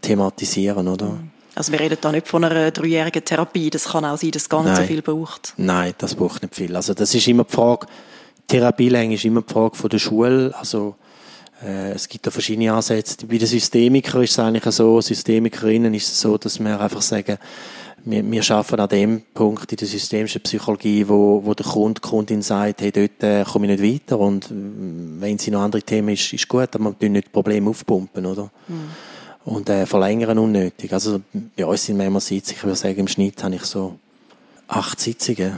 thematisieren, 0.00 0.86
oder? 0.86 1.06
Mhm. 1.06 1.33
Also 1.54 1.72
wir 1.72 1.80
reden 1.80 1.98
da 2.00 2.10
nicht 2.10 2.26
von 2.26 2.44
einer 2.44 2.70
dreijährigen 2.70 3.24
Therapie. 3.24 3.70
Das 3.70 3.84
kann 3.84 4.04
auch 4.04 4.18
sein, 4.18 4.32
dass 4.32 4.42
es 4.42 4.48
gar 4.48 4.62
nicht 4.62 4.72
Nein. 4.72 4.82
so 4.82 4.86
viel 4.86 5.02
braucht. 5.02 5.54
Nein, 5.56 5.94
das 5.98 6.14
braucht 6.14 6.42
nicht 6.42 6.54
viel. 6.54 6.74
Also 6.74 6.94
das 6.94 7.14
ist 7.14 7.28
immer 7.28 7.44
die 7.44 7.52
Frage, 7.52 7.86
Therapielänge 8.48 9.14
ist 9.14 9.24
immer 9.24 9.42
die 9.42 9.52
Frage 9.52 9.76
von 9.76 9.90
der 9.90 9.98
Schule. 9.98 10.52
Also 10.58 10.96
äh, 11.64 11.92
es 11.92 12.08
gibt 12.08 12.26
da 12.26 12.30
verschiedene 12.30 12.72
Ansätze. 12.72 13.26
Bei 13.26 13.38
den 13.38 13.46
Systemikern 13.46 14.22
ist 14.22 14.32
es 14.32 14.38
eigentlich 14.38 14.64
so, 14.74 15.00
Systemikerinnen 15.00 15.94
ist 15.94 16.08
es 16.08 16.20
so, 16.20 16.36
dass 16.36 16.58
wir 16.58 16.80
einfach 16.80 17.02
sagen, 17.02 17.38
wir, 18.06 18.30
wir 18.30 18.42
schaffen 18.42 18.80
an 18.80 18.88
dem 18.88 19.22
Punkt 19.32 19.70
in 19.72 19.76
der 19.76 19.88
systemischen 19.88 20.42
Psychologie, 20.42 21.08
wo, 21.08 21.40
wo 21.42 21.54
der 21.54 21.64
Kunde, 21.64 22.00
die 22.02 22.08
Kundin 22.08 22.42
sagt, 22.42 22.82
hey, 22.82 22.92
dort 22.92 23.22
äh, 23.22 23.44
komme 23.44 23.72
ich 23.72 23.80
nicht 23.80 23.94
weiter 23.94 24.18
und 24.18 24.46
äh, 24.46 24.50
wenn 25.20 25.38
sie 25.38 25.50
noch 25.52 25.62
andere 25.62 25.82
Themen 25.82 26.10
ist, 26.10 26.32
ist 26.32 26.48
gut, 26.48 26.74
aber 26.74 26.94
wir 26.98 27.08
nicht 27.08 27.32
Probleme 27.32 27.70
aufpumpen, 27.70 28.26
oder? 28.26 28.50
Mhm 28.68 28.90
und 29.44 29.68
äh, 29.68 29.86
verlängern 29.86 30.38
unnötig. 30.38 30.92
Also 30.92 31.20
bei 31.56 31.66
uns 31.66 31.84
sind 31.84 31.96
manchmal 31.96 32.20
Sitzungen, 32.20 32.56
ich 32.56 32.64
würde 32.64 32.76
sagen, 32.76 32.98
im 32.98 33.08
Schnitt 33.08 33.42
habe 33.42 33.56
ich 33.56 33.64
so 33.64 33.98
acht 34.68 35.00
Sitzungen. 35.00 35.52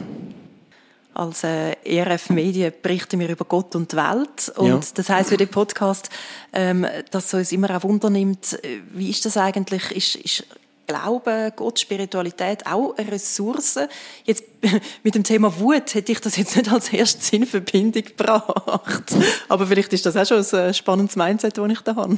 Als 1.15 1.45
äh, 1.45 1.73
ERF 1.85 2.29
Medien 2.29 2.73
berichten 2.83 3.19
wir 3.21 3.29
über 3.31 3.47
Gott 3.47 3.75
und 3.75 3.91
die 3.91 3.97
Welt. 3.97 4.53
Und 4.57 4.69
ja. 4.69 4.81
das 4.95 5.09
heißt 5.09 5.31
für 5.31 5.39
den 5.39 5.49
Podcast, 5.49 6.11
ähm, 6.53 6.87
dass 7.11 7.27
es 7.27 7.35
uns 7.35 7.53
immer 7.53 7.75
auch 7.75 7.85
Wunder 7.85 8.11
nimmt, 8.11 8.53
äh, 8.53 8.81
wie 8.93 9.09
ist 9.09 9.25
das 9.25 9.37
eigentlich? 9.37 9.91
Ist, 9.93 10.17
ist 10.17 10.45
Glaube, 10.87 11.53
Gott, 11.57 11.81
Spiritualität 11.81 12.67
auch 12.67 12.97
eine 12.97 13.11
Ressource? 13.11 13.79
Jetzt 14.25 14.45
mit 15.03 15.15
dem 15.15 15.25
Thema 15.25 15.59
Wut 15.59 15.95
hätte 15.95 16.13
ich 16.13 16.21
das 16.21 16.37
jetzt 16.37 16.55
nicht 16.57 16.71
als 16.71 16.93
erstes 16.93 17.33
in 17.33 17.47
Verbindung 17.47 18.05
gebracht. 18.05 19.15
Aber 19.49 19.67
vielleicht 19.67 19.93
ist 19.95 20.07
das 20.07 20.17
auch 20.17 20.27
schon 20.27 20.61
ein 20.61 20.75
spannendes 20.75 21.17
Mindset, 21.17 21.57
das 21.57 21.71
ich 21.71 21.81
da 21.81 21.97
habe. 21.97 22.17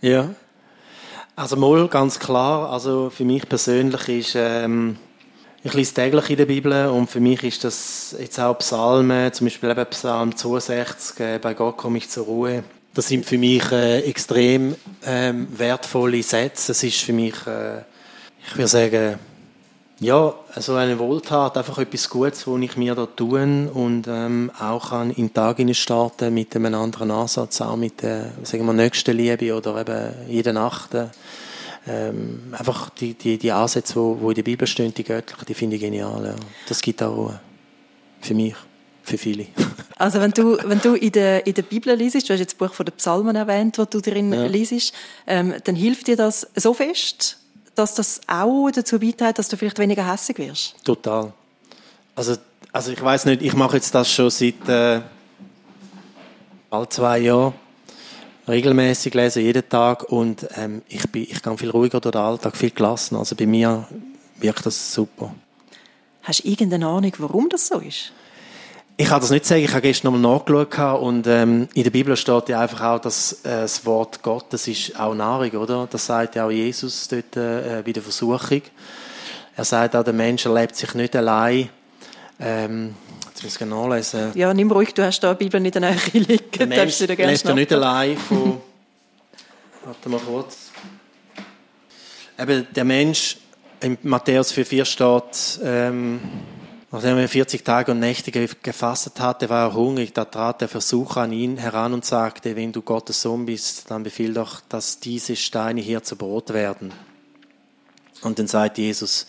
Ja, 0.00 0.34
also 1.36 1.56
mal 1.56 1.88
ganz 1.88 2.18
klar, 2.18 2.70
also 2.70 3.10
für 3.10 3.24
mich 3.24 3.48
persönlich 3.48 4.08
ist, 4.08 4.34
ähm, 4.36 4.96
ich 5.62 5.72
lese 5.72 5.94
täglich 5.94 6.30
in 6.30 6.36
der 6.36 6.46
Bibel 6.46 6.86
und 6.88 7.10
für 7.10 7.20
mich 7.20 7.42
ist 7.42 7.64
das 7.64 8.14
jetzt 8.18 8.38
auch 8.38 8.58
Psalmen, 8.58 9.32
zum 9.32 9.46
Beispiel 9.46 9.70
eben 9.70 9.86
Psalm 9.86 10.36
62, 10.36 11.20
äh, 11.20 11.38
bei 11.38 11.54
Gott 11.54 11.76
komme 11.76 11.98
ich 11.98 12.08
zur 12.08 12.26
Ruhe. 12.26 12.64
Das 12.92 13.08
sind 13.08 13.26
für 13.26 13.38
mich 13.38 13.72
äh, 13.72 14.00
extrem 14.00 14.76
ähm, 15.04 15.48
wertvolle 15.56 16.22
Sätze. 16.22 16.72
Es 16.72 16.82
ist 16.82 17.00
für 17.00 17.12
mich, 17.12 17.34
äh, 17.46 17.78
ich 18.46 18.56
würde 18.56 18.68
sagen, 18.68 19.18
ja, 20.00 20.34
also 20.54 20.74
eine 20.74 20.98
Wohltat, 20.98 21.56
einfach 21.56 21.78
etwas 21.78 22.10
Gutes, 22.10 22.46
wo 22.46 22.58
ich 22.58 22.76
mir 22.76 22.94
da 22.94 23.06
tun 23.06 23.68
und 23.68 24.06
ähm, 24.08 24.50
auch 24.58 24.90
kann 24.90 25.10
in 25.10 25.28
den 25.28 25.34
Tag 25.34 25.58
starten 25.74 26.34
mit 26.34 26.54
einem 26.56 26.74
anderen 26.74 27.10
Ansatz, 27.10 27.60
auch 27.60 27.76
mit 27.76 28.02
der, 28.02 28.32
sagen 28.42 28.66
wir, 28.66 28.72
nächsten 28.72 29.16
Liebe 29.16 29.54
oder 29.54 29.80
eben 29.80 30.14
jede 30.28 30.52
Nacht. 30.52 30.90
Ähm, 31.86 32.54
einfach 32.58 32.90
die, 32.90 33.14
die, 33.14 33.38
die 33.38 33.52
Ansätze, 33.52 33.96
wo, 33.96 34.18
wo 34.20 34.30
in 34.30 34.36
der 34.36 34.42
Bibel 34.42 34.66
stehen, 34.66 34.92
die 34.94 35.04
göttlichen, 35.04 35.44
die 35.46 35.54
finde 35.54 35.76
ich 35.76 35.82
genial. 35.82 36.24
Ja. 36.24 36.34
Das 36.66 36.80
gibt 36.80 37.02
auch 37.02 37.14
Ruhe. 37.14 37.40
Für 38.20 38.34
mich, 38.34 38.54
für 39.02 39.18
viele. 39.18 39.46
Also 39.96 40.20
wenn 40.20 40.32
du, 40.32 40.58
wenn 40.64 40.80
du 40.80 40.94
in 40.94 41.12
der, 41.12 41.46
in 41.46 41.54
der 41.54 41.62
Bibel 41.62 41.94
liest, 41.94 42.28
du 42.28 42.32
hast 42.32 42.40
jetzt 42.40 42.54
das 42.54 42.58
Buch 42.58 42.74
von 42.74 42.84
den 42.84 42.96
Psalmen 42.96 43.36
erwähnt, 43.36 43.78
wo 43.78 43.84
du 43.84 44.00
drin 44.00 44.32
ja. 44.32 44.46
liest, 44.46 44.92
ähm, 45.24 45.54
dann 45.62 45.76
hilft 45.76 46.08
dir 46.08 46.16
das 46.16 46.48
so 46.56 46.74
fest, 46.74 47.38
dass 47.74 47.94
das 47.94 48.20
auch 48.26 48.70
dazu 48.70 48.98
beiträgt, 48.98 49.38
dass 49.38 49.48
du 49.48 49.56
vielleicht 49.56 49.78
weniger 49.78 50.10
hässig 50.10 50.38
wirst? 50.38 50.76
Total. 50.84 51.32
Also, 52.14 52.36
also 52.72 52.92
ich 52.92 53.02
weiß 53.02 53.26
nicht, 53.26 53.42
ich 53.42 53.54
mache 53.54 53.76
jetzt 53.76 53.94
das 53.94 54.10
schon 54.10 54.30
seit 54.30 54.68
äh, 54.68 55.00
bald 56.70 56.92
zwei 56.92 57.18
Jahren 57.18 57.54
regelmäßig 58.46 59.14
lesen, 59.14 59.42
jeden 59.42 59.68
Tag 59.68 60.04
und 60.04 60.46
ähm, 60.56 60.82
ich, 60.88 61.10
bin, 61.10 61.22
ich 61.22 61.42
gehe 61.42 61.58
viel 61.58 61.70
ruhiger 61.70 62.00
durch 62.00 62.12
den 62.12 62.20
Alltag, 62.20 62.56
viel 62.56 62.70
gelassener. 62.70 63.20
Also 63.20 63.34
bei 63.36 63.46
mir 63.46 63.88
wirkt 64.38 64.66
das 64.66 64.92
super. 64.92 65.34
Hast 66.22 66.44
du 66.44 66.48
irgendeine 66.48 66.86
Ahnung, 66.86 67.12
warum 67.18 67.48
das 67.48 67.68
so 67.68 67.78
ist? 67.78 68.12
Ich 68.96 69.08
kann 69.08 69.20
das 69.20 69.30
nicht 69.30 69.44
sagen. 69.44 69.64
Ich 69.64 69.70
habe 69.70 69.80
gestern 69.80 70.12
nochmal 70.12 70.36
nachgeschaut 70.36 71.00
und 71.02 71.26
ähm, 71.26 71.68
in 71.74 71.82
der 71.82 71.90
Bibel 71.90 72.16
steht 72.16 72.48
ja 72.48 72.60
einfach 72.60 72.80
auch, 72.80 73.00
dass 73.00 73.32
äh, 73.44 73.62
das 73.62 73.84
Wort 73.84 74.22
Gottes 74.22 74.68
ist 74.68 74.98
auch 74.98 75.14
Nahrung, 75.14 75.50
oder? 75.50 75.88
Das 75.90 76.06
sagt 76.06 76.36
ja 76.36 76.46
auch 76.46 76.50
Jesus 76.50 77.08
dort 77.08 77.36
äh, 77.36 77.82
bei 77.84 77.90
der 77.90 78.04
Versuchung. 78.04 78.62
Er 79.56 79.64
sagt 79.64 79.96
auch, 79.96 80.04
der 80.04 80.12
Mensch 80.12 80.46
erlebt 80.46 80.76
sich 80.76 80.94
nicht 80.94 81.16
allein. 81.16 81.70
Ähm, 82.38 82.94
jetzt 83.26 83.42
muss 83.42 83.60
ich 83.60 83.66
nachlesen. 83.66 84.30
Ja, 84.36 84.54
nimm 84.54 84.70
ruhig, 84.70 84.94
du 84.94 85.04
hast 85.04 85.18
da 85.20 85.34
die 85.34 85.42
Bibel 85.44 85.58
nicht 85.58 85.74
in 85.74 85.82
der 85.82 85.90
Nähe 85.90 86.00
liegen. 86.12 86.50
Der 86.56 86.66
Mensch 86.68 87.00
lebt 87.00 87.44
ja 87.44 87.54
nicht 87.54 87.72
allein 87.72 88.16
von... 88.16 88.60
Warte 89.84 90.08
mal 90.08 90.20
kurz. 90.20 90.70
Eben, 92.38 92.64
der 92.72 92.84
Mensch, 92.84 93.38
in 93.80 93.98
Matthäus 94.02 94.54
4,4 94.54 94.84
steht... 94.84 95.60
Ähm, 95.64 96.20
Nachdem 96.94 97.18
er 97.18 97.28
40 97.28 97.64
Tage 97.64 97.90
und 97.90 97.98
Nächte 97.98 98.30
gefastet 98.30 99.18
hatte, 99.18 99.48
war 99.48 99.70
er 99.70 99.74
hungrig. 99.74 100.12
Da 100.12 100.24
trat 100.24 100.60
der 100.60 100.68
Versucher 100.68 101.22
an 101.22 101.32
ihn 101.32 101.56
heran 101.56 101.92
und 101.92 102.04
sagte, 102.04 102.54
wenn 102.54 102.70
du 102.70 102.82
Gottes 102.82 103.20
Sohn 103.20 103.46
bist, 103.46 103.90
dann 103.90 104.04
befiehl 104.04 104.32
doch, 104.32 104.60
dass 104.68 105.00
diese 105.00 105.34
Steine 105.34 105.80
hier 105.80 106.04
zu 106.04 106.14
Brot 106.14 106.54
werden. 106.54 106.92
Und 108.22 108.38
dann 108.38 108.46
sagt 108.46 108.78
Jesus, 108.78 109.26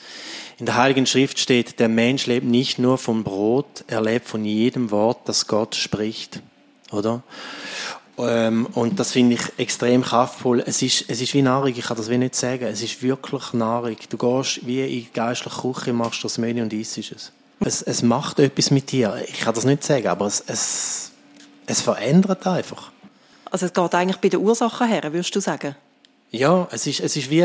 in 0.60 0.68
der 0.68 0.76
Heiligen 0.76 1.08
Schrift 1.08 1.40
steht, 1.40 1.80
der 1.80 1.90
Mensch 1.90 2.28
lebt 2.28 2.46
nicht 2.46 2.78
nur 2.78 3.00
vom 3.00 3.24
Brot, 3.24 3.84
er 3.88 4.04
lebt 4.04 4.28
von 4.28 4.46
jedem 4.46 4.92
Wort, 4.92 5.28
das 5.28 5.48
Gott 5.48 5.74
spricht. 5.74 6.44
Oder? 6.92 7.24
Ähm, 8.20 8.68
und 8.74 9.00
das 9.00 9.12
finde 9.14 9.38
ich 9.38 9.42
extrem 9.58 10.04
kraftvoll. 10.04 10.64
Es 10.64 10.84
ist, 10.84 11.06
es 11.08 11.20
ist 11.20 11.34
wie 11.34 11.42
Nahrung, 11.42 11.70
ich 11.70 11.82
kann 11.82 11.98
das 11.98 12.12
wie 12.12 12.20
nicht 12.20 12.36
sagen. 12.36 12.66
Es 12.66 12.84
ist 12.84 13.02
wirklich 13.02 13.54
Nahrung. 13.54 13.98
Du 14.08 14.18
gehst 14.18 14.68
wie 14.68 14.84
in 14.84 14.90
die 14.90 15.08
geistliche 15.12 15.62
Küche, 15.62 15.94
machst 15.94 16.24
das 16.24 16.38
Menü 16.38 16.62
und 16.62 16.72
isst 16.72 17.00
es 17.00 17.32
es, 17.60 17.82
es 17.82 18.04
macht 18.04 18.40
etwas 18.40 18.72
mit 18.72 18.92
dir. 18.92 19.24
Ich 19.28 19.40
kann 19.40 19.54
das 19.54 19.66
nicht 19.66 19.84
sagen, 19.84 20.08
aber 20.08 20.26
es, 20.26 20.44
es, 20.48 21.12
es 21.66 21.82
verändert 21.82 22.46
einfach. 22.46 22.92
Also 23.52 23.66
es 23.68 23.74
geht 23.74 23.96
eigentlich 23.96 24.18
bei 24.18 24.30
den 24.30 24.42
Ursachen 24.42 24.88
her, 24.88 25.04
würdest 25.04 25.36
du 25.36 25.40
sagen? 25.40 25.76
Ja, 26.32 26.68
es 26.72 26.86
ist, 26.88 27.00
es 27.00 27.16
ist 27.16 27.30
wie, 27.30 27.42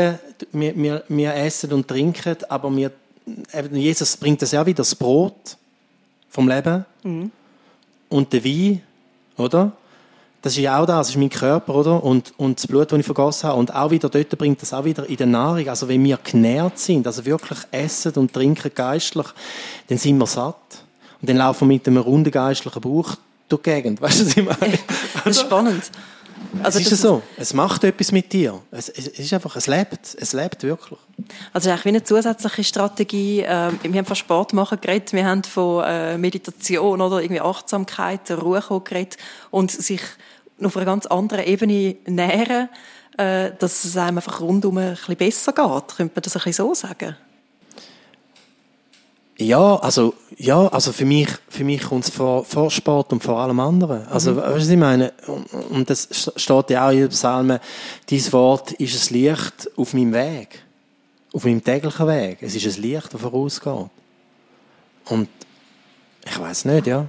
wir, 0.51 0.75
wir, 0.75 1.03
wir 1.07 1.35
essen 1.35 1.71
und 1.71 1.87
trinken, 1.87 2.35
aber 2.49 2.75
wir, 2.75 2.91
Jesus 3.71 4.17
bringt 4.17 4.41
das 4.41 4.51
ja 4.51 4.65
wieder, 4.65 4.77
das 4.77 4.95
Brot 4.95 5.57
vom 6.29 6.47
Leben 6.49 6.85
mhm. 7.03 7.31
und 8.09 8.33
der 8.33 8.43
Wein, 8.43 8.81
oder? 9.37 9.71
Das 10.41 10.53
ist 10.53 10.59
ja 10.59 10.79
auch 10.79 10.87
das, 10.87 11.07
das 11.07 11.09
ist 11.11 11.17
mein 11.17 11.29
Körper, 11.29 11.75
oder? 11.75 12.03
Und, 12.03 12.33
und 12.37 12.57
das 12.57 12.65
Blut, 12.65 12.91
das 12.91 12.99
ich 12.99 13.05
vergossen 13.05 13.49
habe. 13.49 13.59
Und 13.59 13.73
auch 13.75 13.91
wieder 13.91 14.09
dort 14.09 14.37
bringt 14.37 14.61
das 14.61 14.73
auch 14.73 14.83
wieder 14.83 15.07
in 15.07 15.17
der 15.17 15.27
Nahrung. 15.27 15.67
Also 15.69 15.87
wenn 15.87 16.03
wir 16.03 16.17
genährt 16.17 16.79
sind, 16.79 17.05
also 17.05 17.25
wirklich 17.25 17.59
essen 17.71 18.13
und 18.15 18.33
trinken 18.33 18.71
geistlich, 18.73 19.27
dann 19.87 19.99
sind 19.99 20.17
wir 20.17 20.25
satt. 20.25 20.55
Und 21.21 21.29
dann 21.29 21.37
laufen 21.37 21.69
wir 21.69 21.75
mit 21.75 21.87
einem 21.87 21.97
runden 21.97 22.31
geistlichen 22.31 22.81
Bauch 22.81 23.15
durch 23.49 23.61
die 23.61 23.69
Gegend. 23.69 24.01
Weißt 24.01 24.21
du, 24.21 24.25
was 24.25 24.37
ich 24.37 24.45
meine? 24.45 24.79
das 25.23 25.37
ist 25.37 25.41
spannend. 25.41 25.91
Also 26.63 26.79
es 26.79 26.91
ist 26.91 27.01
so. 27.01 27.21
Es 27.37 27.53
macht 27.53 27.83
etwas 27.83 28.11
mit 28.11 28.31
dir. 28.33 28.61
Es, 28.71 28.89
es, 28.89 29.07
ist 29.07 29.33
einfach, 29.33 29.55
es 29.55 29.67
lebt. 29.67 30.15
Es 30.19 30.33
lebt 30.33 30.63
wirklich. 30.63 30.99
Also 31.53 31.59
es 31.59 31.65
ist 31.65 31.71
eigentlich 31.71 31.85
wie 31.85 31.89
eine 31.89 32.03
zusätzliche 32.03 32.63
Strategie. 32.63 33.43
Ähm, 33.45 33.79
wir 33.83 33.97
haben 33.97 34.05
von 34.05 34.15
Sport 34.15 34.53
machen 34.53 34.79
geredet, 34.81 35.13
wir 35.13 35.25
haben 35.25 35.43
von 35.43 35.83
äh, 35.83 36.17
Meditation 36.17 37.01
oder 37.01 37.21
irgendwie 37.21 37.41
Achtsamkeit, 37.41 38.29
Ruhe 38.31 38.61
geredet 38.83 39.17
und 39.49 39.71
sich 39.71 40.01
auf 40.63 40.77
einer 40.77 40.85
ganz 40.85 41.05
anderen 41.07 41.45
Ebene 41.45 41.95
nähren, 42.05 42.69
äh, 43.17 43.51
dass 43.57 43.83
es 43.83 43.97
einem 43.97 44.17
einfach 44.17 44.39
rundum 44.41 44.77
ein 44.77 44.95
bisschen 44.95 45.15
besser 45.15 45.53
geht. 45.53 45.97
Könnte 45.97 46.13
man 46.15 46.21
das 46.21 46.35
ein 46.35 46.43
bisschen 46.43 46.53
so 46.53 46.73
sagen? 46.73 47.15
Ja, 49.41 49.77
also, 49.77 50.13
ja, 50.37 50.67
also 50.67 50.91
für 50.91 51.05
mich, 51.05 51.27
für 51.49 51.63
mich 51.63 51.81
kommt 51.81 52.03
es 52.03 52.11
vor, 52.11 52.45
vor 52.45 52.69
Sport 52.69 53.11
und 53.11 53.23
vor 53.23 53.39
allem 53.39 53.59
anderen. 53.59 54.07
Also, 54.07 54.33
mhm. 54.33 54.37
weißt 54.37 54.49
du, 54.49 54.55
was 54.55 54.69
ich 54.69 54.77
meine? 54.77 55.13
Und, 55.71 55.89
das 55.89 56.31
steht 56.35 56.69
ja 56.69 56.87
auch 56.87 56.91
in 56.91 56.99
den 56.99 57.09
Psalmen, 57.09 57.59
dieses 58.07 58.31
Wort 58.33 58.73
ist 58.73 59.11
ein 59.11 59.13
Licht 59.15 59.69
auf 59.75 59.95
meinem 59.95 60.13
Weg. 60.13 60.63
Auf 61.33 61.45
meinem 61.45 61.63
täglichen 61.63 62.07
Weg. 62.07 62.37
Es 62.41 62.55
ist 62.55 62.77
ein 62.77 62.81
Licht, 62.83 63.11
das 63.11 63.19
vorausgeht. 63.19 63.89
Und 65.05 65.27
ich 66.23 66.39
weiß 66.39 66.65
nicht, 66.65 66.85
ja. 66.85 67.07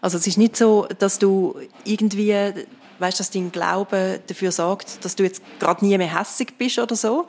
Also 0.00 0.18
es 0.18 0.26
ist 0.28 0.38
nicht 0.38 0.56
so, 0.56 0.86
dass 1.00 1.18
du 1.18 1.56
irgendwie, 1.84 2.32
weißt, 3.00 3.18
dass 3.18 3.30
dein 3.30 3.50
Glaube 3.50 4.20
dafür 4.24 4.52
sorgt, 4.52 5.04
dass 5.04 5.16
du 5.16 5.24
jetzt 5.24 5.42
gerade 5.58 5.84
nie 5.84 5.98
mehr 5.98 6.16
hässig 6.16 6.56
bist 6.58 6.78
oder 6.78 6.94
so. 6.94 7.26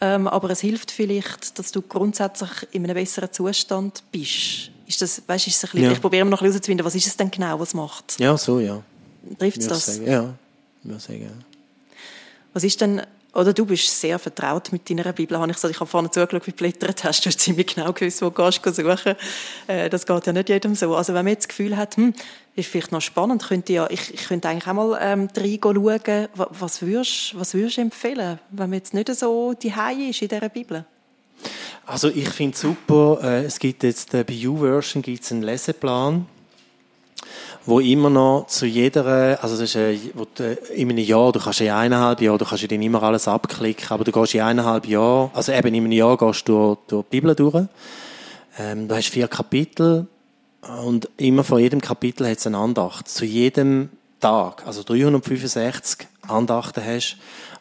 Ähm, 0.00 0.26
aber 0.28 0.50
es 0.50 0.60
hilft 0.60 0.90
vielleicht, 0.90 1.58
dass 1.58 1.72
du 1.72 1.82
grundsätzlich 1.82 2.50
in 2.72 2.84
einem 2.84 2.94
besseren 2.94 3.32
Zustand 3.32 4.02
bist. 4.10 4.70
Ist 4.86 5.00
das, 5.00 5.22
weißt, 5.26 5.46
ist 5.46 5.56
es 5.56 5.64
ein 5.64 5.70
bisschen, 5.70 5.84
ja. 5.84 5.92
Ich 5.92 6.00
probiere 6.00 6.26
noch 6.26 6.40
herauszufinden, 6.40 6.84
was 6.84 6.94
ist 6.94 7.06
es 7.06 7.16
denn 7.16 7.30
genau, 7.30 7.58
was 7.58 7.74
macht? 7.74 8.18
Ja, 8.18 8.36
so, 8.36 8.60
ja. 8.60 8.82
Trifft 9.38 9.58
es 9.58 9.68
das? 9.68 9.86
Sagen. 9.86 10.06
Ja, 10.06 10.34
ich 10.82 10.88
würde 10.88 11.00
sagen. 11.00 11.44
Was 12.52 12.64
ist 12.64 12.80
denn 12.80 13.02
oder 13.34 13.52
du 13.52 13.66
bist 13.66 14.00
sehr 14.00 14.18
vertraut 14.18 14.72
mit 14.72 14.88
deiner 14.88 15.12
Bibel. 15.12 15.38
Habe 15.38 15.50
ich, 15.50 15.58
so, 15.58 15.68
ich 15.68 15.80
habe 15.80 15.90
vorne 15.90 16.10
zugeschaut, 16.10 16.46
wie 16.46 16.50
du 16.52 16.56
blättert 16.56 17.04
hast. 17.04 17.24
Du 17.24 17.28
hast 17.28 17.40
ziemlich 17.40 17.74
genau 17.74 17.92
gewusst, 17.92 18.22
wo 18.22 18.30
du 18.30 18.72
suchen. 18.72 19.16
Äh, 19.66 19.90
das 19.90 20.06
geht 20.06 20.26
ja 20.26 20.32
nicht 20.32 20.48
jedem 20.48 20.74
so. 20.74 20.94
Also 20.94 21.14
wenn 21.14 21.24
man 21.24 21.32
jetzt 21.32 21.44
das 21.44 21.48
Gefühl 21.48 21.76
hat, 21.76 21.96
hm, 21.96 22.14
ist 22.56 22.68
vielleicht 22.68 22.92
noch 22.92 23.00
spannend, 23.00 23.42
könnte 23.42 23.72
ja, 23.72 23.88
ich, 23.90 24.14
ich 24.14 24.28
könnte 24.28 24.48
eigentlich 24.48 24.68
auch 24.68 24.74
mal 24.74 24.98
ähm, 25.00 25.28
reinschauen, 25.36 26.28
was 26.34 26.82
würdest, 26.82 27.38
was 27.38 27.54
würdest 27.54 27.78
du 27.78 27.80
empfehlen, 27.82 28.38
wenn 28.50 28.70
man 28.70 28.78
jetzt 28.78 28.94
nicht 28.94 29.12
so 29.14 29.54
die 29.54 29.72
ist 30.08 30.22
in 30.22 30.28
dieser 30.28 30.48
Bibel? 30.48 30.84
Also 31.86 32.08
ich 32.08 32.28
finde 32.30 32.56
super, 32.56 33.18
äh, 33.22 33.44
es 33.44 33.58
gibt 33.58 33.82
jetzt 33.82 34.14
äh, 34.14 34.24
bei 34.24 34.32
YouVersion 34.32 35.02
gibt 35.02 35.22
es 35.22 35.32
einen 35.32 35.42
Leseplan 35.42 36.26
wo 37.66 37.80
immer 37.80 38.10
noch 38.10 38.46
zu 38.48 38.66
jeder, 38.66 39.42
also 39.42 39.54
das 39.54 39.74
ist 39.74 39.76
äh, 39.76 39.98
wo 40.14 40.26
du, 40.34 40.54
in 40.74 40.90
einem 40.90 40.98
Jahr, 40.98 41.32
du 41.32 41.40
kannst 41.40 41.60
in 41.60 41.70
eineinhalb 41.70 42.20
Jahren, 42.20 42.38
du 42.38 42.44
kannst 42.44 42.70
dann 42.70 42.82
immer 42.82 43.02
alles 43.02 43.26
abklicken, 43.26 43.88
aber 43.90 44.04
du 44.04 44.12
gehst 44.12 44.34
in 44.34 44.42
eineinhalb 44.42 44.86
Jahren, 44.86 45.30
also 45.32 45.52
eben 45.52 45.68
in 45.68 45.84
einem 45.84 45.92
Jahr 45.92 46.16
gehst 46.16 46.48
du 46.48 46.52
durch, 46.52 46.78
durch 46.88 47.04
die 47.04 47.20
Bibel 47.20 47.34
durch. 47.34 47.64
Ähm, 48.58 48.86
du 48.86 48.94
hast 48.94 49.08
vier 49.08 49.28
Kapitel 49.28 50.06
und 50.82 51.08
immer 51.16 51.42
vor 51.42 51.58
jedem 51.58 51.80
Kapitel 51.80 52.28
hat 52.28 52.38
es 52.38 52.46
eine 52.46 52.58
Andacht. 52.58 53.08
Zu 53.08 53.24
jedem 53.24 53.88
Tag, 54.20 54.66
also 54.66 54.82
365 54.82 56.06
Andachten 56.28 56.84
hast, 56.84 57.16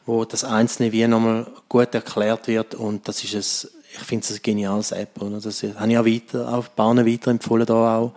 wo 0.06 0.26
das 0.26 0.44
Einzelne 0.44 0.92
wie 0.92 1.08
nochmal 1.08 1.48
gut 1.70 1.96
erklärt 1.96 2.48
wird 2.48 2.76
und 2.76 3.08
das 3.08 3.24
ist 3.24 3.34
es, 3.34 3.72
ich 3.94 4.00
finde 4.00 4.26
es 4.26 4.32
ein 4.32 4.40
geniales 4.42 4.92
App, 4.92 5.22
oder? 5.22 5.40
Das 5.40 5.64
habe 5.64 5.92
ich 5.92 5.98
auch 5.98 6.06
weiter, 6.06 6.54
auf 6.54 6.72
Bahnen 6.72 7.06
weiterempfohlen 7.06 7.66
da 7.66 7.98
auch 7.98 8.12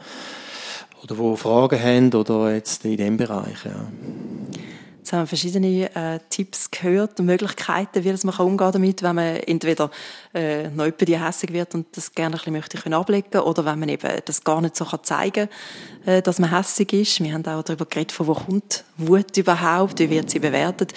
oder 1.07 1.19
wo 1.19 1.37
Fragen 1.37 1.81
haben 1.81 2.13
oder 2.15 2.53
jetzt 2.53 2.85
in 2.85 2.97
diesem 2.97 3.17
Bereich. 3.17 3.65
Ja. 3.65 3.87
Jetzt 4.99 5.13
haben 5.13 5.21
wir 5.21 5.27
verschiedene 5.29 5.95
äh, 5.95 6.19
Tipps 6.31 6.69
gehört 6.73 7.21
und 7.21 7.27
Möglichkeiten, 7.27 8.03
wie 8.03 8.27
man 8.27 8.35
umgehen 8.39 8.73
damit, 8.73 9.03
wenn 9.05 9.15
man 9.15 9.37
entweder 9.37 9.89
äh, 10.35 10.69
noch 10.69 10.91
die 10.91 11.21
hässig 11.21 11.53
wird 11.53 11.77
und 11.77 11.97
das 11.97 12.13
gerne 12.13 12.35
ein 12.35 12.39
bisschen 12.39 12.53
möchte 12.55 12.79
können 12.79 12.95
ablegen 12.95 13.39
oder 13.39 13.65
wenn 13.65 13.79
man 13.79 13.89
eben 13.89 14.11
das 14.25 14.43
gar 14.43 14.61
nicht 14.61 14.75
so 14.75 14.85
kann 14.85 15.05
zeigen 15.05 15.49
kann, 16.05 16.15
äh, 16.15 16.23
dass 16.23 16.41
man 16.41 16.51
hässig 16.51 16.93
ist. 16.93 17.23
Wir 17.23 17.35
haben 17.35 17.47
auch 17.47 17.63
darüber 17.63 17.87
geredet, 17.87 18.11
von 18.11 18.27
wo 18.27 18.35
kommt 18.35 18.85
Wut 18.97 19.37
überhaupt, 19.37 20.01
wie 20.01 20.11
wird 20.11 20.29
sie 20.29 20.41
bewertet. 20.41 20.93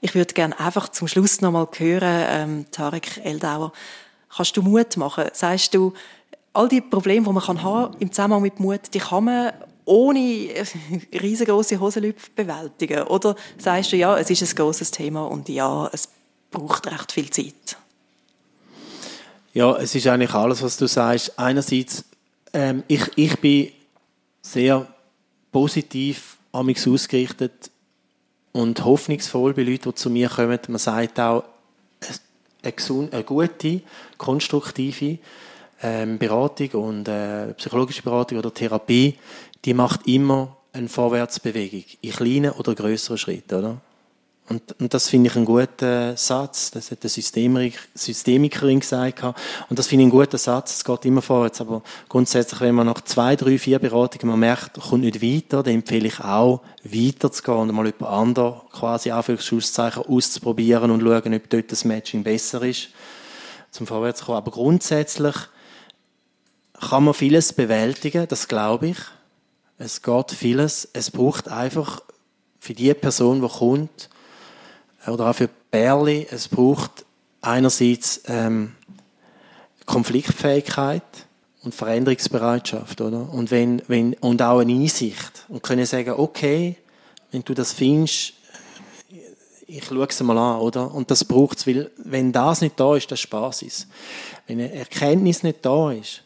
Ich 0.00 0.16
würde 0.16 0.34
gerne 0.34 0.58
einfach 0.58 0.88
zum 0.88 1.06
Schluss 1.06 1.40
noch 1.40 1.52
mal 1.52 1.68
hören, 1.76 2.24
ähm, 2.28 2.66
Tarek 2.72 3.20
Eldauer, 3.22 3.72
kannst 4.34 4.56
du 4.56 4.62
Mut 4.62 4.96
machen? 4.96 5.26
Sagst 5.34 5.72
du, 5.74 5.92
all 6.52 6.68
die 6.68 6.80
Probleme, 6.80 7.26
die 7.26 7.32
man 7.32 7.42
kann 7.42 7.62
haben 7.62 7.96
im 7.98 8.10
Zusammenhang 8.10 8.42
mit 8.42 8.60
Mut, 8.60 8.80
die 8.92 8.98
kann 8.98 9.24
man 9.24 9.52
ohne 9.84 10.20
riesengroße 11.12 11.80
Hosenlüpfe 11.80 12.30
bewältigen? 12.34 13.02
Oder 13.04 13.34
sagst 13.58 13.92
du, 13.92 13.96
ja, 13.96 14.16
es 14.18 14.30
ist 14.30 14.42
ein 14.42 14.56
großes 14.56 14.90
Thema 14.90 15.24
und 15.24 15.48
ja, 15.48 15.88
es 15.92 16.08
braucht 16.50 16.86
recht 16.86 17.12
viel 17.12 17.30
Zeit? 17.30 17.76
Ja, 19.54 19.76
es 19.76 19.94
ist 19.94 20.06
eigentlich 20.06 20.32
alles, 20.34 20.62
was 20.62 20.76
du 20.76 20.86
sagst. 20.86 21.38
Einerseits, 21.38 22.04
ähm, 22.52 22.84
ich, 22.88 23.02
ich 23.16 23.38
bin 23.38 23.70
sehr 24.40 24.86
positiv 25.50 26.38
amix 26.52 26.86
ausgerichtet 26.86 27.70
und 28.52 28.84
hoffnungsvoll 28.84 29.52
bei 29.54 29.62
Leuten, 29.62 29.90
die 29.90 29.94
zu 29.94 30.10
mir 30.10 30.28
kommen. 30.28 30.58
Man 30.68 30.78
sagt 30.78 31.20
auch, 31.20 31.44
eine, 32.62 33.08
eine 33.12 33.24
gute, 33.24 33.82
konstruktive 34.16 35.18
ähm, 35.82 36.18
Beratung 36.18 36.70
und 36.82 37.08
äh, 37.08 37.52
psychologische 37.54 38.02
Beratung 38.02 38.38
oder 38.38 38.52
Therapie, 38.52 39.18
die 39.64 39.74
macht 39.74 40.06
immer 40.06 40.56
eine 40.72 40.88
Vorwärtsbewegung 40.88 41.84
in 42.00 42.12
kleinen 42.12 42.52
oder 42.52 42.74
größeren 42.74 43.18
Schritten, 43.18 43.54
oder? 43.54 43.80
Und, 44.48 44.80
und 44.80 44.92
das 44.92 45.08
finde 45.08 45.30
ich 45.30 45.36
einen 45.36 45.44
guten 45.44 46.16
Satz. 46.16 46.72
Das 46.72 46.90
hat 46.90 46.98
eine 47.02 47.08
Systemik 47.08 47.78
Systemikerin 47.94 48.80
gesagt. 48.80 49.22
Und 49.22 49.78
das 49.78 49.86
finde 49.86 50.02
ich 50.02 50.12
einen 50.12 50.20
guten 50.20 50.36
Satz. 50.36 50.76
Es 50.76 50.84
geht 50.84 51.04
immer 51.04 51.22
vorwärts. 51.22 51.60
Aber 51.60 51.82
grundsätzlich, 52.08 52.60
wenn 52.60 52.74
man 52.74 52.86
nach 52.86 53.00
zwei, 53.02 53.36
drei, 53.36 53.56
vier 53.56 53.78
Beratungen 53.78 54.28
man 54.28 54.40
merkt, 54.40 54.78
kommt 54.80 55.04
nicht 55.04 55.22
weiter, 55.22 55.62
dann 55.62 55.74
empfehle 55.74 56.08
ich 56.08 56.20
auch, 56.20 56.60
weiterzugehen 56.82 57.58
und 57.58 57.72
mal 57.72 57.86
jemand 57.86 58.12
anderen 58.12 58.60
quasi 58.72 59.10
Anführungszeichen 59.10 60.02
auszuprobieren 60.02 60.90
und 60.90 61.00
schauen, 61.00 61.34
ob 61.34 61.48
dort 61.48 61.70
das 61.70 61.84
Matching 61.84 62.24
besser 62.24 62.62
ist, 62.62 62.88
zum 63.70 63.86
vorwärts 63.86 64.20
zu 64.20 64.26
kommen. 64.26 64.38
Aber 64.38 64.50
grundsätzlich 64.50 65.36
kann 66.88 67.04
man 67.04 67.14
vieles 67.14 67.52
bewältigen, 67.52 68.26
das 68.28 68.48
glaube 68.48 68.88
ich. 68.88 68.98
Es 69.78 70.02
geht 70.02 70.32
vieles. 70.32 70.88
Es 70.92 71.10
braucht 71.10 71.48
einfach 71.48 72.02
für 72.58 72.74
die 72.74 72.92
Person, 72.94 73.40
die 73.40 73.48
kommt, 73.48 74.08
oder 75.06 75.30
auch 75.30 75.34
für 75.34 75.48
Bärli, 75.70 76.26
es 76.30 76.48
braucht 76.48 77.04
einerseits 77.40 78.22
ähm, 78.26 78.72
Konfliktfähigkeit 79.86 81.02
und 81.62 81.74
Veränderungsbereitschaft, 81.74 83.00
oder? 83.00 83.32
Und 83.32 83.50
wenn, 83.50 83.82
wenn, 83.88 84.14
und 84.14 84.42
auch 84.42 84.60
eine 84.60 84.72
Einsicht. 84.72 85.44
Und 85.48 85.62
können 85.62 85.86
sagen, 85.86 86.14
okay, 86.16 86.76
wenn 87.30 87.42
du 87.42 87.54
das 87.54 87.72
findest, 87.72 88.34
ich 89.66 89.84
schaue 89.84 90.06
es 90.06 90.22
mal 90.22 90.38
an, 90.38 90.60
oder? 90.60 90.92
Und 90.92 91.10
das 91.10 91.24
braucht 91.24 91.58
es, 91.58 91.66
weil, 91.66 91.90
wenn 91.96 92.30
das 92.30 92.60
nicht 92.60 92.78
da 92.78 92.94
ist, 92.94 93.10
das 93.10 93.20
Spaß 93.20 93.62
ist. 93.62 93.88
Wenn 94.46 94.60
eine 94.60 94.72
Erkenntnis 94.72 95.42
nicht 95.42 95.64
da 95.64 95.90
ist, 95.90 96.22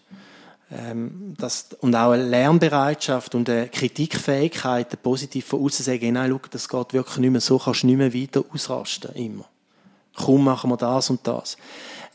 ähm, 0.71 1.35
das, 1.39 1.69
und 1.81 1.95
auch 1.95 2.11
eine 2.11 2.27
Lernbereitschaft 2.27 3.35
und 3.35 3.49
eine 3.49 3.69
Kritikfähigkeit, 3.69 5.01
positiv 5.03 5.47
von 5.47 5.64
außen 5.64 5.85
sagen, 5.85 6.12
nein, 6.12 6.31
schau, 6.31 6.41
das 6.51 6.69
geht 6.69 6.93
wirklich 6.93 7.19
nicht 7.19 7.31
mehr, 7.31 7.41
so 7.41 7.59
kannst 7.59 7.83
du 7.83 7.87
nicht 7.87 7.99
mehr 7.99 8.12
weiter 8.12 8.45
ausrasten, 8.53 9.14
immer. 9.14 9.45
Kaum 10.17 10.45
machen 10.45 10.71
wir 10.71 10.77
das 10.77 11.11
und 11.11 11.27
das. 11.27 11.57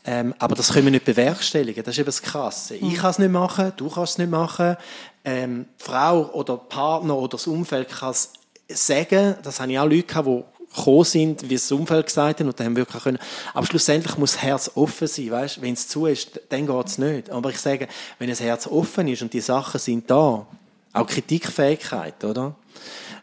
Ähm, 0.04 0.34
aber 0.38 0.56
das 0.56 0.72
können 0.72 0.86
wir 0.86 0.90
nicht 0.90 1.04
bewerkstelligen, 1.04 1.84
das 1.84 1.94
ist 1.94 1.98
eben 2.00 2.06
das 2.06 2.22
Krasse. 2.22 2.74
Ich 2.74 2.96
kann 2.96 3.10
es 3.10 3.18
nicht 3.18 3.30
machen, 3.30 3.72
du 3.76 3.88
kannst 3.88 4.14
es 4.14 4.18
nicht 4.18 4.30
machen, 4.30 4.76
ähm, 5.24 5.66
Frau 5.78 6.30
oder 6.32 6.56
Partner 6.56 7.16
oder 7.16 7.28
das 7.28 7.46
Umfeld 7.46 7.88
kann 7.88 8.10
es 8.10 8.32
sagen, 8.68 9.36
das 9.42 9.60
habe 9.60 9.72
ich 9.72 9.78
auch 9.78 9.84
Leute 9.84 10.02
gehabt, 10.02 10.28
die 10.28 10.44
gekommen 10.74 11.04
sind, 11.04 11.48
wie 11.48 11.54
es 11.54 11.68
das 11.68 11.72
Umfeld 11.72 12.06
gesagt 12.06 12.40
hat, 12.40 12.46
und 12.46 12.58
dann 12.58 12.66
haben 12.66 12.76
wir 12.76 12.86
können. 12.86 13.18
Aber 13.54 13.66
schlussendlich 13.66 14.16
muss 14.16 14.32
das 14.32 14.42
Herz 14.42 14.70
offen 14.74 15.06
sein, 15.06 15.30
weißt? 15.30 15.62
Wenn 15.62 15.74
es 15.74 15.88
zu 15.88 16.06
ist, 16.06 16.40
dann 16.48 16.66
geht 16.66 16.86
es 16.86 16.98
nicht. 16.98 17.30
Aber 17.30 17.50
ich 17.50 17.58
sage, 17.58 17.88
wenn 18.18 18.28
das 18.28 18.40
Herz 18.40 18.66
offen 18.66 19.08
ist 19.08 19.22
und 19.22 19.32
die 19.32 19.40
Sachen 19.40 19.78
sind 19.78 20.10
da, 20.10 20.46
auch 20.92 21.06
Kritikfähigkeit, 21.06 22.24
oder? 22.24 22.54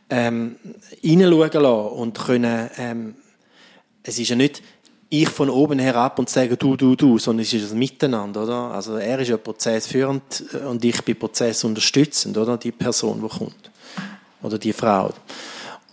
Ähm, 0.10 0.56
reinschauen 1.04 1.64
lassen 1.64 1.88
und 1.88 2.18
können, 2.18 2.70
ähm, 2.78 3.16
es 4.02 4.18
ist 4.18 4.30
ja 4.30 4.36
nicht, 4.36 4.64
ich 5.10 5.28
von 5.28 5.50
oben 5.50 5.80
herab 5.80 6.20
und 6.20 6.30
sage 6.30 6.56
du, 6.56 6.76
du, 6.76 6.96
du, 6.96 7.18
sondern 7.18 7.44
es 7.44 7.54
ist 7.54 7.72
ein 7.72 7.80
Miteinander, 7.80 8.44
oder? 8.44 8.72
Also 8.72 8.98
er 8.98 9.20
ist 9.20 9.30
ja 9.30 9.38
prozessführend 9.38 10.46
äh, 10.54 10.66
und 10.66 10.84
ich 10.86 11.02
bin 11.04 11.18
prozessunterstützend, 11.18 12.38
oder? 12.38 12.58
Die 12.58 12.72
Person, 12.72 13.22
die 13.22 13.28
kommt. 13.28 13.72
Oder 14.42 14.58
die 14.58 14.74
Frau. 14.74 15.12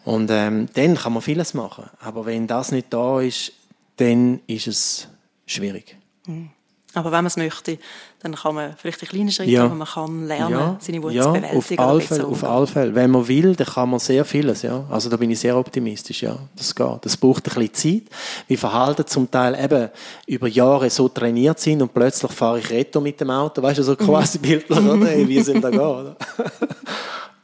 Und 0.06 0.30
ähm, 0.30 0.68
dann 0.74 0.94
kann 0.94 1.12
man 1.12 1.20
vieles 1.20 1.52
machen. 1.52 1.90
Aber 2.00 2.26
wenn 2.26 2.46
das 2.46 2.70
nicht 2.70 2.92
da 2.92 3.20
ist, 3.20 3.52
dann 3.96 4.40
ist 4.46 4.68
es 4.68 5.08
schwierig. 5.46 5.96
Mhm. 6.26 6.50
Aber 6.94 7.10
wenn 7.10 7.18
man 7.18 7.26
es 7.26 7.36
möchte, 7.36 7.78
dann 8.20 8.36
kann 8.36 8.54
man 8.54 8.76
vielleicht 8.78 9.02
in 9.02 9.08
kleinen 9.08 9.30
Schritten, 9.30 9.50
ja. 9.50 9.64
aber 9.64 9.74
man 9.74 9.86
kann 9.86 10.26
lernen, 10.28 10.52
ja. 10.52 10.76
seine 10.80 11.02
Wut 11.02 11.12
ja, 11.12 11.24
zu 11.24 11.32
bewältigen. 11.32 11.82
Auf 11.82 11.90
alle, 11.90 12.00
Fälle, 12.00 12.26
auf 12.26 12.44
alle 12.44 12.66
Fälle. 12.68 12.94
Wenn 12.94 13.10
man 13.10 13.26
will, 13.26 13.56
dann 13.56 13.66
kann 13.66 13.90
man 13.90 13.98
sehr 13.98 14.24
vieles. 14.24 14.62
Ja. 14.62 14.84
Also 14.88 15.10
da 15.10 15.16
bin 15.16 15.30
ich 15.30 15.40
sehr 15.40 15.56
optimistisch. 15.56 16.22
Ja. 16.22 16.38
Das 16.54 16.72
geht. 16.72 16.98
Das 17.04 17.16
braucht 17.16 17.48
ein 17.48 17.66
bisschen 17.66 18.04
Zeit. 18.06 18.12
Wir 18.46 18.56
verhalten 18.56 19.06
zum 19.08 19.28
Teil 19.28 19.58
eben 19.62 19.90
über 20.26 20.46
Jahre 20.46 20.88
so 20.88 21.08
trainiert 21.08 21.58
sind 21.58 21.82
und 21.82 21.92
plötzlich 21.92 22.30
fahre 22.30 22.60
ich 22.60 22.70
Retto 22.70 23.00
mit 23.00 23.20
dem 23.20 23.30
Auto. 23.30 23.60
Weißt 23.60 23.80
du, 23.80 23.82
so 23.82 23.96
quasi 23.96 24.38
bildlich, 24.38 24.78
oder? 24.78 25.04
Hey, 25.04 25.28
wie 25.28 25.42
sind 25.42 25.62
da 25.62 25.70
gehen? 25.70 26.16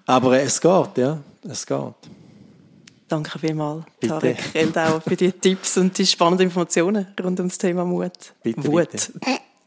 aber 0.06 0.40
es 0.40 0.60
geht, 0.60 0.96
ja. 0.98 1.18
Es 1.42 1.66
geht. 1.66 2.21
Danke 3.12 3.38
vielmals, 3.38 3.84
Tarek 4.00 4.38
Eldauer, 4.54 5.02
für 5.02 5.16
die 5.16 5.30
Tipps 5.32 5.76
und 5.76 5.98
die 5.98 6.06
spannenden 6.06 6.46
Informationen 6.46 7.08
rund 7.22 7.38
um 7.40 7.48
das 7.48 7.58
Thema 7.58 7.84
Mut. 7.84 8.10
Bitte, 8.42 8.64
Wut. 8.64 8.90
Bitte. 8.90 9.12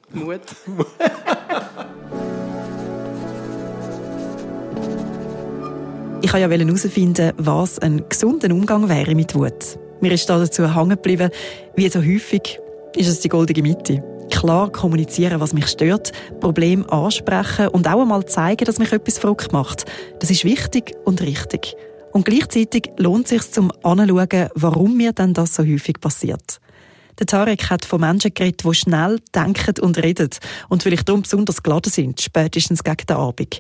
Mut. 0.14 0.42
ich 6.24 6.34
wollte 6.34 6.56
ja 6.56 6.66
herausfinden, 6.66 7.34
was 7.38 7.78
ein 7.78 8.10
gesunder 8.10 8.50
Umgang 8.50 8.90
wäre 8.90 9.14
mit 9.14 9.36
Wut. 9.36 9.78
Mir 10.02 10.14
ist 10.14 10.28
dazu 10.28 10.76
hängen 10.76 10.90
geblieben, 10.90 11.30
wie 11.76 11.88
so 11.88 12.00
häufig 12.00 12.60
ist 12.96 13.08
es 13.08 13.20
die 13.20 13.30
goldige 13.30 13.62
Mitte. 13.62 14.04
Klar 14.32 14.72
kommunizieren, 14.72 15.40
was 15.40 15.54
mich 15.54 15.68
stört, 15.68 16.14
Problem 16.40 16.90
ansprechen 16.90 17.68
und 17.68 17.88
auch 17.88 18.02
einmal 18.02 18.26
zeigen, 18.26 18.66
dass 18.66 18.80
mich 18.80 18.92
etwas 18.92 19.20
verrückt 19.20 19.54
macht. 19.54 19.86
Das 20.20 20.32
ist 20.32 20.46
wichtig 20.46 20.96
und 21.06 21.22
richtig. 21.22 21.78
Und 22.16 22.24
gleichzeitig 22.24 22.92
lohnt 22.96 23.26
es 23.26 23.32
sich 23.32 23.52
zum 23.52 23.74
Anschauen, 23.84 24.48
warum 24.56 24.96
mir 24.96 25.12
denn 25.12 25.34
das 25.34 25.54
so 25.54 25.64
häufig 25.64 26.00
passiert. 26.00 26.62
Der 27.20 27.26
Tarek 27.26 27.70
hat 27.70 27.84
von 27.84 28.00
Menschen 28.00 28.34
geredet, 28.34 28.64
die 28.64 28.74
schnell 28.74 29.20
denken 29.36 29.74
und 29.82 29.98
reden 29.98 30.30
und 30.70 30.82
vielleicht 30.82 31.10
darum 31.10 31.24
besonders 31.24 31.62
geladen 31.62 31.92
sind, 31.92 32.22
spätestens 32.22 32.86
gegen 32.86 33.06
den 33.06 33.18
Abend. 33.18 33.60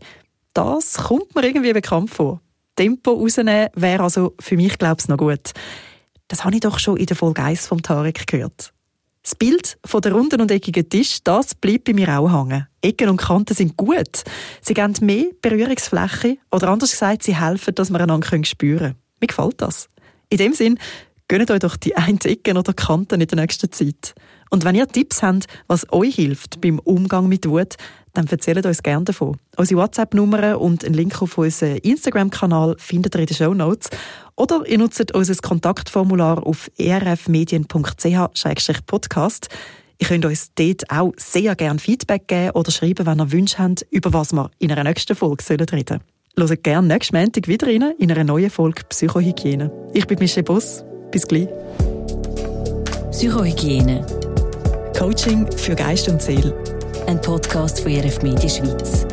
Das 0.53 0.93
kommt 0.93 1.35
mir 1.35 1.43
irgendwie 1.43 1.73
bekannt 1.73 2.11
vor. 2.11 2.39
Tempo 2.77 3.11
rausnehmen 3.11 3.71
wäre 3.75 4.03
also 4.03 4.35
für 4.39 4.55
mich, 4.55 4.77
glaube 4.77 5.01
ich, 5.01 5.09
noch 5.09 5.17
gut. 5.17 5.51
Das 6.29 6.45
habe 6.45 6.55
ich 6.55 6.61
doch 6.61 6.79
schon 6.79 6.95
in 6.95 7.07
der 7.07 7.17
Folge 7.17 7.43
1 7.43 7.67
vom 7.67 7.81
Tarek 7.81 8.25
gehört. 8.25 8.71
Das 9.25 9.33
Bild 9.33 9.79
von 9.83 10.01
der 10.01 10.11
runden 10.11 10.39
und 10.39 10.51
eckigen 10.51 10.87
Tisch, 10.87 11.17
das 11.23 11.55
bleibt 11.55 11.85
bei 11.85 11.93
mir 11.93 12.19
auch 12.19 12.31
hängen. 12.31 12.67
Ecken 12.83 13.09
und 13.09 13.17
Kanten 13.17 13.55
sind 13.55 13.75
gut. 13.75 14.23
Sie 14.61 14.75
geben 14.75 14.93
mehr 15.01 15.25
Berührungsfläche 15.41 16.37
oder 16.51 16.69
anders 16.69 16.91
gesagt, 16.91 17.23
sie 17.23 17.35
helfen, 17.35 17.73
dass 17.73 17.89
wir 17.89 17.99
einander 17.99 18.45
spüren 18.45 18.77
können. 18.77 18.95
Mir 19.19 19.25
gefällt 19.25 19.59
das. 19.61 19.89
In 20.29 20.37
dem 20.37 20.53
Sinn, 20.53 20.77
gönnt 21.27 21.49
euch 21.49 21.57
doch 21.57 21.75
die 21.75 21.97
einen 21.97 22.19
Ecken 22.21 22.55
oder 22.55 22.73
Kanten 22.73 23.19
in 23.19 23.27
der 23.27 23.39
nächsten 23.39 23.71
Zeit. 23.71 24.13
Und 24.51 24.63
wenn 24.63 24.75
ihr 24.75 24.87
Tipps 24.87 25.23
habt, 25.23 25.47
was 25.65 25.91
euch 25.91 26.13
hilft 26.13 26.61
beim 26.61 26.77
Umgang 26.77 27.27
mit 27.27 27.49
Wut, 27.49 27.77
dann 28.13 28.27
erzählt 28.27 28.63
uns 28.63 28.83
gerne 28.83 29.05
davon. 29.05 29.37
Unsere 29.57 29.81
WhatsApp-Nummer 29.81 30.61
und 30.61 30.85
einen 30.85 30.93
Link 30.93 31.19
auf 31.19 31.37
unseren 31.39 31.77
Instagram-Kanal 31.77 32.75
findet 32.77 33.15
ihr 33.15 33.21
in 33.21 33.25
den 33.25 33.35
Show 33.35 33.55
Notes. 33.55 33.89
Oder 34.37 34.63
ihr 34.67 34.77
nutzt 34.77 35.13
unser 35.13 35.35
Kontaktformular 35.35 36.45
auf 36.45 36.69
erfmedien.ch-podcast. 36.77 39.47
Ihr 39.97 40.07
könnt 40.07 40.25
uns 40.25 40.51
dort 40.55 40.91
auch 40.91 41.13
sehr 41.15 41.55
gerne 41.55 41.79
Feedback 41.79 42.27
geben 42.27 42.51
oder 42.51 42.69
schreiben, 42.69 43.05
wenn 43.05 43.19
ihr 43.19 43.31
Wünsche 43.31 43.59
habt, 43.59 43.85
über 43.91 44.11
was 44.11 44.33
wir 44.33 44.51
in 44.59 44.69
einer 44.71 44.83
nächsten 44.83 45.15
Folge 45.15 45.43
reden 45.49 45.85
sollen. 45.87 46.01
Hört 46.37 46.63
gerne 46.63 46.87
nächsten 46.87 47.15
Montag 47.15 47.47
wieder 47.47 47.67
rein 47.67 47.93
in 47.97 48.11
einer 48.11 48.25
neuen 48.25 48.49
Folge 48.49 48.83
Psychohygiene. 48.89 49.71
Ich 49.93 50.05
bin 50.05 50.19
Michelle 50.19 50.43
Boss. 50.43 50.83
Bis 51.11 51.25
gleich. 51.25 51.47
Psychohygiene. 53.11 54.05
Coaching 54.97 55.49
für 55.55 55.75
Geist 55.75 56.09
und 56.09 56.21
Seele. 56.21 56.53
Ein 57.07 57.21
Podcast 57.21 57.79
von 57.79 57.93
RF 57.93 58.21
Media 58.21 58.49
Schweiz. 58.49 59.05